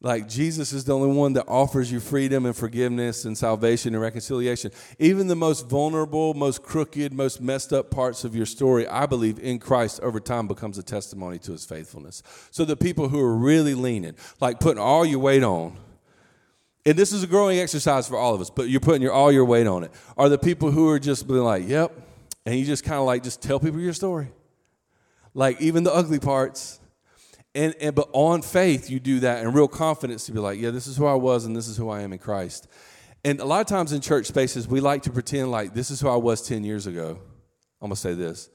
Like 0.00 0.28
Jesus 0.28 0.72
is 0.72 0.84
the 0.84 0.94
only 0.94 1.12
one 1.12 1.32
that 1.32 1.46
offers 1.48 1.90
you 1.90 1.98
freedom 1.98 2.46
and 2.46 2.54
forgiveness 2.54 3.24
and 3.24 3.36
salvation 3.36 3.94
and 3.94 4.00
reconciliation. 4.00 4.70
Even 5.00 5.26
the 5.26 5.34
most 5.34 5.68
vulnerable, 5.68 6.34
most 6.34 6.62
crooked, 6.62 7.12
most 7.12 7.40
messed 7.40 7.72
up 7.72 7.90
parts 7.90 8.22
of 8.22 8.36
your 8.36 8.46
story, 8.46 8.86
I 8.86 9.06
believe 9.06 9.40
in 9.40 9.58
Christ 9.58 9.98
over 10.00 10.20
time 10.20 10.46
becomes 10.46 10.78
a 10.78 10.84
testimony 10.84 11.40
to 11.40 11.52
his 11.52 11.64
faithfulness. 11.64 12.22
So 12.52 12.64
the 12.64 12.76
people 12.76 13.08
who 13.08 13.18
are 13.18 13.36
really 13.36 13.74
leaning, 13.74 14.14
like 14.40 14.60
putting 14.60 14.80
all 14.80 15.04
your 15.04 15.18
weight 15.18 15.42
on, 15.42 15.76
and 16.88 16.98
this 16.98 17.12
is 17.12 17.22
a 17.22 17.26
growing 17.26 17.58
exercise 17.58 18.08
for 18.08 18.16
all 18.16 18.34
of 18.34 18.40
us, 18.40 18.48
but 18.48 18.70
you're 18.70 18.80
putting 18.80 19.02
your 19.02 19.12
all 19.12 19.30
your 19.30 19.44
weight 19.44 19.66
on 19.66 19.84
it, 19.84 19.90
are 20.16 20.30
the 20.30 20.38
people 20.38 20.70
who 20.70 20.88
are 20.88 20.98
just 20.98 21.28
being 21.28 21.40
like, 21.40 21.68
yep, 21.68 21.92
and 22.46 22.54
you 22.54 22.64
just 22.64 22.82
kind 22.82 22.98
of 22.98 23.04
like 23.04 23.22
just 23.22 23.42
tell 23.42 23.60
people 23.60 23.78
your 23.78 23.92
story. 23.92 24.28
Like 25.34 25.60
even 25.60 25.84
the 25.84 25.92
ugly 25.92 26.18
parts. 26.18 26.80
And, 27.54 27.74
and 27.80 27.94
but 27.94 28.08
on 28.12 28.42
faith 28.42 28.90
you 28.90 29.00
do 29.00 29.20
that 29.20 29.42
and 29.44 29.54
real 29.54 29.68
confidence 29.68 30.26
to 30.26 30.32
be 30.32 30.38
like 30.38 30.60
yeah 30.60 30.70
this 30.70 30.86
is 30.86 30.98
who 30.98 31.06
i 31.06 31.14
was 31.14 31.46
and 31.46 31.56
this 31.56 31.66
is 31.66 31.78
who 31.78 31.88
i 31.88 32.02
am 32.02 32.12
in 32.12 32.18
christ. 32.18 32.68
And 33.24 33.40
a 33.40 33.44
lot 33.44 33.62
of 33.62 33.66
times 33.66 33.92
in 33.92 34.02
church 34.02 34.26
spaces 34.26 34.68
we 34.68 34.80
like 34.80 35.02
to 35.04 35.10
pretend 35.10 35.50
like 35.50 35.72
this 35.72 35.90
is 35.90 35.98
who 35.98 36.08
i 36.08 36.14
was 36.14 36.46
10 36.46 36.62
years 36.62 36.86
ago. 36.86 37.18
I'm 37.80 37.88
going 37.88 37.92
to 37.92 37.96
say 37.96 38.12
this. 38.12 38.50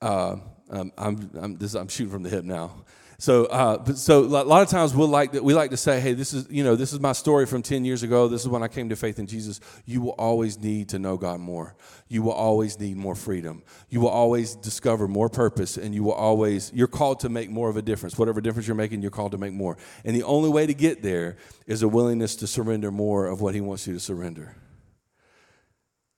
Uh, 0.00 0.36
um, 0.70 0.92
I'm, 0.96 1.30
I'm, 1.40 1.56
this, 1.56 1.74
I'm 1.74 1.88
shooting 1.88 2.10
from 2.10 2.22
the 2.22 2.30
hip 2.30 2.44
now 2.44 2.84
so, 3.22 3.44
uh, 3.44 3.84
so 3.94 4.24
a 4.24 4.42
lot 4.42 4.62
of 4.62 4.68
times 4.68 4.96
we'll 4.96 5.06
like 5.06 5.32
we 5.32 5.54
like 5.54 5.70
to 5.70 5.76
say, 5.76 6.00
"Hey, 6.00 6.12
this 6.12 6.34
is 6.34 6.48
you 6.50 6.64
know 6.64 6.74
this 6.74 6.92
is 6.92 6.98
my 6.98 7.12
story 7.12 7.46
from 7.46 7.62
ten 7.62 7.84
years 7.84 8.02
ago. 8.02 8.26
This 8.26 8.40
is 8.40 8.48
when 8.48 8.64
I 8.64 8.66
came 8.66 8.88
to 8.88 8.96
faith 8.96 9.20
in 9.20 9.28
Jesus." 9.28 9.60
You 9.86 10.00
will 10.00 10.16
always 10.18 10.58
need 10.58 10.88
to 10.88 10.98
know 10.98 11.16
God 11.16 11.38
more. 11.38 11.76
You 12.08 12.22
will 12.22 12.32
always 12.32 12.80
need 12.80 12.96
more 12.96 13.14
freedom. 13.14 13.62
You 13.90 14.00
will 14.00 14.08
always 14.08 14.56
discover 14.56 15.06
more 15.06 15.28
purpose, 15.28 15.76
and 15.76 15.94
you 15.94 16.02
will 16.02 16.14
always 16.14 16.72
you're 16.74 16.88
called 16.88 17.20
to 17.20 17.28
make 17.28 17.48
more 17.48 17.70
of 17.70 17.76
a 17.76 17.82
difference. 17.82 18.18
Whatever 18.18 18.40
difference 18.40 18.66
you're 18.66 18.74
making, 18.74 19.02
you're 19.02 19.12
called 19.12 19.30
to 19.30 19.38
make 19.38 19.52
more. 19.52 19.76
And 20.04 20.16
the 20.16 20.24
only 20.24 20.50
way 20.50 20.66
to 20.66 20.74
get 20.74 21.04
there 21.04 21.36
is 21.68 21.84
a 21.84 21.88
willingness 21.88 22.34
to 22.34 22.48
surrender 22.48 22.90
more 22.90 23.28
of 23.28 23.40
what 23.40 23.54
He 23.54 23.60
wants 23.60 23.86
you 23.86 23.94
to 23.94 24.00
surrender. 24.00 24.56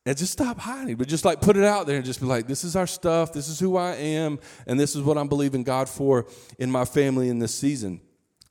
And 0.07 0.17
just 0.19 0.33
stop 0.33 0.59
hiding, 0.59 0.97
but 0.97 1.09
just 1.09 1.25
like 1.25 1.41
put 1.41 1.57
it 1.57 1.65
out 1.65 1.87
there 1.87 1.97
and 1.97 2.05
just 2.05 2.21
be 2.21 2.27
like, 2.27 2.47
this 2.47 2.63
is 2.63 2.77
our 2.77 2.87
stuff, 2.87 3.33
this 3.33 3.49
is 3.49 3.59
who 3.59 3.79
I 3.79 3.95
am, 3.95 4.39
and 4.67 4.79
this 4.79 4.95
is 4.95 5.03
what 5.03 5.17
I'm 5.17 5.29
believing 5.29 5.63
God 5.63 5.89
for 5.89 6.27
in 6.59 6.71
my 6.71 6.85
family 6.85 7.31
in 7.31 7.39
this 7.39 7.55
season. 7.55 8.03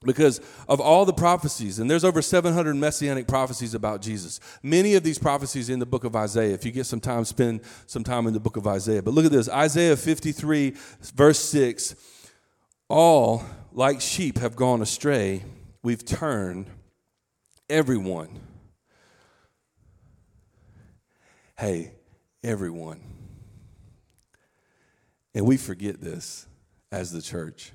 Because 0.03 0.41
of 0.67 0.81
all 0.81 1.05
the 1.05 1.13
prophecies, 1.13 1.79
and 1.79 1.89
there's 1.89 2.03
over 2.03 2.21
700 2.21 2.75
messianic 2.75 3.27
prophecies 3.27 3.73
about 3.73 4.01
Jesus. 4.01 4.39
Many 4.61 4.95
of 4.95 5.03
these 5.03 5.17
prophecies 5.17 5.69
in 5.69 5.79
the 5.79 5.85
book 5.85 6.03
of 6.03 6.15
Isaiah. 6.15 6.53
If 6.53 6.65
you 6.65 6.71
get 6.71 6.87
some 6.87 6.99
time, 6.99 7.23
spend 7.23 7.61
some 7.85 8.03
time 8.03 8.27
in 8.27 8.33
the 8.33 8.39
book 8.39 8.57
of 8.57 8.67
Isaiah. 8.67 9.01
But 9.01 9.13
look 9.13 9.25
at 9.25 9.31
this 9.31 9.47
Isaiah 9.47 9.95
53, 9.95 10.73
verse 11.15 11.39
6 11.39 11.95
All 12.89 13.43
like 13.71 14.01
sheep 14.01 14.39
have 14.39 14.55
gone 14.55 14.81
astray, 14.81 15.43
we've 15.83 16.03
turned 16.03 16.67
everyone 17.69 18.41
Hey, 21.63 21.93
everyone. 22.43 22.99
And 25.34 25.45
we 25.45 25.56
forget 25.56 26.02
this 26.02 26.45
as 26.91 27.13
the 27.13 27.21
church 27.21 27.71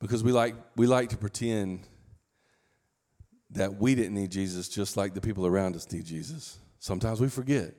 because 0.00 0.24
we 0.24 0.32
like, 0.32 0.56
we 0.74 0.88
like 0.88 1.10
to 1.10 1.16
pretend 1.16 1.86
that 3.50 3.76
we 3.76 3.94
didn't 3.94 4.14
need 4.14 4.32
Jesus 4.32 4.68
just 4.68 4.96
like 4.96 5.14
the 5.14 5.20
people 5.20 5.46
around 5.46 5.76
us 5.76 5.92
need 5.92 6.06
Jesus. 6.06 6.58
Sometimes 6.80 7.20
we 7.20 7.28
forget 7.28 7.72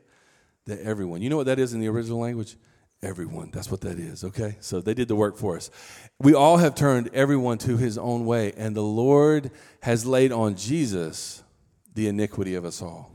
that 0.67 0.79
everyone, 0.79 1.21
you 1.21 1.29
know 1.29 1.35
what 1.35 1.47
that 1.47 1.59
is 1.59 1.73
in 1.73 1.81
the 1.81 1.89
original 1.89 2.19
language? 2.19 2.55
Everyone. 3.03 3.51
That's 3.51 3.69
what 3.69 3.81
that 3.81 3.99
is, 3.99 4.23
okay? 4.23 4.55
So 4.61 4.79
they 4.79 4.93
did 4.93 5.09
the 5.09 5.17
work 5.17 5.35
for 5.35 5.57
us. 5.57 5.69
We 6.17 6.33
all 6.33 6.55
have 6.55 6.75
turned 6.75 7.09
everyone 7.13 7.57
to 7.57 7.75
his 7.75 7.97
own 7.97 8.25
way, 8.25 8.53
and 8.55 8.73
the 8.73 8.81
Lord 8.81 9.51
has 9.81 10.05
laid 10.05 10.31
on 10.31 10.55
Jesus 10.55 11.43
the 11.93 12.07
iniquity 12.07 12.55
of 12.55 12.63
us 12.63 12.81
all. 12.81 13.14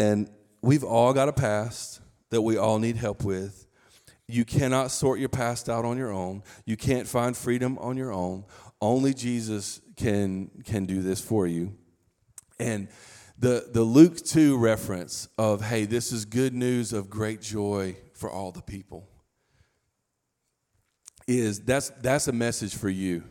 And 0.00 0.30
we've 0.62 0.82
all 0.82 1.12
got 1.12 1.28
a 1.28 1.32
past 1.32 2.00
that 2.30 2.40
we 2.40 2.56
all 2.56 2.78
need 2.78 2.96
help 2.96 3.22
with. 3.22 3.66
You 4.26 4.46
cannot 4.46 4.90
sort 4.90 5.20
your 5.20 5.28
past 5.28 5.68
out 5.68 5.84
on 5.84 5.98
your 5.98 6.10
own. 6.10 6.42
You 6.64 6.78
can't 6.78 7.06
find 7.06 7.36
freedom 7.36 7.76
on 7.78 7.98
your 7.98 8.10
own. 8.10 8.46
Only 8.80 9.12
Jesus 9.12 9.82
can 9.96 10.50
can 10.64 10.86
do 10.86 11.02
this 11.02 11.20
for 11.20 11.46
you. 11.46 11.76
And 12.58 12.88
the 13.38 13.68
the 13.70 13.82
Luke 13.82 14.16
2 14.16 14.56
reference 14.56 15.28
of 15.36 15.60
hey, 15.60 15.84
this 15.84 16.12
is 16.12 16.24
good 16.24 16.54
news 16.54 16.94
of 16.94 17.10
great 17.10 17.42
joy 17.42 17.94
for 18.14 18.30
all 18.30 18.52
the 18.52 18.62
people 18.62 19.06
is 21.26 21.60
that's 21.60 21.90
that's 22.00 22.26
a 22.26 22.32
message 22.32 22.74
for 22.74 22.88
you. 22.88 23.22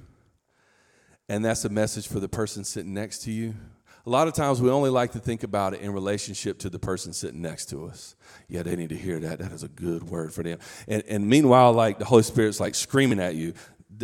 And 1.27 1.43
that's 1.43 1.65
a 1.65 1.69
message 1.69 2.07
for 2.07 2.19
the 2.19 2.29
person 2.29 2.63
sitting 2.63 2.93
next 2.93 3.23
to 3.23 3.31
you 3.31 3.55
a 4.09 4.11
lot 4.11 4.27
of 4.27 4.33
times 4.33 4.59
we 4.59 4.71
only 4.71 4.89
like 4.89 5.11
to 5.11 5.19
think 5.19 5.43
about 5.43 5.75
it 5.75 5.81
in 5.81 5.93
relationship 5.93 6.57
to 6.57 6.69
the 6.71 6.79
person 6.79 7.13
sitting 7.13 7.43
next 7.43 7.67
to 7.67 7.85
us. 7.85 8.15
Yeah, 8.47 8.63
they 8.63 8.75
need 8.75 8.89
to 8.89 8.97
hear 8.97 9.19
that. 9.19 9.37
That 9.37 9.51
is 9.51 9.61
a 9.61 9.67
good 9.67 10.01
word 10.01 10.33
for 10.33 10.41
them. 10.41 10.57
And, 10.87 11.03
and 11.07 11.27
meanwhile, 11.27 11.73
like 11.73 11.99
the 11.99 12.05
Holy 12.05 12.23
Spirit's 12.23 12.59
like 12.59 12.73
screaming 12.73 13.19
at 13.19 13.35
you, 13.35 13.53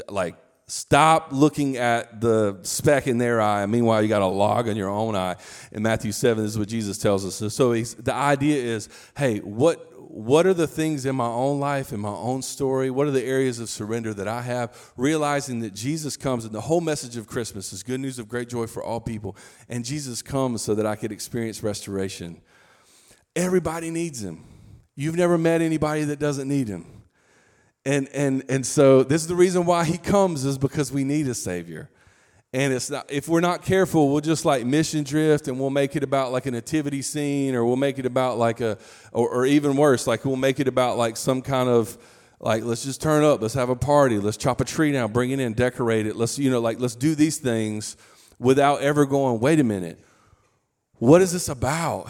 like, 0.08 0.36
stop 0.68 1.30
looking 1.32 1.78
at 1.78 2.22
the 2.22 2.60
speck 2.62 3.08
in 3.08 3.18
their 3.18 3.42
eye. 3.42 3.66
Meanwhile, 3.66 4.04
you 4.04 4.08
got 4.08 4.22
a 4.22 4.28
log 4.28 4.68
in 4.68 4.78
your 4.78 4.90
own 4.90 5.16
eye. 5.16 5.38
In 5.72 5.82
Matthew 5.82 6.12
7, 6.12 6.44
this 6.44 6.52
is 6.52 6.60
what 6.60 6.68
Jesus 6.68 7.00
tells 7.00 7.26
us. 7.26 7.54
So 7.54 7.74
the 7.74 8.14
idea 8.14 8.62
is 8.62 8.90
hey, 9.18 9.40
what, 9.40 9.95
what 10.16 10.46
are 10.46 10.54
the 10.54 10.66
things 10.66 11.06
in 11.06 11.14
my 11.14 11.28
own 11.28 11.60
life, 11.60 11.92
in 11.92 12.00
my 12.00 12.08
own 12.08 12.42
story? 12.42 12.90
What 12.90 13.06
are 13.06 13.12
the 13.12 13.26
areas 13.26 13.60
of 13.60 13.68
surrender 13.70 14.14
that 14.14 14.30
I 14.30 14.44
have? 14.44 14.94
Realizing 14.96 15.60
that 15.60 15.74
Jesus 15.74 16.16
comes, 16.16 16.46
and 16.46 16.54
the 16.54 16.62
whole 16.62 16.80
message 16.80 17.18
of 17.18 17.28
Christmas 17.28 17.74
is 17.74 17.84
good 17.84 18.00
news 18.00 18.18
of 18.18 18.30
great 18.30 18.48
joy 18.48 18.66
for 18.66 18.82
all 18.82 19.02
people. 19.02 19.36
And 19.68 19.84
Jesus 19.84 20.22
comes 20.22 20.62
so 20.62 20.74
that 20.74 20.86
I 20.86 20.96
could 20.96 21.12
experience 21.12 21.62
restoration. 21.62 22.42
Everybody 23.36 23.92
needs 23.92 24.24
him. 24.24 24.46
You've 24.96 25.18
never 25.18 25.38
met 25.38 25.60
anybody 25.60 26.06
that 26.06 26.18
doesn't 26.18 26.48
need 26.48 26.70
him. 26.70 27.04
And, 27.86 28.08
and, 28.14 28.42
and 28.48 28.66
so 28.66 29.04
this 29.04 29.22
is 29.22 29.28
the 29.28 29.36
reason 29.36 29.66
why 29.66 29.84
he 29.84 29.98
comes 29.98 30.46
is 30.46 30.58
because 30.58 30.94
we 30.94 31.04
need 31.04 31.28
a 31.28 31.36
savior 31.36 31.90
and 32.54 32.74
it's 32.74 32.90
not 32.90 33.06
if 33.12 33.28
we're 33.28 33.42
not 33.42 33.62
careful 33.62 34.12
we'll 34.12 34.22
just 34.22 34.46
like 34.46 34.66
mission 34.66 35.04
drift 35.04 35.48
and 35.48 35.60
we'll 35.60 35.70
make 35.70 35.96
it 35.96 36.04
about 36.04 36.32
like 36.32 36.46
a 36.46 36.52
nativity 36.52 37.02
scene 37.02 37.56
or 37.56 37.66
we'll 37.66 37.76
make 37.76 38.00
it 38.00 38.06
about 38.06 38.38
like 38.38 38.62
a 38.62 38.78
or, 39.12 39.30
or, 39.30 39.46
even 39.46 39.76
worse 39.76 40.08
like 40.08 40.26
we'll 40.26 40.36
make 40.36 40.60
it 40.60 40.68
about 40.68 40.98
like 40.98 41.18
some 41.18 41.42
kind 41.42 41.70
of 41.70 41.98
like 42.40 42.64
let's 42.64 42.84
just 42.84 43.02
turn 43.02 43.24
up 43.24 43.42
let's 43.42 43.54
have 43.54 43.70
a 43.70 43.76
party 43.76 44.20
let's 44.20 44.38
chop 44.38 44.62
a 44.62 44.66
tree 44.66 44.92
down 44.92 45.12
bring 45.12 45.32
it 45.32 45.40
in 45.40 45.54
decorate 45.54 46.06
it 46.06 46.16
let's 46.16 46.40
you 46.40 46.50
know 46.50 46.60
like 46.60 46.80
let's 46.80 46.96
do 46.96 47.16
these 47.16 47.38
things 47.38 47.98
without 48.40 48.82
ever 48.82 49.06
going 49.06 49.40
wait 49.40 49.60
a 49.60 49.64
minute 49.64 50.00
what 50.98 51.22
is 51.22 51.34
this 51.34 51.50
about? 51.50 52.10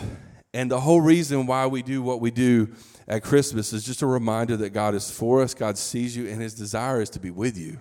And 0.53 0.69
the 0.69 0.79
whole 0.79 1.01
reason 1.01 1.47
why 1.47 1.65
we 1.65 1.81
do 1.81 2.03
what 2.03 2.21
we 2.21 2.31
do 2.31 2.69
at 3.07 3.21
christmas 3.21 3.71
is 3.71 3.85
just 3.85 4.01
a 4.01 4.07
reminder 4.07 4.57
that 4.57 4.71
god 4.71 4.95
is 4.95 5.11
for 5.11 5.43
us 5.43 5.53
god 5.53 5.77
sees 5.77 6.17
you 6.17 6.27
and 6.27 6.41
his 6.41 6.55
desire 6.55 7.01
is 7.01 7.09
to 7.11 7.19
be 7.19 7.29
with 7.29 7.55
you 7.55 7.79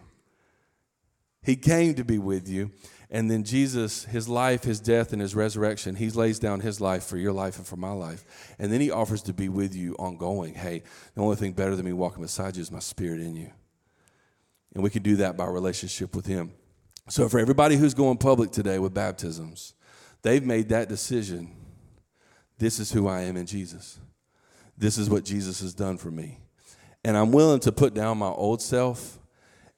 he 1.45 1.57
came 1.57 1.95
to 1.95 2.05
be 2.05 2.19
with 2.19 2.49
you. 2.49 2.73
And 3.11 3.31
then 3.31 3.45
Jesus, 3.45 4.05
his 4.07 4.29
life, 4.29 4.65
his 4.65 4.81
death, 4.81 5.13
and 5.13 5.23
his 5.23 5.37
resurrection, 5.37 5.95
he 5.95 6.11
lays 6.11 6.41
down 6.41 6.61
his 6.61 6.81
life 6.81 7.05
for 7.05 7.17
your 7.17 7.33
life 7.33 7.59
and 7.59 7.67
for 7.67 7.77
my 7.77 7.93
life. 7.93 8.25
And 8.59 8.73
then 8.73 8.81
he 8.81 8.91
offers 8.91 9.23
to 9.23 9.33
be 9.33 9.49
with 9.49 9.77
you 9.77 9.95
ongoing. 10.01 10.55
Hey, 10.55 10.83
the 11.15 11.23
only 11.23 11.37
thing 11.37 11.53
better 11.53 11.77
than 11.77 11.85
me 11.85 11.93
walking 11.93 12.23
beside 12.23 12.57
you 12.57 12.63
is 12.63 12.73
my 12.73 12.81
spirit 12.81 13.21
in 13.21 13.37
you. 13.37 13.53
And 14.75 14.83
we 14.83 14.91
can 14.91 15.03
do 15.03 15.17
that 15.17 15.37
by 15.37 15.45
relationship 15.47 16.17
with 16.17 16.27
him. 16.27 16.53
So 17.09 17.29
for 17.29 17.39
everybody 17.39 17.77
who's 17.77 17.95
going 17.95 18.19
public 18.19 18.51
today 18.51 18.79
with 18.79 18.95
baptisms, 18.95 19.75
they've 20.23 20.45
made 20.45 20.71
that 20.71 20.89
decision. 20.89 21.55
This 22.59 22.81
is 22.81 22.91
who 22.91 23.07
I 23.07 23.21
am 23.23 23.37
in 23.37 23.47
Jesus. 23.47 24.01
This 24.77 24.99
is 24.99 25.09
what 25.09 25.25
Jesus 25.25 25.61
has 25.61 25.75
done 25.75 25.99
for 25.99 26.11
me. 26.11 26.41
And 27.05 27.17
I'm 27.17 27.31
willing 27.31 27.61
to 27.61 27.71
put 27.71 27.95
down 27.95 28.19
my 28.19 28.31
old 28.31 28.63
self 28.63 29.21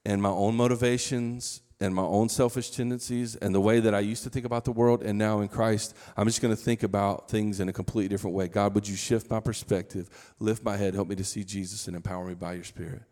and 0.06 0.22
my 0.22 0.30
own 0.30 0.56
motivations 0.56 1.62
and 1.80 1.92
my 1.92 2.02
own 2.02 2.28
selfish 2.28 2.70
tendencies 2.70 3.34
and 3.36 3.52
the 3.52 3.60
way 3.60 3.80
that 3.80 3.92
I 3.92 3.98
used 4.00 4.22
to 4.22 4.30
think 4.30 4.46
about 4.46 4.64
the 4.64 4.70
world. 4.70 5.02
And 5.02 5.18
now 5.18 5.40
in 5.40 5.48
Christ, 5.48 5.96
I'm 6.16 6.26
just 6.26 6.40
going 6.40 6.54
to 6.54 6.60
think 6.60 6.84
about 6.84 7.28
things 7.28 7.58
in 7.58 7.68
a 7.68 7.72
completely 7.72 8.08
different 8.08 8.36
way. 8.36 8.46
God, 8.46 8.74
would 8.74 8.88
you 8.88 8.94
shift 8.94 9.28
my 9.28 9.40
perspective, 9.40 10.08
lift 10.38 10.64
my 10.64 10.76
head, 10.76 10.94
help 10.94 11.08
me 11.08 11.16
to 11.16 11.24
see 11.24 11.42
Jesus, 11.42 11.88
and 11.88 11.96
empower 11.96 12.24
me 12.24 12.34
by 12.34 12.54
your 12.54 12.64
Spirit? 12.64 13.02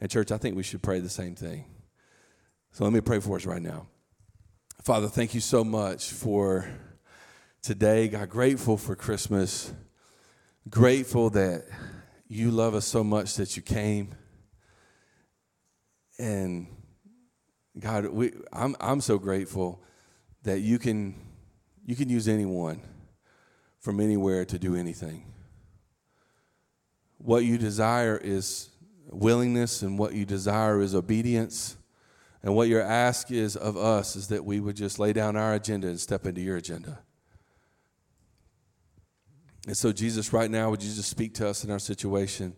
And, 0.00 0.10
church, 0.10 0.32
I 0.32 0.38
think 0.38 0.56
we 0.56 0.62
should 0.62 0.82
pray 0.82 0.98
the 0.98 1.10
same 1.10 1.34
thing. 1.34 1.66
So 2.72 2.84
let 2.84 2.92
me 2.92 3.02
pray 3.02 3.20
for 3.20 3.36
us 3.36 3.44
right 3.44 3.62
now. 3.62 3.86
Father, 4.82 5.08
thank 5.08 5.34
you 5.34 5.40
so 5.40 5.62
much 5.62 6.10
for 6.10 6.66
today. 7.60 8.08
God, 8.08 8.30
grateful 8.30 8.78
for 8.78 8.96
Christmas. 8.96 9.74
Grateful 10.70 11.28
that 11.30 11.66
you 12.28 12.50
love 12.50 12.74
us 12.74 12.86
so 12.86 13.04
much 13.04 13.34
that 13.34 13.56
you 13.56 13.62
came. 13.62 14.14
And 16.20 16.66
God, 17.78 18.04
we, 18.08 18.32
I'm, 18.52 18.76
I'm 18.78 19.00
so 19.00 19.18
grateful 19.18 19.82
that 20.42 20.60
you 20.60 20.78
can, 20.78 21.14
you 21.86 21.96
can 21.96 22.10
use 22.10 22.28
anyone 22.28 22.82
from 23.78 24.00
anywhere 24.00 24.44
to 24.44 24.58
do 24.58 24.76
anything. 24.76 25.24
What 27.16 27.44
you 27.44 27.56
desire 27.56 28.20
is 28.22 28.68
willingness, 29.08 29.80
and 29.80 29.98
what 29.98 30.12
you 30.12 30.26
desire 30.26 30.82
is 30.82 30.94
obedience. 30.94 31.78
And 32.42 32.54
what 32.54 32.68
your 32.68 32.82
ask 32.82 33.30
is 33.30 33.56
of 33.56 33.78
us 33.78 34.14
is 34.14 34.28
that 34.28 34.44
we 34.44 34.60
would 34.60 34.76
just 34.76 34.98
lay 34.98 35.14
down 35.14 35.36
our 35.36 35.54
agenda 35.54 35.88
and 35.88 35.98
step 35.98 36.26
into 36.26 36.42
your 36.42 36.58
agenda. 36.58 36.98
And 39.66 39.76
so, 39.76 39.90
Jesus, 39.90 40.34
right 40.34 40.50
now, 40.50 40.68
would 40.68 40.82
you 40.82 40.94
just 40.94 41.08
speak 41.08 41.32
to 41.36 41.48
us 41.48 41.64
in 41.64 41.70
our 41.70 41.78
situation? 41.78 42.56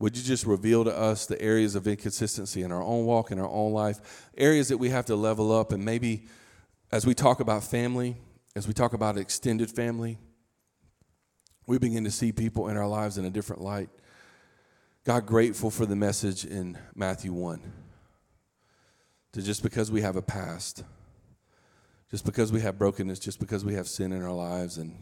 Would 0.00 0.16
you 0.16 0.22
just 0.22 0.46
reveal 0.46 0.82
to 0.84 0.96
us 0.96 1.26
the 1.26 1.40
areas 1.40 1.74
of 1.74 1.86
inconsistency 1.86 2.62
in 2.62 2.72
our 2.72 2.82
own 2.82 3.04
walk, 3.04 3.30
in 3.30 3.38
our 3.38 3.48
own 3.48 3.72
life, 3.72 4.30
areas 4.36 4.68
that 4.68 4.78
we 4.78 4.88
have 4.88 5.04
to 5.06 5.14
level 5.14 5.52
up? 5.52 5.72
And 5.72 5.84
maybe 5.84 6.26
as 6.90 7.06
we 7.06 7.14
talk 7.14 7.40
about 7.40 7.62
family, 7.62 8.16
as 8.56 8.66
we 8.66 8.72
talk 8.72 8.94
about 8.94 9.18
extended 9.18 9.70
family, 9.70 10.18
we 11.66 11.78
begin 11.78 12.02
to 12.04 12.10
see 12.10 12.32
people 12.32 12.68
in 12.68 12.78
our 12.78 12.88
lives 12.88 13.18
in 13.18 13.26
a 13.26 13.30
different 13.30 13.60
light. 13.60 13.90
God, 15.04 15.26
grateful 15.26 15.70
for 15.70 15.84
the 15.84 15.96
message 15.96 16.46
in 16.46 16.78
Matthew 16.94 17.34
1. 17.34 17.60
To 19.34 19.42
just 19.42 19.62
because 19.62 19.90
we 19.90 20.00
have 20.00 20.16
a 20.16 20.22
past, 20.22 20.82
just 22.10 22.24
because 22.24 22.50
we 22.50 22.62
have 22.62 22.78
brokenness, 22.78 23.18
just 23.18 23.38
because 23.38 23.66
we 23.66 23.74
have 23.74 23.86
sin 23.86 24.12
in 24.12 24.22
our 24.22 24.32
lives 24.32 24.78
and 24.78 24.96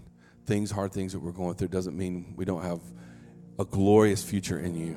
things, 0.44 0.72
hard 0.72 0.92
things 0.92 1.12
that 1.12 1.20
we're 1.20 1.30
going 1.30 1.54
through, 1.54 1.68
doesn't 1.68 1.96
mean 1.96 2.34
we 2.36 2.44
don't 2.44 2.62
have 2.62 2.80
a 3.58 3.64
glorious 3.64 4.22
future 4.22 4.58
in 4.58 4.74
you. 4.74 4.96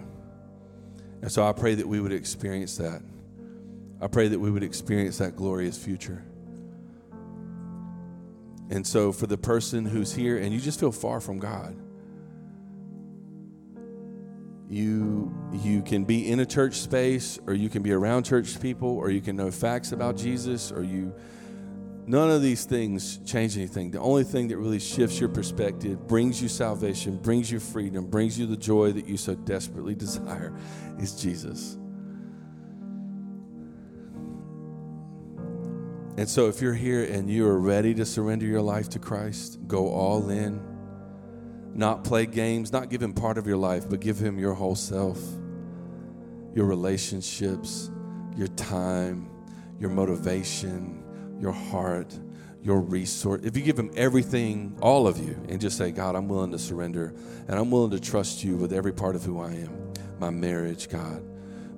And 1.21 1.31
so 1.31 1.47
I 1.47 1.51
pray 1.53 1.75
that 1.75 1.87
we 1.87 1.99
would 1.99 2.13
experience 2.13 2.77
that. 2.77 3.01
I 4.01 4.07
pray 4.07 4.27
that 4.27 4.39
we 4.39 4.49
would 4.49 4.63
experience 4.63 5.19
that 5.19 5.35
glorious 5.35 5.77
future. 5.77 6.23
And 8.71 8.87
so, 8.87 9.11
for 9.11 9.27
the 9.27 9.37
person 9.37 9.85
who's 9.85 10.13
here 10.13 10.37
and 10.37 10.53
you 10.53 10.59
just 10.61 10.79
feel 10.79 10.93
far 10.93 11.19
from 11.19 11.39
God, 11.39 11.75
you 14.69 15.35
you 15.51 15.81
can 15.81 16.05
be 16.05 16.31
in 16.31 16.39
a 16.39 16.45
church 16.45 16.75
space 16.75 17.37
or 17.45 17.53
you 17.53 17.67
can 17.67 17.83
be 17.83 17.91
around 17.91 18.23
church 18.23 18.59
people 18.61 18.87
or 18.87 19.11
you 19.11 19.19
can 19.19 19.35
know 19.35 19.51
facts 19.51 19.91
about 19.91 20.15
Jesus 20.15 20.71
or 20.71 20.83
you 20.83 21.13
None 22.07 22.31
of 22.31 22.41
these 22.41 22.65
things 22.65 23.19
change 23.25 23.55
anything. 23.57 23.91
The 23.91 23.99
only 23.99 24.23
thing 24.23 24.47
that 24.47 24.57
really 24.57 24.79
shifts 24.79 25.19
your 25.19 25.29
perspective, 25.29 26.07
brings 26.07 26.41
you 26.41 26.47
salvation, 26.47 27.17
brings 27.17 27.51
you 27.51 27.59
freedom, 27.59 28.07
brings 28.07 28.39
you 28.39 28.47
the 28.47 28.57
joy 28.57 28.91
that 28.93 29.07
you 29.07 29.17
so 29.17 29.35
desperately 29.35 29.95
desire 30.01 30.53
is 30.99 31.21
Jesus. 31.21 31.77
And 36.17 36.27
so, 36.27 36.47
if 36.47 36.61
you're 36.61 36.73
here 36.73 37.03
and 37.05 37.29
you 37.29 37.47
are 37.47 37.59
ready 37.59 37.93
to 37.95 38.05
surrender 38.05 38.45
your 38.45 38.61
life 38.61 38.89
to 38.89 38.99
Christ, 38.99 39.59
go 39.67 39.87
all 39.89 40.29
in. 40.29 40.61
Not 41.73 42.03
play 42.03 42.25
games, 42.25 42.73
not 42.73 42.89
give 42.89 43.01
Him 43.01 43.13
part 43.13 43.37
of 43.37 43.47
your 43.47 43.57
life, 43.57 43.89
but 43.89 44.01
give 44.01 44.19
Him 44.19 44.37
your 44.37 44.53
whole 44.53 44.75
self, 44.75 45.17
your 46.53 46.65
relationships, 46.65 47.89
your 48.35 48.49
time, 48.49 49.29
your 49.79 49.89
motivation 49.89 51.00
your 51.41 51.51
heart, 51.51 52.17
your 52.61 52.79
resource, 52.79 53.41
if 53.43 53.57
you 53.57 53.63
give 53.63 53.77
Him 53.77 53.91
everything, 53.95 54.77
all 54.81 55.07
of 55.07 55.17
you, 55.17 55.35
and 55.49 55.59
just 55.59 55.77
say, 55.77 55.91
God, 55.91 56.15
I'm 56.15 56.27
willing 56.27 56.51
to 56.51 56.59
surrender 56.59 57.13
and 57.47 57.57
I'm 57.57 57.71
willing 57.71 57.91
to 57.91 57.99
trust 57.99 58.43
you 58.43 58.55
with 58.55 58.71
every 58.71 58.93
part 58.93 59.15
of 59.15 59.23
who 59.23 59.41
I 59.41 59.51
am 59.51 59.91
my 60.21 60.29
marriage, 60.29 60.87
God, 60.87 61.23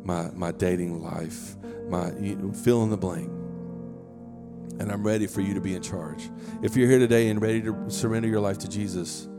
my, 0.03 0.29
my 0.31 0.51
dating 0.51 1.01
life, 1.01 1.55
my 1.87 2.11
you 2.19 2.35
know, 2.35 2.51
fill 2.51 2.83
in 2.83 2.89
the 2.89 2.97
blank. 2.97 3.29
And 4.79 4.91
I'm 4.91 5.01
ready 5.01 5.27
for 5.27 5.39
you 5.39 5.53
to 5.53 5.61
be 5.61 5.75
in 5.75 5.81
charge. 5.81 6.29
If 6.61 6.75
you're 6.75 6.89
here 6.89 6.99
today 6.99 7.29
and 7.29 7.41
ready 7.41 7.61
to 7.61 7.89
surrender 7.89 8.27
your 8.27 8.41
life 8.41 8.57
to 8.59 8.67
Jesus, 8.67 9.29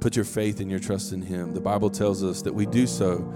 put 0.00 0.16
your 0.16 0.24
faith 0.24 0.58
and 0.58 0.68
your 0.68 0.80
trust 0.80 1.12
in 1.12 1.22
Him. 1.22 1.54
The 1.54 1.60
Bible 1.60 1.90
tells 1.90 2.24
us 2.24 2.42
that 2.42 2.52
we 2.52 2.66
do 2.66 2.88
so 2.88 3.32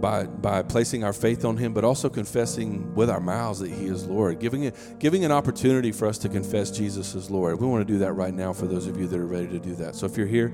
by, 0.00 0.24
by 0.24 0.62
placing 0.62 1.04
our 1.04 1.12
faith 1.12 1.44
on 1.44 1.56
Him, 1.56 1.72
but 1.72 1.84
also 1.84 2.08
confessing 2.08 2.94
with 2.94 3.10
our 3.10 3.20
mouths 3.20 3.60
that 3.60 3.70
He 3.70 3.86
is 3.86 4.06
Lord, 4.06 4.38
giving, 4.38 4.72
giving 4.98 5.24
an 5.24 5.32
opportunity 5.32 5.92
for 5.92 6.06
us 6.06 6.18
to 6.18 6.28
confess 6.28 6.70
Jesus 6.70 7.14
as 7.14 7.30
Lord. 7.30 7.60
We 7.60 7.66
want 7.66 7.86
to 7.86 7.92
do 7.92 7.98
that 8.00 8.12
right 8.12 8.34
now 8.34 8.52
for 8.52 8.66
those 8.66 8.86
of 8.86 8.98
you 8.98 9.06
that 9.06 9.18
are 9.18 9.26
ready 9.26 9.48
to 9.48 9.58
do 9.58 9.74
that. 9.76 9.94
So 9.94 10.06
if 10.06 10.16
you're 10.16 10.26
here 10.26 10.52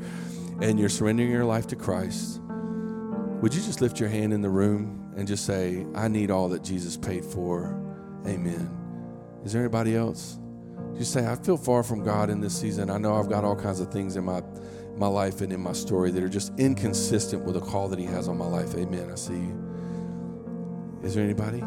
and 0.61 0.79
you're 0.79 0.89
surrendering 0.89 1.31
your 1.31 1.45
life 1.45 1.67
to 1.69 1.77
Christ, 1.77 2.41
would 3.43 3.55
you 3.55 3.61
just 3.61 3.81
lift 3.81 3.99
your 3.99 4.09
hand 4.09 4.33
in 4.33 4.41
the 4.41 4.51
room 4.51 5.13
and 5.17 5.27
just 5.27 5.45
say, 5.45 5.85
I 5.95 6.09
need 6.09 6.31
all 6.31 6.49
that 6.51 6.63
Jesus 6.63 6.97
paid 6.97 7.25
for? 7.25 7.79
Amen. 8.27 8.71
Is 9.45 9.53
there 9.53 9.63
anybody 9.63 9.97
else? 9.97 10.39
Just 10.97 11.13
say, 11.13 11.27
I 11.27 11.35
feel 11.37 11.57
far 11.57 11.83
from 11.83 12.05
God 12.05 12.31
in 12.31 12.41
this 12.41 12.59
season. 12.59 12.91
I 12.91 12.99
know 12.99 13.17
I've 13.17 13.29
got 13.29 13.45
all 13.45 13.57
kinds 13.57 13.81
of 13.81 13.91
things 13.91 14.17
in 14.17 14.25
my 14.25 14.43
my 14.97 15.07
life 15.07 15.41
and 15.41 15.53
in 15.53 15.61
my 15.61 15.73
story 15.73 16.11
that 16.11 16.23
are 16.23 16.29
just 16.29 16.53
inconsistent 16.59 17.45
with 17.45 17.55
the 17.55 17.61
call 17.61 17.89
that 17.89 17.99
He 17.99 18.05
has 18.07 18.29
on 18.29 18.39
my 18.39 18.47
life. 18.47 18.75
Amen. 18.75 19.11
I 19.11 19.15
see 19.15 19.35
you. 19.35 21.01
Is 21.03 21.15
there 21.15 21.25
anybody? 21.25 21.63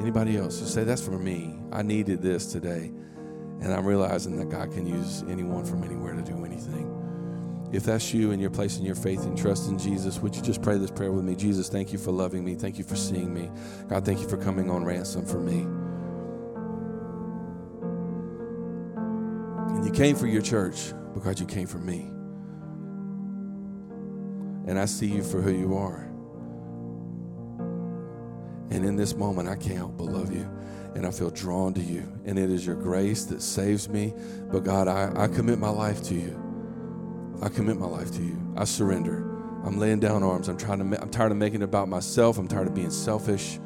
Anybody 0.00 0.36
else? 0.36 0.58
Just 0.58 0.74
say, 0.74 0.84
That's 0.84 1.02
for 1.02 1.18
me. 1.18 1.58
I 1.70 1.82
needed 1.82 2.22
this 2.22 2.46
today. 2.46 2.92
And 3.60 3.72
I'm 3.72 3.86
realizing 3.86 4.36
that 4.38 4.48
God 4.48 4.72
can 4.72 4.86
use 4.86 5.22
anyone 5.28 5.64
from 5.64 5.84
anywhere 5.84 6.14
to 6.14 6.22
do 6.22 6.44
anything. 6.44 6.98
If 7.72 7.84
that's 7.84 8.12
you 8.12 8.32
and 8.32 8.40
you're 8.40 8.50
placing 8.50 8.84
your 8.84 8.96
faith 8.96 9.24
and 9.24 9.38
trust 9.38 9.68
in 9.68 9.78
Jesus, 9.78 10.18
would 10.18 10.34
you 10.34 10.42
just 10.42 10.60
pray 10.62 10.76
this 10.78 10.90
prayer 10.90 11.12
with 11.12 11.24
me? 11.24 11.36
Jesus, 11.36 11.68
thank 11.68 11.92
you 11.92 11.98
for 11.98 12.10
loving 12.10 12.44
me. 12.44 12.54
Thank 12.54 12.76
you 12.76 12.84
for 12.84 12.96
seeing 12.96 13.32
me. 13.32 13.50
God, 13.88 14.04
thank 14.04 14.20
you 14.20 14.28
for 14.28 14.36
coming 14.36 14.68
on 14.68 14.84
ransom 14.84 15.24
for 15.24 15.38
me. 15.38 15.60
And 19.76 19.86
you 19.86 19.92
came 19.92 20.16
for 20.16 20.26
your 20.26 20.42
church 20.42 20.92
because 21.14 21.40
you 21.40 21.46
came 21.46 21.66
for 21.66 21.78
me 21.78 22.11
and 24.66 24.78
I 24.78 24.84
see 24.84 25.06
you 25.06 25.22
for 25.22 25.40
who 25.40 25.52
you 25.52 25.76
are. 25.76 26.08
And 28.70 28.86
in 28.86 28.96
this 28.96 29.14
moment, 29.14 29.48
I 29.48 29.56
can't 29.56 29.76
help 29.76 29.98
but 29.98 30.04
love 30.04 30.32
you. 30.32 30.48
And 30.94 31.06
I 31.06 31.10
feel 31.10 31.30
drawn 31.30 31.74
to 31.74 31.80
you. 31.80 32.10
And 32.24 32.38
it 32.38 32.50
is 32.50 32.64
your 32.66 32.74
grace 32.74 33.24
that 33.26 33.42
saves 33.42 33.88
me. 33.88 34.14
But 34.50 34.64
God, 34.64 34.88
I, 34.88 35.12
I 35.14 35.28
commit 35.28 35.58
my 35.58 35.68
life 35.68 36.02
to 36.04 36.14
you. 36.14 36.38
I 37.42 37.48
commit 37.48 37.78
my 37.78 37.86
life 37.86 38.12
to 38.12 38.22
you. 38.22 38.54
I 38.56 38.64
surrender. 38.64 39.18
I'm 39.64 39.78
laying 39.78 40.00
down 40.00 40.22
arms. 40.22 40.48
I'm 40.48 40.56
trying 40.56 40.78
to. 40.78 41.02
I'm 41.02 41.10
tired 41.10 41.32
of 41.32 41.38
making 41.38 41.62
it 41.62 41.64
about 41.64 41.88
myself. 41.88 42.38
I'm 42.38 42.48
tired 42.48 42.66
of 42.66 42.74
being 42.74 42.90
selfish. 42.90 43.58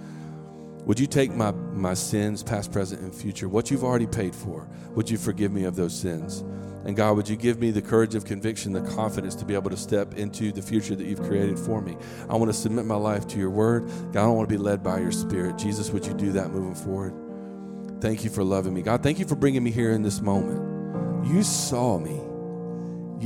Would 0.87 1.01
you 1.01 1.09
take 1.09 1.34
my, 1.34 1.51
my 1.51 1.95
sins, 1.95 2.45
past, 2.45 2.70
present, 2.70 3.03
and 3.03 3.12
future, 3.12 3.49
what 3.49 3.72
you've 3.72 3.82
already 3.82 4.07
paid 4.07 4.37
for? 4.37 4.68
Would 4.95 5.11
you 5.11 5.18
forgive 5.18 5.51
me 5.51 5.64
of 5.64 5.74
those 5.74 5.93
sins? 5.99 6.45
And 6.84 6.97
God, 6.97 7.16
would 7.16 7.28
you 7.28 7.34
give 7.34 7.59
me 7.59 7.72
the 7.72 7.82
courage 7.82 8.14
of 8.14 8.24
conviction, 8.24 8.72
the 8.72 8.82
confidence 8.82 9.34
to 9.34 9.45
be 9.45 9.55
able 9.55 9.70
to 9.70 9.76
step 9.76 10.14
into 10.14 10.53
the 10.53 10.62
future 10.62 10.95
that 10.95 11.05
you've 11.05 11.22
created 11.24 11.59
for 11.59 11.82
me? 11.82 11.97
I 12.30 12.37
want 12.37 12.53
to 12.53 12.57
submit 12.57 12.87
my 12.87 12.95
life 12.95 13.26
to 13.28 13.39
your 13.39 13.51
word. 13.51 13.91
God, 14.12 14.26
I 14.26 14.28
want 14.28 14.49
to 14.49 14.55
be 14.55 14.62
led 14.62 14.84
by 14.84 15.01
your 15.01 15.11
spirit. 15.11 15.59
Jesus, 15.59 15.91
would 15.91 16.07
you 16.07 16.14
do 16.14 16.30
that 16.32 16.53
moving 16.53 16.76
forward? 16.76 18.01
Thank 18.01 18.22
you 18.22 18.30
for 18.30 18.45
loving 18.45 18.72
me. 18.72 18.82
God, 18.82 19.03
thank 19.03 19.18
you 19.18 19.26
for 19.26 19.34
bringing 19.34 19.64
me 19.64 19.72
here 19.72 19.91
in 19.91 20.03
this 20.03 20.20
moment. 20.20 21.26
You 21.26 21.43
saw 21.43 21.99
me, 21.99 22.14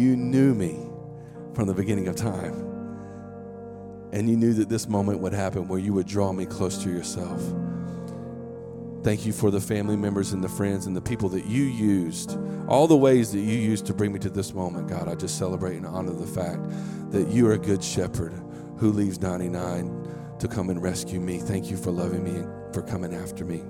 you 0.00 0.16
knew 0.16 0.54
me 0.54 0.78
from 1.52 1.66
the 1.66 1.74
beginning 1.74 2.08
of 2.08 2.16
time. 2.16 2.69
And 4.12 4.28
you 4.28 4.36
knew 4.36 4.52
that 4.54 4.68
this 4.68 4.88
moment 4.88 5.20
would 5.20 5.32
happen 5.32 5.68
where 5.68 5.78
you 5.78 5.92
would 5.94 6.06
draw 6.06 6.32
me 6.32 6.46
close 6.46 6.82
to 6.82 6.90
yourself. 6.90 7.40
Thank 9.02 9.24
you 9.24 9.32
for 9.32 9.50
the 9.50 9.60
family 9.60 9.96
members 9.96 10.32
and 10.32 10.44
the 10.44 10.48
friends 10.48 10.86
and 10.86 10.94
the 10.94 11.00
people 11.00 11.30
that 11.30 11.46
you 11.46 11.62
used, 11.62 12.36
all 12.68 12.86
the 12.86 12.96
ways 12.96 13.32
that 13.32 13.38
you 13.38 13.58
used 13.58 13.86
to 13.86 13.94
bring 13.94 14.12
me 14.12 14.18
to 14.18 14.28
this 14.28 14.52
moment, 14.52 14.88
God. 14.88 15.08
I 15.08 15.14
just 15.14 15.38
celebrate 15.38 15.76
and 15.76 15.86
honor 15.86 16.12
the 16.12 16.26
fact 16.26 16.60
that 17.10 17.28
you 17.28 17.46
are 17.48 17.52
a 17.52 17.58
good 17.58 17.82
shepherd 17.82 18.34
who 18.76 18.92
leaves 18.92 19.20
99 19.20 20.36
to 20.38 20.48
come 20.48 20.68
and 20.68 20.82
rescue 20.82 21.18
me. 21.18 21.38
Thank 21.38 21.70
you 21.70 21.78
for 21.78 21.90
loving 21.90 22.24
me 22.24 22.40
and 22.40 22.74
for 22.74 22.82
coming 22.82 23.14
after 23.14 23.44
me. 23.44 23.62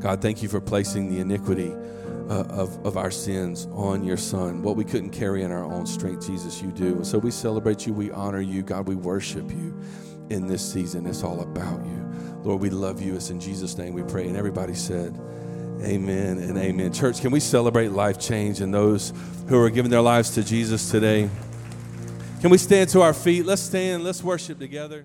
God, 0.00 0.22
thank 0.22 0.42
you 0.42 0.48
for 0.48 0.60
placing 0.60 1.10
the 1.10 1.20
iniquity 1.20 1.74
uh, 2.28 2.44
of, 2.48 2.84
of 2.84 2.96
our 2.96 3.10
sins 3.10 3.66
on 3.72 4.04
your 4.04 4.16
Son. 4.16 4.62
What 4.62 4.76
we 4.76 4.84
couldn't 4.84 5.10
carry 5.10 5.42
in 5.42 5.52
our 5.52 5.64
own 5.64 5.86
strength, 5.86 6.26
Jesus, 6.26 6.60
you 6.60 6.72
do. 6.72 6.96
And 6.96 7.06
so 7.06 7.18
we 7.18 7.30
celebrate 7.30 7.86
you, 7.86 7.92
we 7.92 8.10
honor 8.10 8.40
you. 8.40 8.62
God, 8.62 8.88
we 8.88 8.94
worship 8.94 9.50
you 9.50 9.80
in 10.30 10.46
this 10.46 10.72
season. 10.72 11.06
It's 11.06 11.22
all 11.22 11.40
about 11.40 11.84
you. 11.84 12.10
Lord, 12.42 12.60
we 12.60 12.70
love 12.70 13.00
you. 13.00 13.14
It's 13.14 13.30
in 13.30 13.40
Jesus' 13.40 13.78
name 13.78 13.94
we 13.94 14.02
pray. 14.02 14.26
And 14.26 14.36
everybody 14.36 14.74
said, 14.74 15.18
Amen 15.82 16.38
and 16.38 16.56
amen. 16.56 16.92
Church, 16.92 17.20
can 17.20 17.30
we 17.30 17.40
celebrate 17.40 17.88
life 17.88 18.18
change 18.18 18.60
and 18.60 18.72
those 18.72 19.12
who 19.48 19.58
are 19.60 19.68
giving 19.68 19.90
their 19.90 20.00
lives 20.00 20.30
to 20.30 20.42
Jesus 20.42 20.90
today? 20.90 21.28
Can 22.40 22.50
we 22.50 22.58
stand 22.58 22.88
to 22.90 23.02
our 23.02 23.12
feet? 23.12 23.44
Let's 23.44 23.62
stand, 23.62 24.02
let's 24.02 24.22
worship 24.22 24.58
together. 24.58 25.04